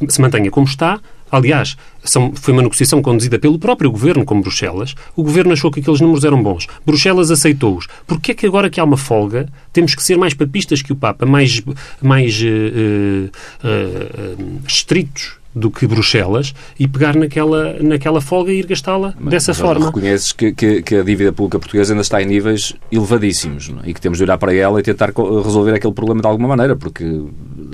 e, 0.00 0.04
e 0.04 0.12
se 0.12 0.20
mantenha 0.20 0.50
como 0.50 0.66
está, 0.66 1.00
Aliás, 1.30 1.76
são, 2.02 2.32
foi 2.34 2.52
uma 2.52 2.62
negociação 2.62 3.02
conduzida 3.02 3.38
pelo 3.38 3.58
próprio 3.58 3.90
governo 3.90 4.24
com 4.24 4.40
Bruxelas. 4.40 4.94
O 5.14 5.22
governo 5.22 5.52
achou 5.52 5.70
que 5.70 5.80
aqueles 5.80 6.00
números 6.00 6.24
eram 6.24 6.42
bons. 6.42 6.66
Bruxelas 6.84 7.30
aceitou-os. 7.30 7.86
Porquê 8.06 8.32
é 8.32 8.34
que 8.34 8.46
agora 8.46 8.70
que 8.70 8.80
há 8.80 8.84
uma 8.84 8.96
folga 8.96 9.48
temos 9.72 9.94
que 9.94 10.02
ser 10.02 10.16
mais 10.16 10.34
papistas 10.34 10.82
que 10.82 10.92
o 10.92 10.96
Papa, 10.96 11.26
mais, 11.26 11.62
mais 12.00 12.40
uh, 12.40 12.46
uh, 12.46 13.30
uh, 13.64 14.60
estritos 14.66 15.37
do 15.58 15.70
que 15.70 15.86
Bruxelas 15.86 16.54
e 16.78 16.86
pegar 16.86 17.14
naquela, 17.14 17.74
naquela 17.82 18.20
folga 18.20 18.52
e 18.52 18.60
ir 18.60 18.66
gastá-la 18.66 19.14
dessa 19.20 19.52
mas 19.52 19.60
forma. 19.60 19.86
Reconheces 19.86 20.32
que, 20.32 20.52
que, 20.52 20.82
que, 20.82 20.94
a 20.96 21.02
dívida 21.02 21.32
pública 21.32 21.58
portuguesa 21.58 21.92
ainda 21.92 22.02
está 22.02 22.22
em 22.22 22.26
níveis 22.26 22.74
elevadíssimos 22.90 23.70
é? 23.84 23.90
e 23.90 23.94
que 23.94 24.00
temos 24.00 24.18
de 24.18 24.24
olhar 24.24 24.38
para 24.38 24.54
ela 24.54 24.80
e 24.80 24.82
tentar 24.82 25.12
resolver 25.44 25.74
aquele 25.74 25.92
problema 25.92 26.20
de 26.20 26.26
alguma 26.26 26.48
maneira, 26.48 26.76
porque 26.76 27.24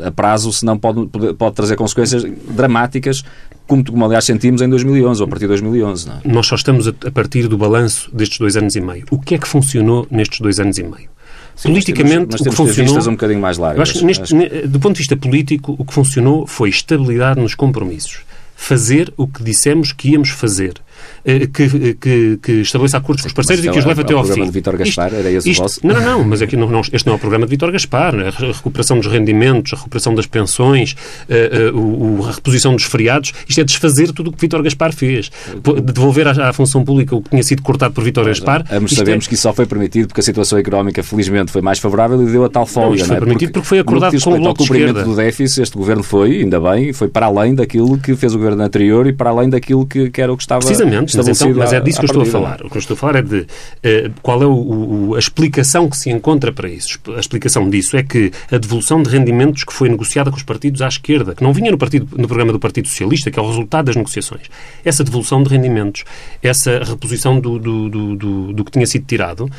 a 0.02 0.10
prazo, 0.10 0.52
senão, 0.52 0.78
pode, 0.78 1.06
pode 1.36 1.54
trazer 1.54 1.76
consequências 1.76 2.24
dramáticas 2.50 3.22
como, 3.66 3.84
como 3.84 4.04
aliás 4.04 4.24
sentimos 4.24 4.60
em 4.62 4.68
2011 4.68 5.22
ou 5.22 5.26
a 5.26 5.28
partir 5.28 5.44
de 5.44 5.48
2011. 5.48 6.08
Não 6.08 6.14
é? 6.16 6.20
Nós 6.24 6.46
só 6.46 6.54
estamos 6.54 6.88
a, 6.88 6.92
a 7.06 7.10
partir 7.10 7.48
do 7.48 7.56
balanço 7.56 8.10
destes 8.14 8.38
dois 8.38 8.56
anos 8.56 8.74
e 8.76 8.80
meio. 8.80 9.06
O 9.10 9.18
que 9.18 9.34
é 9.34 9.38
que 9.38 9.48
funcionou 9.48 10.06
nestes 10.10 10.40
dois 10.40 10.60
anos 10.60 10.78
e 10.78 10.82
meio? 10.82 11.08
Sim, 11.56 11.68
politicamente, 11.68 12.28
mas 12.32 12.40
temos, 12.40 12.40
mas 12.40 12.40
o 12.40 12.50
que 12.50 12.56
funcionou. 12.56 13.08
um 13.08 13.12
bocadinho 13.12 13.40
mais 13.40 13.58
largas. 13.58 13.90
acho 13.90 14.04
neste, 14.04 14.22
acho... 14.36 14.68
do 14.68 14.80
ponto 14.80 14.94
de 14.94 14.98
vista 14.98 15.16
político, 15.16 15.76
o 15.78 15.84
que 15.84 15.94
funcionou 15.94 16.46
foi 16.46 16.68
estabilidade 16.68 17.40
nos 17.40 17.54
compromissos. 17.54 18.22
Fazer 18.56 19.12
o 19.16 19.26
que 19.26 19.42
dissemos 19.42 19.92
que 19.92 20.10
íamos 20.10 20.30
fazer. 20.30 20.74
Eh, 21.24 21.46
que, 21.46 21.94
que, 21.94 22.38
que 22.42 22.52
estabeleça 22.60 22.98
acordos 22.98 23.22
com 23.22 23.28
os 23.28 23.32
parceiros 23.32 23.64
e 23.64 23.70
que 23.70 23.78
os 23.78 23.84
leve 23.84 24.02
até 24.02 24.12
ao 24.12 24.22
fim. 24.24 24.32
O 24.32 24.34
programa 24.34 24.50
de 24.50 24.58
Vítor 24.58 24.76
Gaspar 24.76 25.06
isto, 25.06 25.16
era 25.16 25.30
esse 25.30 25.50
isto, 25.50 25.60
o 25.60 25.62
vosso? 25.62 25.86
Não, 25.86 26.00
não, 26.00 26.24
mas 26.24 26.42
aqui 26.42 26.54
não, 26.54 26.68
não, 26.68 26.80
este 26.80 27.06
não 27.06 27.14
é 27.14 27.16
o 27.16 27.18
programa 27.18 27.46
de 27.46 27.50
Vítor 27.50 27.72
Gaspar. 27.72 28.14
É? 28.14 28.28
A 28.28 28.52
recuperação 28.52 28.98
dos 28.98 29.06
rendimentos, 29.06 29.72
a 29.72 29.76
recuperação 29.76 30.14
das 30.14 30.26
pensões, 30.26 30.94
a, 31.30 31.34
a, 31.34 32.28
a, 32.28 32.32
reposição 32.32 32.76
dos 32.76 32.84
feriados. 32.84 33.32
Isto 33.48 33.60
é 33.62 33.64
desfazer 33.64 34.12
tudo 34.12 34.28
o 34.28 34.32
que 34.32 34.40
Vítor 34.40 34.62
Gaspar 34.62 34.92
fez. 34.92 35.30
Devolver 35.82 36.28
à, 36.28 36.50
à, 36.50 36.52
função 36.52 36.84
pública 36.84 37.16
o 37.16 37.22
que 37.22 37.30
tinha 37.30 37.42
sido 37.42 37.62
cortado 37.62 37.94
por 37.94 38.04
Vítor 38.04 38.26
Gaspar. 38.26 38.64
Ambos 38.70 38.92
sabemos 38.92 39.24
é... 39.24 39.28
que 39.28 39.34
isso 39.34 39.44
só 39.44 39.54
foi 39.54 39.64
permitido 39.64 40.08
porque 40.08 40.20
a 40.20 40.24
situação 40.24 40.58
económica, 40.58 41.02
felizmente, 41.02 41.50
foi 41.50 41.62
mais 41.62 41.78
favorável 41.78 42.22
e 42.22 42.30
deu 42.30 42.44
a 42.44 42.50
tal 42.50 42.66
folga. 42.66 42.88
Não, 42.88 42.94
isto 42.96 43.06
foi 43.06 43.16
não 43.16 43.22
é? 43.22 43.24
permitido 43.24 43.52
porque, 43.52 43.60
porque 43.60 43.68
foi 43.68 43.78
acordado 43.78 44.20
com 44.20 44.30
o 44.30 44.38
Bloco 44.38 44.62
de 44.62 44.68
cumprimento 44.68 45.04
do 45.04 45.16
déficit, 45.16 45.62
este 45.62 45.76
governo 45.78 46.02
foi, 46.02 46.42
ainda 46.42 46.60
bem, 46.60 46.92
foi 46.92 47.08
para 47.08 47.26
além 47.26 47.54
daquilo 47.54 47.96
que 47.96 48.14
fez 48.14 48.34
o 48.34 48.38
governo 48.38 48.62
anterior 48.62 49.06
e 49.06 49.12
para 49.12 49.30
além 49.30 49.48
daquilo 49.48 49.86
que, 49.86 50.10
que 50.10 50.20
era 50.20 50.30
o 50.30 50.36
que 50.36 50.42
estava 50.42 50.60
Precisamente, 50.84 51.16
mas, 51.16 51.40
então, 51.40 51.54
mas 51.54 51.72
é 51.72 51.80
disso 51.80 51.98
que 51.98 52.04
eu 52.04 52.06
estou 52.06 52.22
a 52.22 52.26
falar. 52.26 52.60
O 52.64 52.70
que 52.70 52.76
eu 52.76 52.80
estou 52.80 52.94
a 52.94 52.98
falar 52.98 53.16
é 53.16 53.22
de 53.22 53.40
uh, 53.40 53.46
qual 54.22 54.42
é 54.42 54.46
o, 54.46 54.52
o, 54.52 55.14
a 55.14 55.18
explicação 55.18 55.88
que 55.88 55.96
se 55.96 56.10
encontra 56.10 56.52
para 56.52 56.68
isso. 56.68 56.98
A 57.16 57.20
explicação 57.20 57.68
disso 57.68 57.96
é 57.96 58.02
que 58.02 58.30
a 58.50 58.58
devolução 58.58 59.02
de 59.02 59.10
rendimentos 59.10 59.64
que 59.64 59.72
foi 59.72 59.88
negociada 59.88 60.30
com 60.30 60.36
os 60.36 60.42
partidos 60.42 60.82
à 60.82 60.88
esquerda, 60.88 61.34
que 61.34 61.42
não 61.42 61.52
vinha 61.52 61.70
no, 61.70 61.78
partido, 61.78 62.06
no 62.16 62.26
programa 62.26 62.52
do 62.52 62.60
Partido 62.60 62.88
Socialista, 62.88 63.30
que 63.30 63.38
é 63.38 63.42
o 63.42 63.46
resultado 63.46 63.86
das 63.86 63.96
negociações, 63.96 64.42
essa 64.84 65.04
devolução 65.04 65.42
de 65.42 65.50
rendimentos, 65.50 66.04
essa 66.42 66.82
reposição 66.84 67.40
do, 67.40 67.58
do, 67.58 67.88
do, 67.88 68.16
do, 68.16 68.52
do 68.52 68.64
que 68.64 68.70
tinha 68.70 68.86
sido 68.86 69.04
tirado, 69.06 69.50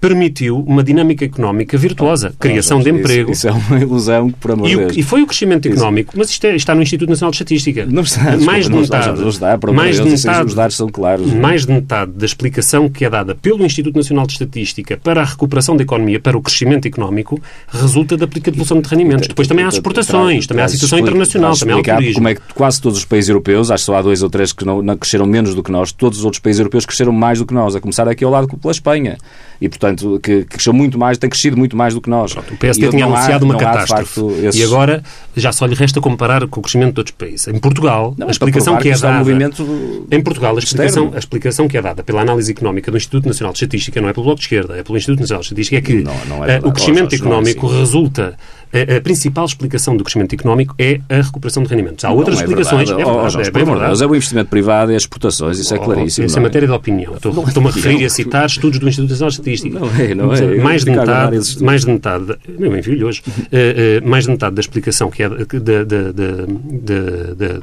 permitiu 0.00 0.58
uma 0.60 0.82
dinâmica 0.82 1.24
económica 1.24 1.76
virtuosa, 1.78 2.34
criação 2.38 2.80
de 2.80 2.90
emprego. 2.90 3.32
Isso, 3.32 3.48
isso, 3.48 3.56
é 3.56 3.60
uma 3.68 3.80
ilusão, 3.80 4.30
por 4.30 4.52
amor 4.52 4.68
de 4.68 4.76
Deus. 4.76 4.96
E 4.96 5.02
foi 5.02 5.22
o 5.22 5.26
crescimento 5.26 5.66
económico, 5.66 6.12
mas 6.16 6.30
isto 6.30 6.44
é, 6.46 6.54
está 6.54 6.74
no 6.74 6.82
Instituto 6.82 7.08
Nacional 7.08 7.30
de 7.30 7.36
Estatística. 7.36 7.86
Não 7.86 8.02
está, 8.02 8.36
mais 8.36 8.68
de 8.68 8.74
metade, 8.74 9.20
não 9.20 9.28
está, 9.28 9.56
por 9.56 9.72
mais 9.72 9.96
de 9.96 10.08
metade, 10.08 10.46
os 10.46 10.54
dados 10.54 10.76
são 10.76 10.88
claros. 10.88 11.32
Mais 11.32 11.64
de 11.64 11.72
metade 11.72 12.12
da 12.12 12.26
explicação 12.26 12.88
que 12.88 13.04
é 13.04 13.10
dada 13.10 13.34
pelo 13.34 13.64
Instituto 13.64 13.96
Nacional 13.96 14.26
de 14.26 14.34
Estatística 14.34 14.96
para 14.96 15.22
a 15.22 15.24
recuperação 15.24 15.76
da 15.76 15.82
economia, 15.82 16.20
para 16.20 16.36
o 16.36 16.42
crescimento 16.42 16.86
económico, 16.86 17.40
resulta 17.68 18.16
da 18.16 18.26
devolução 18.26 18.80
de 18.80 18.88
rendimentos. 18.88 19.26
Depois 19.26 19.48
também 19.48 19.64
há 19.64 19.68
as 19.68 19.74
exportações, 19.74 20.46
também 20.46 20.62
há 20.62 20.66
a 20.66 20.68
situação 20.68 20.98
internacional, 20.98 21.56
também 21.56 21.74
há 21.74 21.78
o 21.78 21.82
turismo. 21.82 22.14
Como 22.14 22.28
é 22.28 22.34
que 22.34 22.42
quase 22.54 22.80
todos 22.80 22.98
os 22.98 23.04
países 23.04 23.30
europeus, 23.30 23.70
acho 23.70 23.82
que 23.82 23.86
só 23.86 23.96
há 23.96 24.02
dois 24.02 24.22
ou 24.22 24.28
três 24.28 24.52
que 24.52 24.64
não, 24.64 24.82
não 24.82 24.96
cresceram 24.96 25.26
menos 25.26 25.54
do 25.54 25.62
que 25.62 25.72
nós, 25.72 25.90
todos 25.90 26.18
os 26.18 26.24
outros 26.24 26.40
países 26.40 26.60
europeus 26.60 26.84
cresceram 26.84 27.12
mais 27.12 27.38
do 27.38 27.46
que 27.46 27.54
nós, 27.54 27.74
a 27.74 27.80
começar 27.80 28.06
aqui 28.08 28.24
ao 28.24 28.30
lado 28.30 28.48
pela 28.48 28.72
Espanha. 28.72 29.16
E, 29.60 29.68
portanto, 29.68 29.85
que, 29.94 30.18
que 30.20 30.44
cresceu 30.44 30.72
muito 30.72 30.98
mais, 30.98 31.18
tem 31.18 31.28
crescido 31.28 31.56
muito 31.56 31.76
mais 31.76 31.94
do 31.94 32.00
que 32.00 32.10
nós. 32.10 32.32
Pronto, 32.32 32.54
o 32.54 32.56
PSD 32.56 32.88
tinha 32.88 33.04
anunciado 33.04 33.44
há, 33.44 33.48
uma 33.48 33.56
catástrofe. 33.56 34.20
Facto, 34.20 34.30
esses... 34.44 34.60
E 34.60 34.64
agora 34.64 35.02
já 35.36 35.52
só 35.52 35.66
lhe 35.66 35.74
resta 35.74 36.00
comparar 36.00 36.46
com 36.46 36.60
o 36.60 36.62
crescimento 36.62 36.94
de 36.94 37.00
outros 37.00 37.16
países. 37.16 37.48
Em 37.48 37.58
Portugal, 37.58 38.14
não, 38.16 38.28
a 38.28 38.30
explicação 38.30 38.76
que 38.78 38.88
é 38.88 38.98
dada... 38.98 39.18
movimento 39.18 40.06
em 40.10 40.22
Portugal, 40.22 40.56
a 40.56 40.58
explicação, 40.58 41.12
a 41.14 41.18
explicação 41.18 41.68
que 41.68 41.76
é 41.76 41.82
dada 41.82 42.02
pela 42.02 42.22
análise 42.22 42.50
económica 42.50 42.90
do 42.90 42.96
Instituto 42.96 43.26
Nacional 43.26 43.52
de 43.52 43.58
Estatística, 43.58 44.00
não 44.00 44.08
é 44.08 44.12
pelo 44.12 44.24
Bloco 44.24 44.38
de 44.38 44.46
Esquerda, 44.46 44.76
é 44.76 44.82
pelo 44.82 44.96
Instituto 44.96 45.20
Nacional 45.20 45.40
de 45.40 45.46
Estatística, 45.46 45.76
é 45.76 45.80
que 45.80 46.02
não, 46.02 46.14
não 46.26 46.44
é 46.44 46.58
o 46.58 46.72
crescimento 46.72 47.14
é 47.14 47.16
económico 47.16 47.66
assim. 47.66 47.78
resulta 47.78 48.36
a, 48.72 48.96
a, 48.96 49.00
principal 49.00 49.44
explicação 49.44 49.96
do 49.96 50.04
crescimento 50.04 50.34
económico 50.34 50.74
é 50.78 51.00
a 51.08 51.22
recuperação 51.22 51.62
de 51.62 51.68
rendimentos. 51.68 52.04
Há 52.04 52.10
outras 52.10 52.38
é 52.38 52.42
explicações. 52.42 52.88
Verdade. 52.88 53.08
É 53.08 53.12
verdade, 53.12 53.36
oh, 53.36 53.40
é, 53.40 53.46
é, 53.46 53.64
verdade. 53.64 54.02
é 54.02 54.06
o 54.06 54.14
investimento 54.14 54.50
privado 54.50 54.92
e 54.92 54.96
as 54.96 55.02
exportações, 55.02 55.58
isso 55.58 55.74
é 55.74 55.78
claríssimo. 55.78 56.26
Isso 56.26 56.38
é, 56.38 56.42
matéria 56.42 56.68
de 56.68 56.74
opinião. 56.74 57.14
Estou-me 57.14 57.68
a 57.68 57.70
referir 57.70 58.04
a 58.04 58.10
citar 58.10 58.46
estudos 58.46 58.78
do 58.78 58.88
Instituto 58.88 59.10
Nacional 59.10 59.30
de 59.30 59.34
Estatística. 59.34 59.78
Não 59.78 59.88
é, 59.96 60.14
não 60.14 60.34
é. 60.34 60.56
Mais 60.56 60.84
de 60.84 60.90
metade, 60.90 61.64
mais 61.64 61.84
de 61.84 61.90
metade, 61.90 62.36
meu 62.58 62.82
filho 62.82 63.06
hoje, 63.06 63.22
uh, 63.26 64.04
uh, 64.04 64.08
mais 64.08 64.24
de 64.24 64.30
metade 64.30 64.54
da 64.54 64.60
explicação 64.60 65.10
que 65.10 65.22
é 65.22 65.28
da, 65.28 65.84
da, 65.84 67.60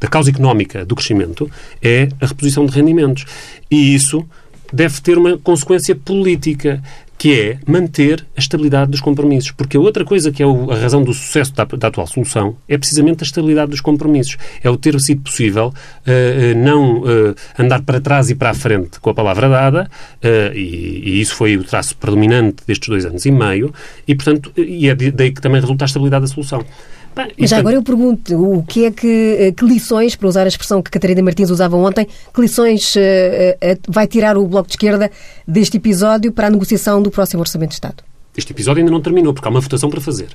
da 0.00 0.08
causa 0.08 0.30
económica 0.30 0.84
do 0.84 0.94
crescimento 0.94 1.50
é 1.82 2.08
a 2.20 2.26
reposição 2.26 2.66
de 2.66 2.72
rendimentos. 2.72 3.24
E 3.70 3.94
isso 3.94 4.24
deve 4.72 5.00
ter 5.00 5.16
uma 5.18 5.38
consequência 5.38 5.94
política 5.94 6.82
que 7.18 7.38
é 7.38 7.58
manter 7.66 8.24
a 8.36 8.40
estabilidade 8.40 8.92
dos 8.92 9.00
compromissos. 9.00 9.50
Porque 9.50 9.76
a 9.76 9.80
outra 9.80 10.04
coisa 10.04 10.30
que 10.30 10.42
é 10.42 10.46
a 10.46 10.74
razão 10.76 11.02
do 11.02 11.12
sucesso 11.12 11.52
da, 11.52 11.64
da 11.64 11.88
atual 11.88 12.06
solução 12.06 12.56
é 12.68 12.78
precisamente 12.78 13.24
a 13.24 13.26
estabilidade 13.26 13.72
dos 13.72 13.80
compromissos. 13.80 14.36
É 14.62 14.70
o 14.70 14.76
ter 14.76 14.98
sido 15.00 15.22
possível 15.22 15.72
uh, 15.74 16.58
não 16.58 17.00
uh, 17.00 17.34
andar 17.58 17.82
para 17.82 18.00
trás 18.00 18.30
e 18.30 18.36
para 18.36 18.50
a 18.50 18.54
frente 18.54 19.00
com 19.00 19.10
a 19.10 19.14
palavra 19.14 19.48
dada, 19.48 19.90
uh, 20.22 20.56
e, 20.56 21.02
e, 21.04 21.20
isso 21.20 21.34
foi 21.34 21.56
o 21.56 21.64
traço 21.64 21.96
predominante 21.96 22.62
destes 22.66 22.88
dois 22.88 23.04
anos 23.04 23.26
e 23.26 23.30
meio, 23.32 23.74
e, 24.06 24.14
portanto, 24.14 24.52
e 24.56 24.88
é 24.88 24.94
daí 24.94 25.32
que 25.32 25.40
também 25.40 25.60
resulta 25.60 25.84
a 25.84 25.86
estabilidade 25.86 26.22
da 26.22 26.28
solução. 26.28 26.64
Mas 27.38 27.50
já 27.50 27.58
agora 27.58 27.76
eu 27.76 27.82
pergunto, 27.82 28.34
o 28.36 28.62
que 28.62 28.84
é 28.84 28.90
que, 28.90 29.36
eh, 29.38 29.52
que 29.52 29.64
lições, 29.64 30.14
para 30.14 30.28
usar 30.28 30.44
a 30.44 30.48
expressão 30.48 30.82
que 30.82 30.90
Catarina 30.90 31.22
Martins 31.22 31.50
usava 31.50 31.76
ontem, 31.76 32.06
que 32.32 32.40
lições 32.40 32.94
uh, 32.94 32.98
uh, 32.98 33.78
vai 33.88 34.06
tirar 34.06 34.36
o 34.36 34.46
Bloco 34.46 34.68
de 34.68 34.74
Esquerda 34.74 35.10
deste 35.46 35.76
episódio 35.76 36.32
para 36.32 36.46
a 36.46 36.50
negociação 36.50 37.02
do 37.02 37.10
próximo 37.10 37.40
Orçamento 37.40 37.70
de 37.70 37.74
Estado? 37.74 38.02
Este 38.36 38.52
episódio 38.52 38.80
ainda 38.80 38.92
não 38.92 39.00
terminou, 39.00 39.34
porque 39.34 39.48
há 39.48 39.50
uma 39.50 39.60
votação 39.60 39.90
para 39.90 40.00
fazer. 40.00 40.28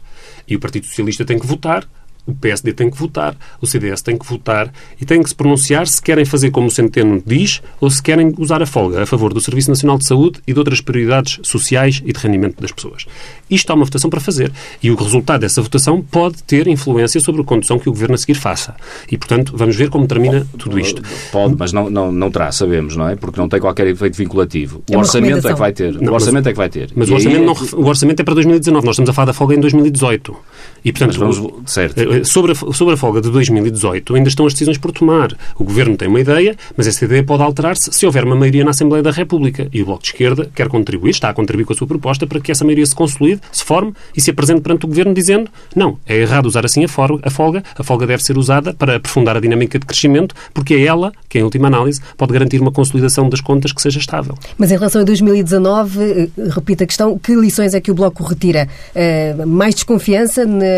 E 0.47 0.55
o 0.55 0.59
Partido 0.59 0.85
Socialista 0.85 1.23
tem 1.23 1.39
que 1.39 1.47
votar, 1.47 1.87
o 2.25 2.33
PSD 2.33 2.73
tem 2.73 2.89
que 2.89 2.97
votar, 2.97 3.35
o 3.61 3.67
CDS 3.67 4.01
tem 4.01 4.17
que 4.17 4.25
votar 4.25 4.71
e 4.99 5.05
tem 5.05 5.21
que 5.21 5.29
se 5.29 5.35
pronunciar 5.35 5.87
se 5.87 6.01
querem 6.01 6.25
fazer 6.25 6.51
como 6.51 6.67
o 6.67 6.71
Centeno 6.71 7.21
diz 7.25 7.61
ou 7.81 7.89
se 7.89 8.01
querem 8.01 8.33
usar 8.37 8.61
a 8.61 8.65
folga 8.65 9.03
a 9.03 9.05
favor 9.05 9.33
do 9.33 9.41
Serviço 9.41 9.69
Nacional 9.69 9.97
de 9.97 10.05
Saúde 10.05 10.39
e 10.47 10.53
de 10.53 10.59
outras 10.59 10.79
prioridades 10.79 11.39
sociais 11.43 12.01
e 12.05 12.13
de 12.13 12.19
rendimento 12.19 12.61
das 12.61 12.71
pessoas. 12.71 13.05
Isto 13.49 13.71
há 13.71 13.75
uma 13.75 13.85
votação 13.85 14.09
para 14.09 14.19
fazer 14.19 14.51
e 14.81 14.89
o 14.89 14.95
resultado 14.95 15.41
dessa 15.41 15.61
votação 15.61 16.01
pode 16.01 16.41
ter 16.43 16.67
influência 16.67 17.19
sobre 17.19 17.41
a 17.41 17.43
condução 17.43 17.77
que 17.77 17.89
o 17.89 17.91
Governo 17.91 18.15
a 18.15 18.17
seguir 18.17 18.35
faça. 18.35 18.75
E, 19.11 19.17
portanto, 19.17 19.53
vamos 19.55 19.75
ver 19.75 19.89
como 19.89 20.07
termina 20.07 20.47
tudo 20.57 20.79
isto. 20.79 21.01
Pode, 21.31 21.55
mas 21.57 21.73
não, 21.73 21.89
não, 21.89 22.11
não 22.11 22.31
terá, 22.31 22.51
sabemos, 22.51 22.95
não 22.95 23.07
é? 23.07 23.15
Porque 23.15 23.39
não 23.39 23.49
tem 23.49 23.59
qualquer 23.59 23.87
efeito 23.87 24.17
vinculativo. 24.17 24.83
O 24.89 24.93
é 24.93 24.97
orçamento 24.97 25.47
é 25.47 25.53
que 25.53 25.59
vai 25.59 25.73
ter. 25.73 25.93
Não, 25.93 26.11
o 26.11 26.15
orçamento 26.15 26.45
mas, 26.45 26.47
é 26.47 26.51
que 26.51 26.57
vai 26.57 26.69
ter. 26.69 26.91
Mas 26.95 27.09
o 27.09 27.13
orçamento, 27.13 27.43
não, 27.43 27.81
o 27.81 27.87
orçamento 27.87 28.19
é 28.21 28.23
para 28.23 28.33
2019. 28.35 28.85
Nós 28.85 28.95
estamos 28.95 29.09
a 29.09 29.13
falar 29.13 29.25
da 29.27 29.33
folga 29.33 29.55
em 29.55 29.59
2018. 29.59 30.35
E, 30.83 30.91
portanto, 30.91 31.17
vamos, 31.17 31.41
certo. 31.65 31.99
Eh, 31.99 32.19
eh, 32.19 32.23
sobre, 32.23 32.51
a, 32.51 32.55
sobre 32.55 32.93
a 32.93 32.97
folga 32.97 33.21
de 33.21 33.29
2018 33.31 34.15
ainda 34.15 34.29
estão 34.29 34.45
as 34.45 34.53
decisões 34.53 34.77
por 34.77 34.91
tomar. 34.91 35.35
O 35.57 35.63
Governo 35.63 35.95
tem 35.95 36.07
uma 36.07 36.19
ideia, 36.19 36.55
mas 36.75 36.87
essa 36.87 37.05
ideia 37.05 37.23
pode 37.23 37.41
alterar-se 37.41 37.91
se 37.91 38.05
houver 38.05 38.23
uma 38.25 38.35
maioria 38.35 38.63
na 38.63 38.71
Assembleia 38.71 39.01
da 39.01 39.11
República. 39.11 39.67
E 39.71 39.81
o 39.81 39.85
Bloco 39.85 40.03
de 40.03 40.09
Esquerda 40.09 40.49
quer 40.53 40.67
contribuir, 40.67 41.11
está 41.11 41.29
a 41.29 41.33
contribuir 41.33 41.65
com 41.65 41.73
a 41.73 41.75
sua 41.75 41.87
proposta 41.87 42.27
para 42.27 42.39
que 42.39 42.51
essa 42.51 42.65
maioria 42.65 42.85
se 42.85 42.95
consolide, 42.95 43.41
se 43.51 43.63
forme 43.63 43.93
e 44.15 44.21
se 44.21 44.31
apresente 44.31 44.61
perante 44.61 44.85
o 44.85 44.87
Governo 44.87 45.13
dizendo 45.13 45.49
não, 45.75 45.97
é 46.05 46.17
errado 46.17 46.45
usar 46.45 46.65
assim 46.65 46.83
a 46.83 46.87
folga, 46.87 47.63
a 47.75 47.83
folga 47.83 48.05
deve 48.05 48.23
ser 48.23 48.37
usada 48.37 48.73
para 48.73 48.97
aprofundar 48.97 49.37
a 49.37 49.39
dinâmica 49.39 49.79
de 49.79 49.85
crescimento, 49.85 50.35
porque 50.53 50.73
é 50.73 50.85
ela 50.85 51.13
que, 51.29 51.39
em 51.39 51.43
última 51.43 51.67
análise, 51.67 52.01
pode 52.17 52.33
garantir 52.33 52.59
uma 52.59 52.71
consolidação 52.71 53.29
das 53.29 53.41
contas 53.41 53.71
que 53.71 53.81
seja 53.81 53.99
estável. 53.99 54.37
Mas 54.57 54.71
em 54.71 54.75
relação 54.75 55.01
a 55.01 55.03
2019, 55.03 55.99
eh, 56.01 56.29
repito 56.49 56.83
a 56.83 56.87
questão, 56.87 57.17
que 57.17 57.33
lições 57.35 57.73
é 57.73 57.81
que 57.81 57.91
o 57.91 57.93
Bloco 57.93 58.23
retira? 58.23 58.67
Uh, 58.95 59.47
mais 59.47 59.75
desconfiança 59.75 60.45
na 60.45 60.72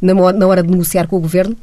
na, 0.00 0.32
na 0.32 0.46
hora 0.46 0.62
de 0.62 0.70
negociar 0.70 1.06
com 1.06 1.16
o 1.16 1.20
Governo? 1.20 1.56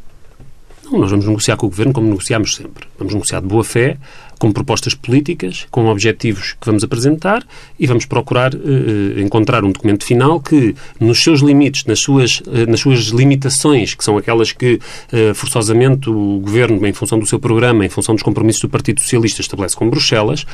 Não, 0.85 0.99
nós 0.99 1.09
vamos 1.09 1.25
negociar 1.25 1.57
com 1.57 1.65
o 1.65 1.69
Governo 1.69 1.93
como 1.93 2.07
negociamos 2.07 2.55
sempre. 2.55 2.85
Vamos 2.97 3.13
negociar 3.13 3.41
de 3.41 3.47
boa 3.47 3.63
fé, 3.63 3.97
com 4.37 4.51
propostas 4.51 4.93
políticas, 4.93 5.65
com 5.71 5.87
objetivos 5.87 6.53
que 6.59 6.65
vamos 6.65 6.83
apresentar 6.83 7.43
e 7.79 7.87
vamos 7.87 8.05
procurar 8.05 8.53
uh, 8.53 9.19
encontrar 9.19 9.63
um 9.63 9.71
documento 9.71 10.05
final 10.05 10.39
que, 10.39 10.75
nos 10.99 11.23
seus 11.23 11.39
limites, 11.39 11.85
nas 11.85 11.99
suas, 11.99 12.39
uh, 12.41 12.69
nas 12.69 12.81
suas 12.81 12.99
limitações, 13.07 13.95
que 13.95 14.03
são 14.03 14.17
aquelas 14.17 14.51
que 14.51 14.75
uh, 14.75 15.33
forçosamente 15.33 16.09
o 16.09 16.39
Governo, 16.39 16.85
em 16.85 16.93
função 16.93 17.17
do 17.17 17.25
seu 17.25 17.39
programa, 17.39 17.85
em 17.85 17.89
função 17.89 18.13
dos 18.13 18.23
compromissos 18.23 18.61
do 18.61 18.69
Partido 18.69 18.99
Socialista, 18.99 19.41
estabelece 19.41 19.75
com 19.75 19.89
Bruxelas, 19.89 20.45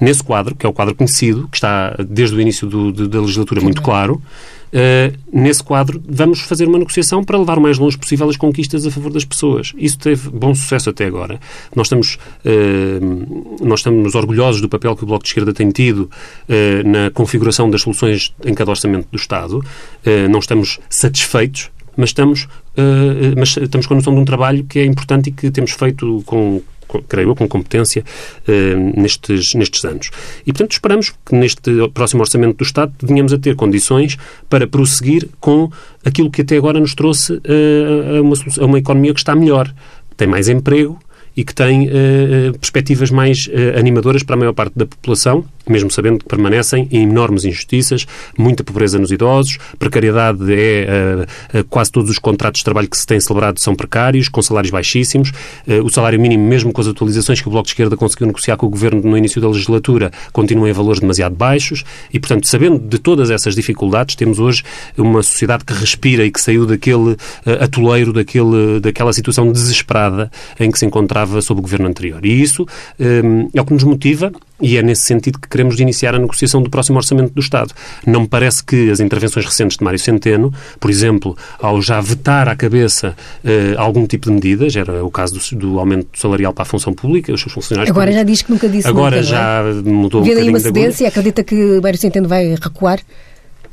nesse 0.00 0.22
quadro, 0.22 0.54
que 0.54 0.66
é 0.66 0.68
o 0.68 0.72
quadro 0.72 0.94
conhecido, 0.94 1.48
que 1.48 1.56
está 1.56 1.96
desde 2.06 2.36
o 2.36 2.40
início 2.40 2.66
do, 2.66 2.92
de, 2.92 3.08
da 3.08 3.20
legislatura 3.20 3.60
muito 3.60 3.80
claro, 3.80 4.20
Uh, 4.68 5.16
nesse 5.32 5.62
quadro, 5.62 6.02
vamos 6.06 6.40
fazer 6.40 6.68
uma 6.68 6.78
negociação 6.78 7.24
para 7.24 7.38
levar 7.38 7.58
o 7.58 7.60
mais 7.60 7.78
longe 7.78 7.96
possível 7.96 8.28
as 8.28 8.36
conquistas 8.36 8.86
a 8.86 8.90
favor 8.90 9.10
das 9.10 9.24
pessoas. 9.24 9.72
Isso 9.76 9.98
teve 9.98 10.28
bom 10.28 10.54
sucesso 10.54 10.90
até 10.90 11.06
agora. 11.06 11.40
Nós 11.74 11.86
estamos, 11.86 12.18
uh, 12.44 13.64
nós 13.64 13.80
estamos 13.80 14.14
orgulhosos 14.14 14.60
do 14.60 14.68
papel 14.68 14.94
que 14.94 15.04
o 15.04 15.06
Bloco 15.06 15.24
de 15.24 15.30
Esquerda 15.30 15.52
tem 15.52 15.70
tido 15.70 16.10
uh, 16.48 16.88
na 16.88 17.10
configuração 17.10 17.70
das 17.70 17.82
soluções 17.82 18.34
em 18.44 18.54
cada 18.54 18.70
orçamento 18.70 19.08
do 19.10 19.16
Estado. 19.16 19.64
não 20.30 20.38
estamos 20.38 20.78
satisfeitos, 20.88 21.70
mas 21.96 22.10
estamos, 22.10 22.48
mas 23.36 23.56
estamos 23.56 23.86
com 23.86 23.94
a 23.94 23.96
noção 23.96 24.14
de 24.14 24.20
um 24.20 24.24
trabalho 24.24 24.64
que 24.64 24.78
é 24.78 24.84
importante 24.84 25.28
e 25.28 25.32
que 25.32 25.50
temos 25.50 25.72
feito 25.72 26.22
com 26.24 26.62
creio 27.08 27.30
eu, 27.30 27.36
com 27.36 27.46
competência 27.48 28.04
uh, 28.46 29.00
nestes, 29.00 29.54
nestes 29.54 29.84
anos. 29.84 30.10
E, 30.46 30.52
portanto, 30.52 30.72
esperamos 30.72 31.10
que 31.24 31.34
neste 31.34 31.70
próximo 31.92 32.22
Orçamento 32.22 32.56
do 32.56 32.64
Estado 32.64 32.92
venhamos 33.02 33.32
a 33.32 33.38
ter 33.38 33.54
condições 33.54 34.16
para 34.48 34.66
prosseguir 34.66 35.28
com 35.40 35.70
aquilo 36.04 36.30
que 36.30 36.42
até 36.42 36.56
agora 36.56 36.80
nos 36.80 36.94
trouxe 36.94 37.34
uh, 37.34 38.18
a, 38.18 38.22
uma, 38.22 38.34
a 38.60 38.64
uma 38.64 38.78
economia 38.78 39.12
que 39.12 39.20
está 39.20 39.34
melhor. 39.34 39.72
Tem 40.16 40.26
mais 40.26 40.48
emprego, 40.48 40.98
e 41.36 41.44
que 41.44 41.54
tem 41.54 41.86
uh, 41.86 42.58
perspectivas 42.58 43.12
mais 43.12 43.48
animadoras 43.78 44.24
para 44.24 44.34
a 44.34 44.38
maior 44.38 44.52
parte 44.52 44.76
da 44.76 44.84
população, 44.84 45.44
mesmo 45.70 45.90
sabendo 45.90 46.18
que 46.18 46.24
permanecem 46.24 46.88
em 46.90 47.02
enormes 47.02 47.44
injustiças, 47.44 48.06
muita 48.36 48.64
pobreza 48.64 48.98
nos 48.98 49.10
idosos, 49.10 49.58
precariedade 49.78 50.52
é 50.52 51.26
uh, 51.54 51.64
quase 51.64 51.90
todos 51.90 52.10
os 52.10 52.18
contratos 52.18 52.60
de 52.60 52.64
trabalho 52.64 52.88
que 52.88 52.96
se 52.96 53.06
têm 53.06 53.20
celebrado 53.20 53.60
são 53.60 53.74
precários, 53.74 54.28
com 54.28 54.42
salários 54.42 54.70
baixíssimos, 54.70 55.32
o 55.84 55.88
salário 55.90 56.20
mínimo, 56.20 56.46
mesmo 56.46 56.72
com 56.72 56.80
as 56.80 56.86
atualizações 56.86 57.40
que 57.40 57.48
o 57.48 57.50
Bloco 57.50 57.66
de 57.66 57.72
Esquerda 57.72 57.96
conseguiu 57.96 58.26
negociar 58.26 58.56
com 58.56 58.66
o 58.66 58.68
Governo 58.68 59.02
no 59.02 59.16
início 59.16 59.40
da 59.40 59.48
legislatura, 59.48 60.10
continua 60.32 60.68
em 60.68 60.72
valores 60.72 61.00
demasiado 61.00 61.34
baixos 61.34 61.84
e, 62.12 62.18
portanto, 62.18 62.46
sabendo 62.46 62.78
de 62.78 62.98
todas 62.98 63.30
essas 63.30 63.54
dificuldades, 63.54 64.14
temos 64.14 64.38
hoje 64.38 64.62
uma 64.96 65.22
sociedade 65.22 65.64
que 65.64 65.72
respira 65.72 66.24
e 66.24 66.30
que 66.30 66.40
saiu 66.40 66.66
daquele 66.66 67.16
atoleiro, 67.60 68.12
daquele, 68.12 68.80
daquela 68.80 69.12
situação 69.12 69.50
desesperada 69.52 70.30
em 70.58 70.70
que 70.70 70.78
se 70.78 70.86
encontrava 70.86 71.40
sob 71.40 71.60
o 71.60 71.62
governo 71.62 71.88
anterior. 71.88 72.24
E 72.24 72.42
isso 72.42 72.66
um, 72.98 73.48
é 73.54 73.60
o 73.60 73.64
que 73.64 73.72
nos 73.72 73.84
motiva 73.84 74.32
e 74.60 74.76
é 74.76 74.82
nesse 74.82 75.02
sentido 75.02 75.38
que 75.38 75.48
queremos 75.58 75.80
iniciar 75.80 76.14
a 76.14 76.18
negociação 76.18 76.62
do 76.62 76.70
próximo 76.70 76.98
Orçamento 76.98 77.34
do 77.34 77.40
Estado. 77.40 77.74
Não 78.06 78.20
me 78.20 78.28
parece 78.28 78.62
que 78.62 78.90
as 78.90 79.00
intervenções 79.00 79.44
recentes 79.44 79.76
de 79.76 79.82
Mário 79.82 79.98
Centeno, 79.98 80.54
por 80.78 80.88
exemplo, 80.88 81.36
ao 81.60 81.82
já 81.82 82.00
vetar 82.00 82.48
à 82.48 82.54
cabeça 82.54 83.16
uh, 83.44 83.48
algum 83.76 84.06
tipo 84.06 84.26
de 84.26 84.32
medidas, 84.32 84.76
era 84.76 85.04
o 85.04 85.10
caso 85.10 85.34
do, 85.34 85.56
do, 85.56 85.80
aumento 85.80 86.16
salarial 86.16 86.52
para 86.52 86.62
a 86.62 86.66
função 86.66 86.92
pública, 86.92 87.32
os 87.32 87.40
seus 87.40 87.52
funcionários 87.52 87.90
Agora 87.90 88.06
públicos. 88.06 88.28
já 88.28 88.32
diz 88.32 88.42
que 88.42 88.52
nunca 88.52 88.68
disse 88.68 88.86
Agora 88.86 89.16
nunca, 89.16 89.28
já 89.28 89.62
é? 89.62 89.72
mudou 89.72 90.22
Vendo 90.22 90.38
um 90.38 90.42
aí 90.42 90.48
uma 90.48 90.60
cedência, 90.60 91.08
acredita 91.08 91.42
que 91.42 91.80
Mário 91.80 91.98
Centeno 91.98 92.28
vai 92.28 92.54
recuar? 92.54 93.00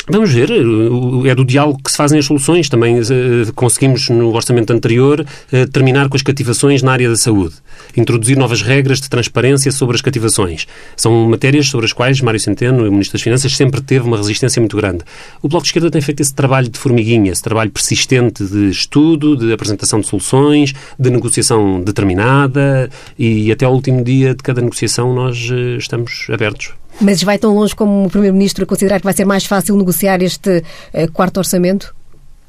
Vamos 0.07 0.31
ver, 0.31 0.51
é 0.51 1.33
do 1.33 1.43
diálogo 1.43 1.81
que 1.83 1.89
se 1.89 1.97
fazem 1.97 2.19
as 2.19 2.25
soluções. 2.25 2.69
Também 2.69 2.99
uh, 2.99 3.53
conseguimos, 3.55 4.07
no 4.09 4.35
orçamento 4.35 4.71
anterior, 4.71 5.21
uh, 5.21 5.67
terminar 5.71 6.09
com 6.09 6.15
as 6.15 6.21
cativações 6.21 6.83
na 6.83 6.91
área 6.91 7.09
da 7.09 7.15
saúde. 7.15 7.55
Introduzir 7.97 8.37
novas 8.37 8.61
regras 8.61 9.01
de 9.01 9.09
transparência 9.09 9.71
sobre 9.71 9.95
as 9.95 10.01
cativações. 10.01 10.67
São 10.95 11.27
matérias 11.27 11.67
sobre 11.69 11.87
as 11.87 11.93
quais 11.93 12.21
Mário 12.21 12.39
Centeno, 12.39 12.87
o 12.87 12.91
Ministro 12.91 13.13
das 13.13 13.23
Finanças, 13.23 13.55
sempre 13.55 13.81
teve 13.81 14.05
uma 14.05 14.17
resistência 14.17 14.59
muito 14.59 14.77
grande. 14.77 15.03
O 15.41 15.49
Bloco 15.49 15.63
de 15.63 15.69
Esquerda 15.69 15.89
tem 15.89 16.01
feito 16.01 16.21
esse 16.21 16.35
trabalho 16.35 16.69
de 16.69 16.77
formiguinha, 16.77 17.31
esse 17.31 17.41
trabalho 17.41 17.71
persistente 17.71 18.45
de 18.45 18.69
estudo, 18.69 19.35
de 19.35 19.51
apresentação 19.51 19.99
de 19.99 20.05
soluções, 20.05 20.71
de 20.99 21.09
negociação 21.09 21.81
determinada 21.81 22.91
e 23.17 23.51
até 23.51 23.65
ao 23.65 23.73
último 23.73 24.03
dia 24.03 24.35
de 24.35 24.43
cada 24.43 24.61
negociação 24.61 25.15
nós 25.15 25.49
estamos 25.79 26.27
abertos 26.29 26.73
mas 27.01 27.21
vai 27.23 27.37
tão 27.37 27.53
longe 27.53 27.75
como 27.75 28.05
o 28.05 28.09
Primeiro-Ministro 28.09 28.63
a 28.63 28.67
considerar 28.67 28.99
que 28.99 29.05
vai 29.05 29.13
ser 29.13 29.25
mais 29.25 29.45
fácil 29.45 29.75
negociar 29.77 30.21
este 30.21 30.63
uh, 30.93 31.11
quarto 31.11 31.37
orçamento? 31.37 31.95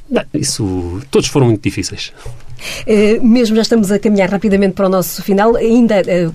Não, 0.08 0.24
isso. 0.34 1.00
Todos 1.10 1.28
foram 1.28 1.46
muito 1.46 1.62
difíceis. 1.62 2.12
Eh, 2.86 3.18
mesmo 3.20 3.56
já 3.56 3.62
estamos 3.62 3.90
a 3.90 3.98
caminhar 3.98 4.30
rapidamente 4.30 4.74
para 4.74 4.86
o 4.86 4.88
nosso 4.88 5.22
final, 5.22 5.56
ainda 5.56 5.96
eh, 6.06 6.28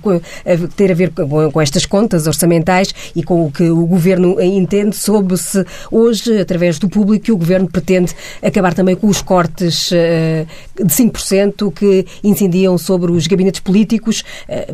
a 0.45 0.67
ter 0.76 0.91
a 0.91 0.95
ver 0.95 1.11
com 1.11 1.61
estas 1.61 1.86
contas 1.86 2.28
orçamentais 2.28 2.93
e 3.15 3.24
com 3.24 3.45
o 3.45 3.51
que 3.51 3.69
o 3.69 3.86
Governo 3.86 4.41
entende 4.41 4.95
sobre 4.95 5.38
se 5.38 5.65
hoje, 5.91 6.39
através 6.39 6.80
do 6.80 6.89
público, 6.89 7.26
que 7.26 7.32
o 7.32 7.38
Governo 7.38 7.69
pretende 7.69 8.13
acabar 8.41 8.74
também 8.74 8.95
com 8.95 9.07
os 9.07 9.22
cortes 9.22 9.91
eh, 9.91 10.45
de 10.76 10.93
5% 10.93 11.72
que 11.74 12.05
incidiam 12.24 12.78
sobre 12.78 13.11
os 13.11 13.28
gabinetes 13.28 13.59
políticos. 13.59 14.24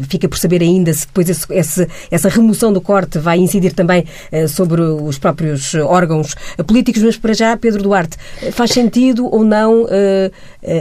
Fica 0.10 0.28
por 0.28 0.38
saber 0.38 0.62
ainda 0.62 0.93
se 0.93 1.06
depois 1.06 1.30
esse, 1.30 1.88
essa 2.10 2.30
remoção 2.30 2.72
do 2.72 2.82
corte 2.82 3.20
vai 3.20 3.38
incidir 3.38 3.74
também 3.74 4.06
sobre 4.48 4.82
os 4.82 5.18
próprios 5.18 5.74
órgãos 5.76 6.36
políticos, 6.66 7.04
mas 7.04 7.18
para 7.18 7.34
já, 7.34 7.56
Pedro 7.58 7.84
Duarte, 7.84 8.18
faz 8.52 8.72
sentido 8.72 9.26
ou 9.26 9.43
não 9.43 9.86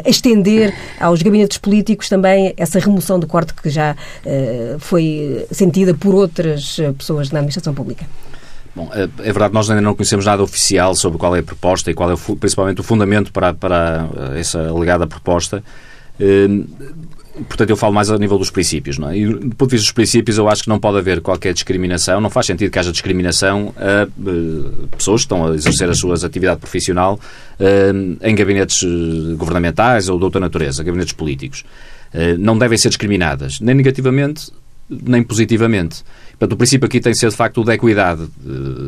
estender 0.05 0.56
aos 0.99 1.23
gabinetes 1.23 1.59
políticos 1.59 2.09
também 2.09 2.55
essa 2.57 2.79
remoção 2.79 3.19
do 3.19 3.27
corte 3.27 3.55
que 3.55 3.71
já 3.71 3.95
uh, 3.95 4.79
foi 4.79 5.47
sentida 5.51 5.95
por 5.95 6.15
outras 6.15 6.79
eh, 6.79 6.93
pessoas 6.93 7.31
na 7.31 7.39
administração 7.39 7.75
pública. 7.75 8.07
Bom, 8.75 8.91
é, 8.93 9.05
é 9.05 9.33
verdade, 9.33 9.55
nós 9.55 9.71
ainda 9.71 9.81
não 9.81 9.95
conhecemos 9.95 10.27
nada 10.27 10.43
oficial 10.43 10.95
sobre 10.95 11.19
qual 11.19 11.35
é 11.35 11.41
a 11.41 11.43
proposta 11.43 11.91
e 11.91 11.95
qual 11.95 12.11
é 12.11 12.15
principalmente 12.39 12.81
o 12.81 12.85
fundamento 12.85 13.33
para, 13.33 13.55
para 13.55 14.09
eh, 14.35 14.41
essa 14.41 14.69
alegada 14.69 15.07
proposta. 15.07 15.63
Portanto, 17.45 17.68
eu 17.68 17.76
falo 17.76 17.93
mais 17.93 18.11
a 18.11 18.18
nível 18.18 18.39
dos 18.39 18.51
princípios. 18.51 18.99
Não 18.99 19.11
é? 19.11 19.18
E, 19.18 19.26
do 19.26 19.55
ponto 19.55 19.70
de 19.70 19.76
vista 19.76 19.87
dos 19.87 19.93
princípios, 19.93 20.39
eu 20.39 20.49
acho 20.49 20.62
que 20.62 20.68
não 20.68 20.78
pode 20.78 20.99
haver 20.99 21.20
qualquer 21.20 21.53
discriminação. 21.53 22.20
Não 22.20 22.30
faz 22.30 22.47
sentido 22.47 22.70
que 22.70 22.78
haja 22.78 22.91
discriminação 22.91 23.74
a 23.76 24.07
uh, 24.07 24.89
pessoas 24.97 25.22
que 25.22 25.26
estão 25.26 25.47
a 25.47 25.55
exercer 25.55 25.89
a 25.89 25.95
sua 25.95 26.14
atividade 26.14 26.61
profissional 26.61 27.20
uh, 27.61 28.26
em 28.26 28.34
gabinetes 28.34 28.82
eh, 28.82 29.34
governamentais 29.34 30.09
ou 30.09 30.18
de 30.18 30.24
outra 30.24 30.41
natureza, 30.41 30.82
gabinetes 30.82 31.12
políticos. 31.12 31.64
Uh, 32.14 32.39
não 32.39 32.57
devem 32.57 32.78
ser 32.78 32.89
discriminadas, 32.89 33.61
nem 33.61 33.74
negativamente, 33.74 34.51
nem 34.89 35.22
positivamente. 35.22 36.03
Portanto, 36.30 36.53
o 36.53 36.57
princípio 36.57 36.87
aqui 36.87 37.01
tem 37.01 37.12
que 37.12 37.18
ser, 37.18 37.28
de 37.28 37.37
facto, 37.37 37.61
o 37.61 37.64
da 37.64 37.74
equidade, 37.74 38.26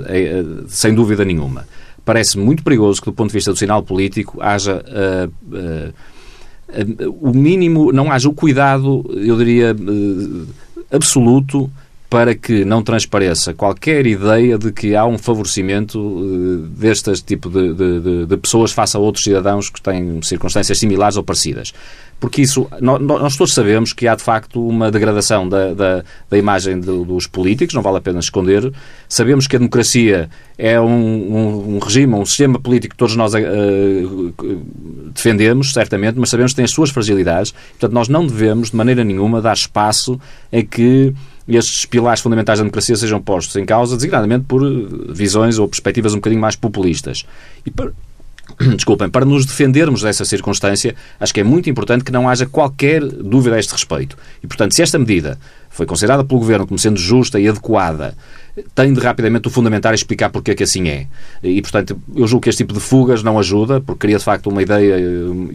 é, 0.07 0.45
sem 0.69 0.95
dúvida 0.95 1.25
nenhuma. 1.25 1.67
Parece 2.05 2.39
muito 2.39 2.63
perigoso 2.63 3.01
que, 3.01 3.07
do 3.07 3.13
ponto 3.13 3.29
de 3.29 3.35
vista 3.35 3.53
do 3.53 3.59
sinal 3.59 3.83
político, 3.83 4.41
haja 4.41 4.83
o 7.21 7.33
mínimo, 7.33 7.93
não 7.93 8.13
haja 8.13 8.29
o 8.29 8.35
cuidado, 8.35 9.05
eu 9.15 9.37
diria, 9.37 9.71
eh, 9.71 10.97
absoluto 10.97 11.71
para 12.09 12.35
que 12.35 12.65
não 12.65 12.83
transpareça 12.83 13.53
qualquer 13.53 14.07
ideia 14.07 14.57
de 14.57 14.73
que 14.73 14.97
há 14.97 15.05
um 15.05 15.19
favorecimento 15.19 15.99
uh, 15.99 16.59
deste 16.69 17.13
tipo 17.23 17.51
de, 17.51 17.75
de, 17.75 18.27
de, 18.27 18.37
pessoas 18.39 18.73
face 18.73 18.97
a 18.97 19.01
outros 19.01 19.25
cidadãos 19.25 19.69
que 19.69 19.81
têm 19.81 20.23
circunstâncias 20.23 20.79
similares 20.79 21.17
ou 21.17 21.23
parecidas 21.23 21.73
porque 22.21 22.43
isso, 22.43 22.67
nós, 22.81 23.37
todos 23.37 23.55
sabemos 23.55 23.93
que 23.93 24.09
há 24.09 24.15
de 24.15 24.23
facto 24.23 24.67
uma 24.67 24.91
degradação 24.91 25.49
da, 25.49 25.73
da, 25.73 26.05
da 26.29 26.37
imagem 26.37 26.81
de, 26.81 26.87
dos 26.87 27.29
políticos, 27.29 27.75
não 27.75 27.83
vale 27.83 27.99
a 27.99 28.01
pena 28.01 28.19
esconder. 28.19 28.73
Sabemos 29.09 29.47
que 29.47 29.55
a 29.55 29.59
democracia 29.59 30.29
é 30.59 30.81
um, 30.81 30.87
um, 30.89 31.77
um 31.77 31.79
regime, 31.79 32.15
um 32.15 32.27
sistema 32.27 32.59
político 32.59 32.95
que 32.95 32.99
todos 32.99 33.15
nós 33.15 33.35
uh, 33.35 34.35
defendemos, 35.15 35.73
certamente, 35.73 36.19
mas 36.19 36.31
sabemos 36.31 36.53
que 36.53 36.57
tem 36.57 36.65
as 36.65 36.73
suas 36.73 36.91
fragilidades. 36.91 37.53
Portanto, 37.53 37.93
nós 37.93 38.09
não 38.09 38.27
devemos, 38.27 38.71
de 38.71 38.77
maneira 38.77 39.05
nenhuma, 39.05 39.41
dar 39.41 39.55
espaço 39.55 40.21
a 40.53 40.63
que 40.63 41.15
estes 41.57 41.87
pilares 41.87 42.21
fundamentais 42.21 42.59
da 42.59 42.65
democracia 42.65 42.97
sejam 42.97 43.21
postos 43.21 43.57
em 43.57 43.65
causa, 43.65 43.97
designadamente 43.97 44.45
por 44.47 44.63
visões 45.13 45.59
ou 45.59 45.69
perspectivas 45.69 46.13
um 46.13 46.17
bocadinho 46.17 46.41
mais 46.41 46.57
populistas. 46.57 47.25
E 47.65 47.71
desculpem, 48.75 49.09
para 49.09 49.25
nos 49.25 49.47
defendermos 49.47 50.03
dessa 50.03 50.25
circunstância, 50.25 50.95
acho 51.19 51.33
que 51.33 51.41
é 51.41 51.45
muito 51.45 51.69
importante 51.69 52.05
que 52.05 52.13
não 52.13 52.29
haja 52.29 52.47
qualquer 52.47 53.05
dúvida 53.05 53.57
a 53.57 53.59
este 53.59 53.73
respeito. 53.73 54.17
E, 54.43 54.47
portanto, 54.47 54.75
se 54.75 54.83
esta 54.83 54.99
medida 54.99 55.39
foi 55.79 55.87
considerada 55.87 56.25
pelo 56.25 56.41
Governo 56.41 56.67
como 56.67 56.77
sendo 56.77 56.99
justa 56.99 57.39
e 57.39 57.47
adequada 57.47 58.17
tem 58.75 58.93
de 58.93 59.01
rapidamente 59.01 59.49
o 59.49 59.51
fundamentar 59.51 59.95
explicar 59.95 60.31
porque 60.31 60.51
é 60.51 60.55
que 60.55 60.63
assim 60.63 60.89
é. 60.89 61.07
E, 61.43 61.61
portanto, 61.63 62.01
eu 62.15 62.27
julgo 62.27 62.43
que 62.43 62.49
este 62.49 62.65
tipo 62.65 62.75
de 62.75 62.81
fugas 62.81 63.23
não 63.23 63.39
ajuda, 63.39 63.81
porque 63.81 64.07
cria 64.07 64.19
de 64.19 64.25
facto 64.25 64.49
uma 64.49 64.63
ideia, 64.63 64.97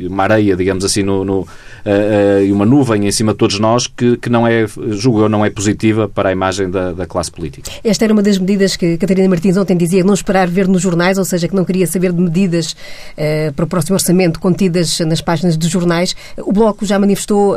uma 0.08 0.24
areia, 0.24 0.56
digamos 0.56 0.86
assim, 0.86 1.04
no, 1.04 1.26
no 1.26 1.40
uh, 1.40 1.46
uh, 1.46 2.44
e 2.44 2.52
uma 2.52 2.66
nuvem 2.66 3.06
em 3.08 3.12
cima 3.12 3.34
de 3.34 3.38
todos 3.38 3.60
nós 3.60 3.88
que, 3.88 4.18
que 4.18 4.30
não 4.30 4.48
é, 4.48 4.66
julgo 4.92 5.22
eu, 5.22 5.30
não 5.30 5.46
é 5.46 5.50
positiva 5.50 6.08
para 6.08 6.30
a 6.30 6.32
imagem 6.32 6.70
da, 6.70 6.94
da 6.94 7.06
classe 7.06 7.32
política. 7.32 7.70
Esta 7.84 8.06
era 8.06 8.14
uma 8.14 8.24
das 8.24 8.38
medidas 8.38 8.76
que 8.76 8.98
Catarina 8.98 9.28
Martins 9.28 9.58
ontem 9.58 9.76
dizia, 9.76 10.04
não 10.04 10.14
esperar 10.14 10.48
ver 10.48 10.68
nos 10.68 10.82
jornais, 10.82 11.18
ou 11.18 11.26
seja, 11.26 11.48
que 11.48 11.56
não 11.56 11.66
queria 11.66 11.88
saber 11.88 12.12
de 12.12 12.22
medidas 12.22 12.72
uh, 12.72 13.54
para 13.54 13.66
o 13.66 13.68
próximo 13.68 13.96
orçamento 13.96 14.40
contidas 14.40 15.00
nas 15.02 15.22
páginas 15.22 15.58
dos 15.58 15.70
jornais. 15.70 16.16
O 16.38 16.52
Bloco 16.52 16.86
já 16.86 16.98
manifestou 16.98 17.56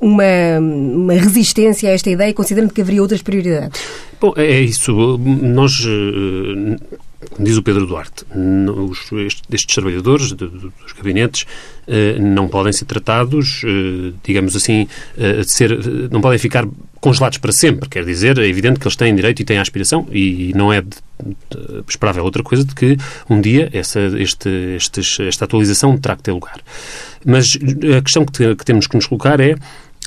uma, 0.00 0.58
uma 0.60 1.14
resistência 1.14 1.90
a 1.90 1.92
esta 1.92 2.10
ideia, 2.10 2.32
considerando 2.32 2.72
que 2.72 2.80
haveria 2.80 3.02
outras 3.02 3.22
prioridades? 3.22 3.80
Bom, 4.20 4.32
é, 4.36 4.60
isso. 4.60 5.18
Nós, 5.18 5.84
eh, 5.86 6.76
diz 7.38 7.56
o 7.56 7.62
Pedro 7.62 7.86
Duarte, 7.86 8.24
os, 8.34 9.10
estes 9.50 9.74
trabalhadores 9.74 10.32
dos 10.32 10.92
gabinetes 10.96 11.46
eh, 11.86 12.18
não 12.18 12.48
podem 12.48 12.72
ser 12.72 12.84
tratados, 12.84 13.62
eh, 13.64 14.12
digamos 14.24 14.56
assim, 14.56 14.88
ser, 15.44 16.10
não 16.10 16.20
podem 16.20 16.38
ficar 16.38 16.66
congelados 17.00 17.38
para 17.38 17.52
sempre. 17.52 17.88
Quer 17.88 18.04
dizer, 18.04 18.38
é 18.38 18.46
evidente 18.46 18.80
que 18.80 18.86
eles 18.86 18.96
têm 18.96 19.14
direito 19.14 19.40
e 19.40 19.44
têm 19.44 19.58
aspiração 19.58 20.08
e 20.10 20.52
não 20.54 20.72
é 20.72 20.82
esperável 21.88 22.24
outra 22.24 22.42
coisa 22.42 22.64
de 22.64 22.74
que 22.74 22.96
um 23.30 23.40
dia 23.40 23.68
essa, 23.72 24.00
este, 24.18 24.48
estes, 24.76 25.18
esta 25.20 25.44
atualização 25.44 25.96
terá 25.96 26.16
que 26.16 26.24
ter 26.24 26.32
lugar. 26.32 26.60
Mas 27.24 27.56
a 27.96 28.02
questão 28.02 28.24
que, 28.24 28.54
que 28.56 28.64
temos 28.64 28.86
que 28.86 28.96
nos 28.96 29.06
colocar 29.06 29.38
é 29.40 29.54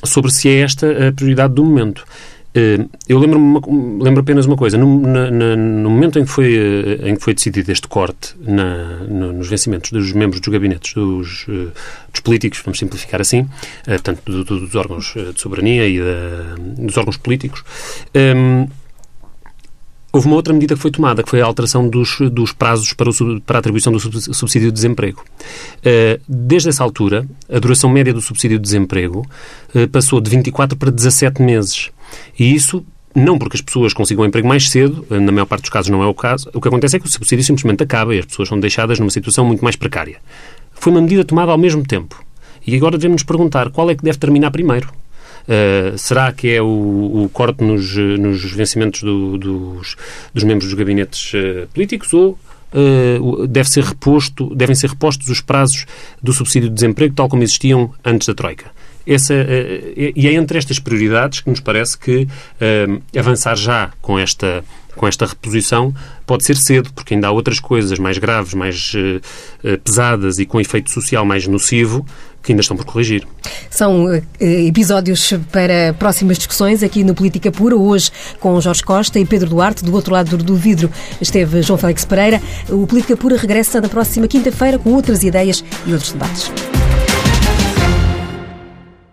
sobre 0.03 0.31
se 0.31 0.49
é 0.49 0.61
esta 0.61 1.07
a 1.07 1.11
prioridade 1.11 1.53
do 1.53 1.63
momento. 1.63 2.05
Eh, 2.53 2.85
eu 3.07 3.17
lembro-me 3.17 4.03
lembro 4.03 4.21
apenas 4.21 4.45
uma 4.45 4.57
coisa. 4.57 4.77
No, 4.77 4.99
na, 4.99 5.31
no, 5.31 5.89
momento 5.89 6.19
em 6.19 6.25
que, 6.25 6.31
foi, 6.31 6.53
eh, 6.53 7.09
em 7.09 7.15
que 7.15 7.23
foi 7.23 7.33
decidido 7.33 7.71
este 7.71 7.87
corte 7.87 8.35
na, 8.39 8.97
no, 9.07 9.31
nos 9.31 9.47
vencimentos 9.47 9.91
dos 9.91 10.11
membros 10.11 10.41
dos 10.41 10.51
gabinetes 10.51 10.93
dos, 10.93 11.45
eh, 11.47 11.71
dos 12.11 12.21
políticos, 12.21 12.61
vamos 12.63 12.79
simplificar 12.79 13.21
assim, 13.21 13.47
portanto, 13.85 14.21
do, 14.25 14.43
do, 14.43 14.59
dos 14.59 14.75
órgãos 14.75 15.13
de 15.13 15.39
soberania 15.39 15.87
e 15.87 15.99
da, 15.99 16.55
dos 16.77 16.97
órgãos 16.97 17.17
políticos, 17.17 17.63
Houve 20.13 20.27
uma 20.27 20.35
outra 20.35 20.53
medida 20.53 20.75
que 20.75 20.81
foi 20.81 20.91
tomada, 20.91 21.23
que 21.23 21.29
foi 21.29 21.41
a 21.41 21.45
alteração 21.45 21.87
dos, 21.87 22.17
dos 22.31 22.51
prazos 22.51 22.91
para, 22.91 23.09
o, 23.09 23.41
para 23.41 23.57
a 23.57 23.59
atribuição 23.59 23.93
do 23.93 23.99
subsídio 23.99 24.67
de 24.67 24.73
desemprego. 24.73 25.23
Eh, 25.83 26.19
desde 26.27 26.67
essa 26.67 26.83
altura, 26.83 27.25
a 27.49 27.59
duração 27.59 27.89
média 27.89 28.13
do 28.13 28.19
subsídio 28.19 28.57
de 28.57 28.63
desemprego 28.63 29.25
eh, 29.73 29.87
passou 29.87 30.19
de 30.19 30.29
24 30.29 30.77
para 30.77 30.91
17 30.91 31.41
meses. 31.41 31.91
E 32.37 32.53
isso 32.53 32.85
não 33.15 33.37
porque 33.37 33.55
as 33.55 33.61
pessoas 33.61 33.93
consigam 33.93 34.23
um 34.23 34.27
emprego 34.27 34.47
mais 34.47 34.69
cedo, 34.69 35.05
eh, 35.09 35.17
na 35.17 35.31
maior 35.31 35.45
parte 35.45 35.61
dos 35.61 35.69
casos 35.69 35.89
não 35.89 36.03
é 36.03 36.07
o 36.07 36.13
caso. 36.13 36.49
O 36.53 36.59
que 36.59 36.67
acontece 36.67 36.97
é 36.97 36.99
que 36.99 37.05
o 37.05 37.09
subsídio 37.09 37.45
simplesmente 37.45 37.83
acaba 37.83 38.13
e 38.13 38.19
as 38.19 38.25
pessoas 38.25 38.49
são 38.49 38.59
deixadas 38.59 38.99
numa 38.99 39.11
situação 39.11 39.45
muito 39.45 39.63
mais 39.63 39.77
precária. 39.77 40.17
Foi 40.73 40.91
uma 40.91 41.01
medida 41.01 41.23
tomada 41.23 41.53
ao 41.53 41.57
mesmo 41.57 41.85
tempo. 41.85 42.21
E 42.67 42.75
agora 42.75 42.97
devemos 42.97 43.21
nos 43.21 43.23
perguntar 43.23 43.69
qual 43.69 43.89
é 43.89 43.95
que 43.95 44.03
deve 44.03 44.17
terminar 44.17 44.51
primeiro. 44.51 44.89
Uh, 45.41 45.97
será 45.97 46.31
que 46.31 46.49
é 46.49 46.61
o, 46.61 47.23
o 47.23 47.29
corte 47.33 47.63
nos, 47.63 47.95
nos 47.95 48.43
vencimentos 48.51 49.01
do, 49.01 49.37
dos, 49.37 49.95
dos 50.33 50.43
membros 50.43 50.69
dos 50.69 50.73
gabinetes 50.77 51.33
uh, 51.33 51.67
políticos 51.73 52.13
ou 52.13 52.37
uh, 52.73 53.47
deve 53.47 53.69
ser 53.69 53.83
reposto, 53.83 54.53
devem 54.55 54.75
ser 54.75 54.91
repostos 54.91 55.29
os 55.29 55.41
prazos 55.41 55.85
do 56.21 56.31
subsídio 56.31 56.69
de 56.69 56.75
desemprego 56.75 57.15
tal 57.15 57.27
como 57.27 57.43
existiam 57.43 57.93
antes 58.05 58.27
da 58.27 58.33
Troika? 58.33 58.65
Essa, 59.05 59.33
e 59.33 60.27
é 60.27 60.33
entre 60.33 60.59
estas 60.59 60.77
prioridades 60.77 61.41
que 61.41 61.49
nos 61.49 61.59
parece 61.59 61.97
que 61.97 62.27
avançar 63.17 63.55
já 63.57 63.91
com 63.99 64.19
esta 64.19 64.63
com 64.95 65.07
esta 65.07 65.25
reposição 65.25 65.93
pode 66.25 66.45
ser 66.45 66.55
cedo, 66.55 66.91
porque 66.93 67.13
ainda 67.13 67.27
há 67.27 67.31
outras 67.31 67.59
coisas 67.59 67.97
mais 67.99 68.17
graves, 68.17 68.53
mais 68.53 68.93
uh, 68.93 69.77
pesadas 69.79 70.39
e 70.39 70.45
com 70.45 70.59
efeito 70.59 70.91
social 70.91 71.25
mais 71.25 71.47
nocivo 71.47 72.05
que 72.41 72.51
ainda 72.51 72.61
estão 72.61 72.75
por 72.75 72.85
corrigir. 72.85 73.27
São 73.69 74.05
uh, 74.05 74.23
episódios 74.39 75.33
para 75.51 75.93
próximas 75.97 76.37
discussões 76.37 76.83
aqui 76.83 77.03
no 77.03 77.13
Política 77.13 77.51
Pura, 77.51 77.75
hoje 77.75 78.11
com 78.39 78.59
Jorge 78.59 78.83
Costa 78.83 79.19
e 79.19 79.25
Pedro 79.25 79.49
Duarte. 79.49 79.83
Do 79.83 79.93
outro 79.93 80.13
lado 80.13 80.37
do 80.37 80.55
vidro 80.55 80.89
esteve 81.19 81.61
João 81.61 81.77
Félix 81.77 82.05
Pereira. 82.05 82.41
O 82.69 82.85
Política 82.87 83.15
Pura 83.15 83.37
regressa 83.37 83.79
na 83.79 83.89
próxima 83.89 84.27
quinta-feira 84.27 84.79
com 84.79 84.91
outras 84.91 85.23
ideias 85.23 85.63
e 85.85 85.93
outros 85.93 86.11
debates. 86.11 86.51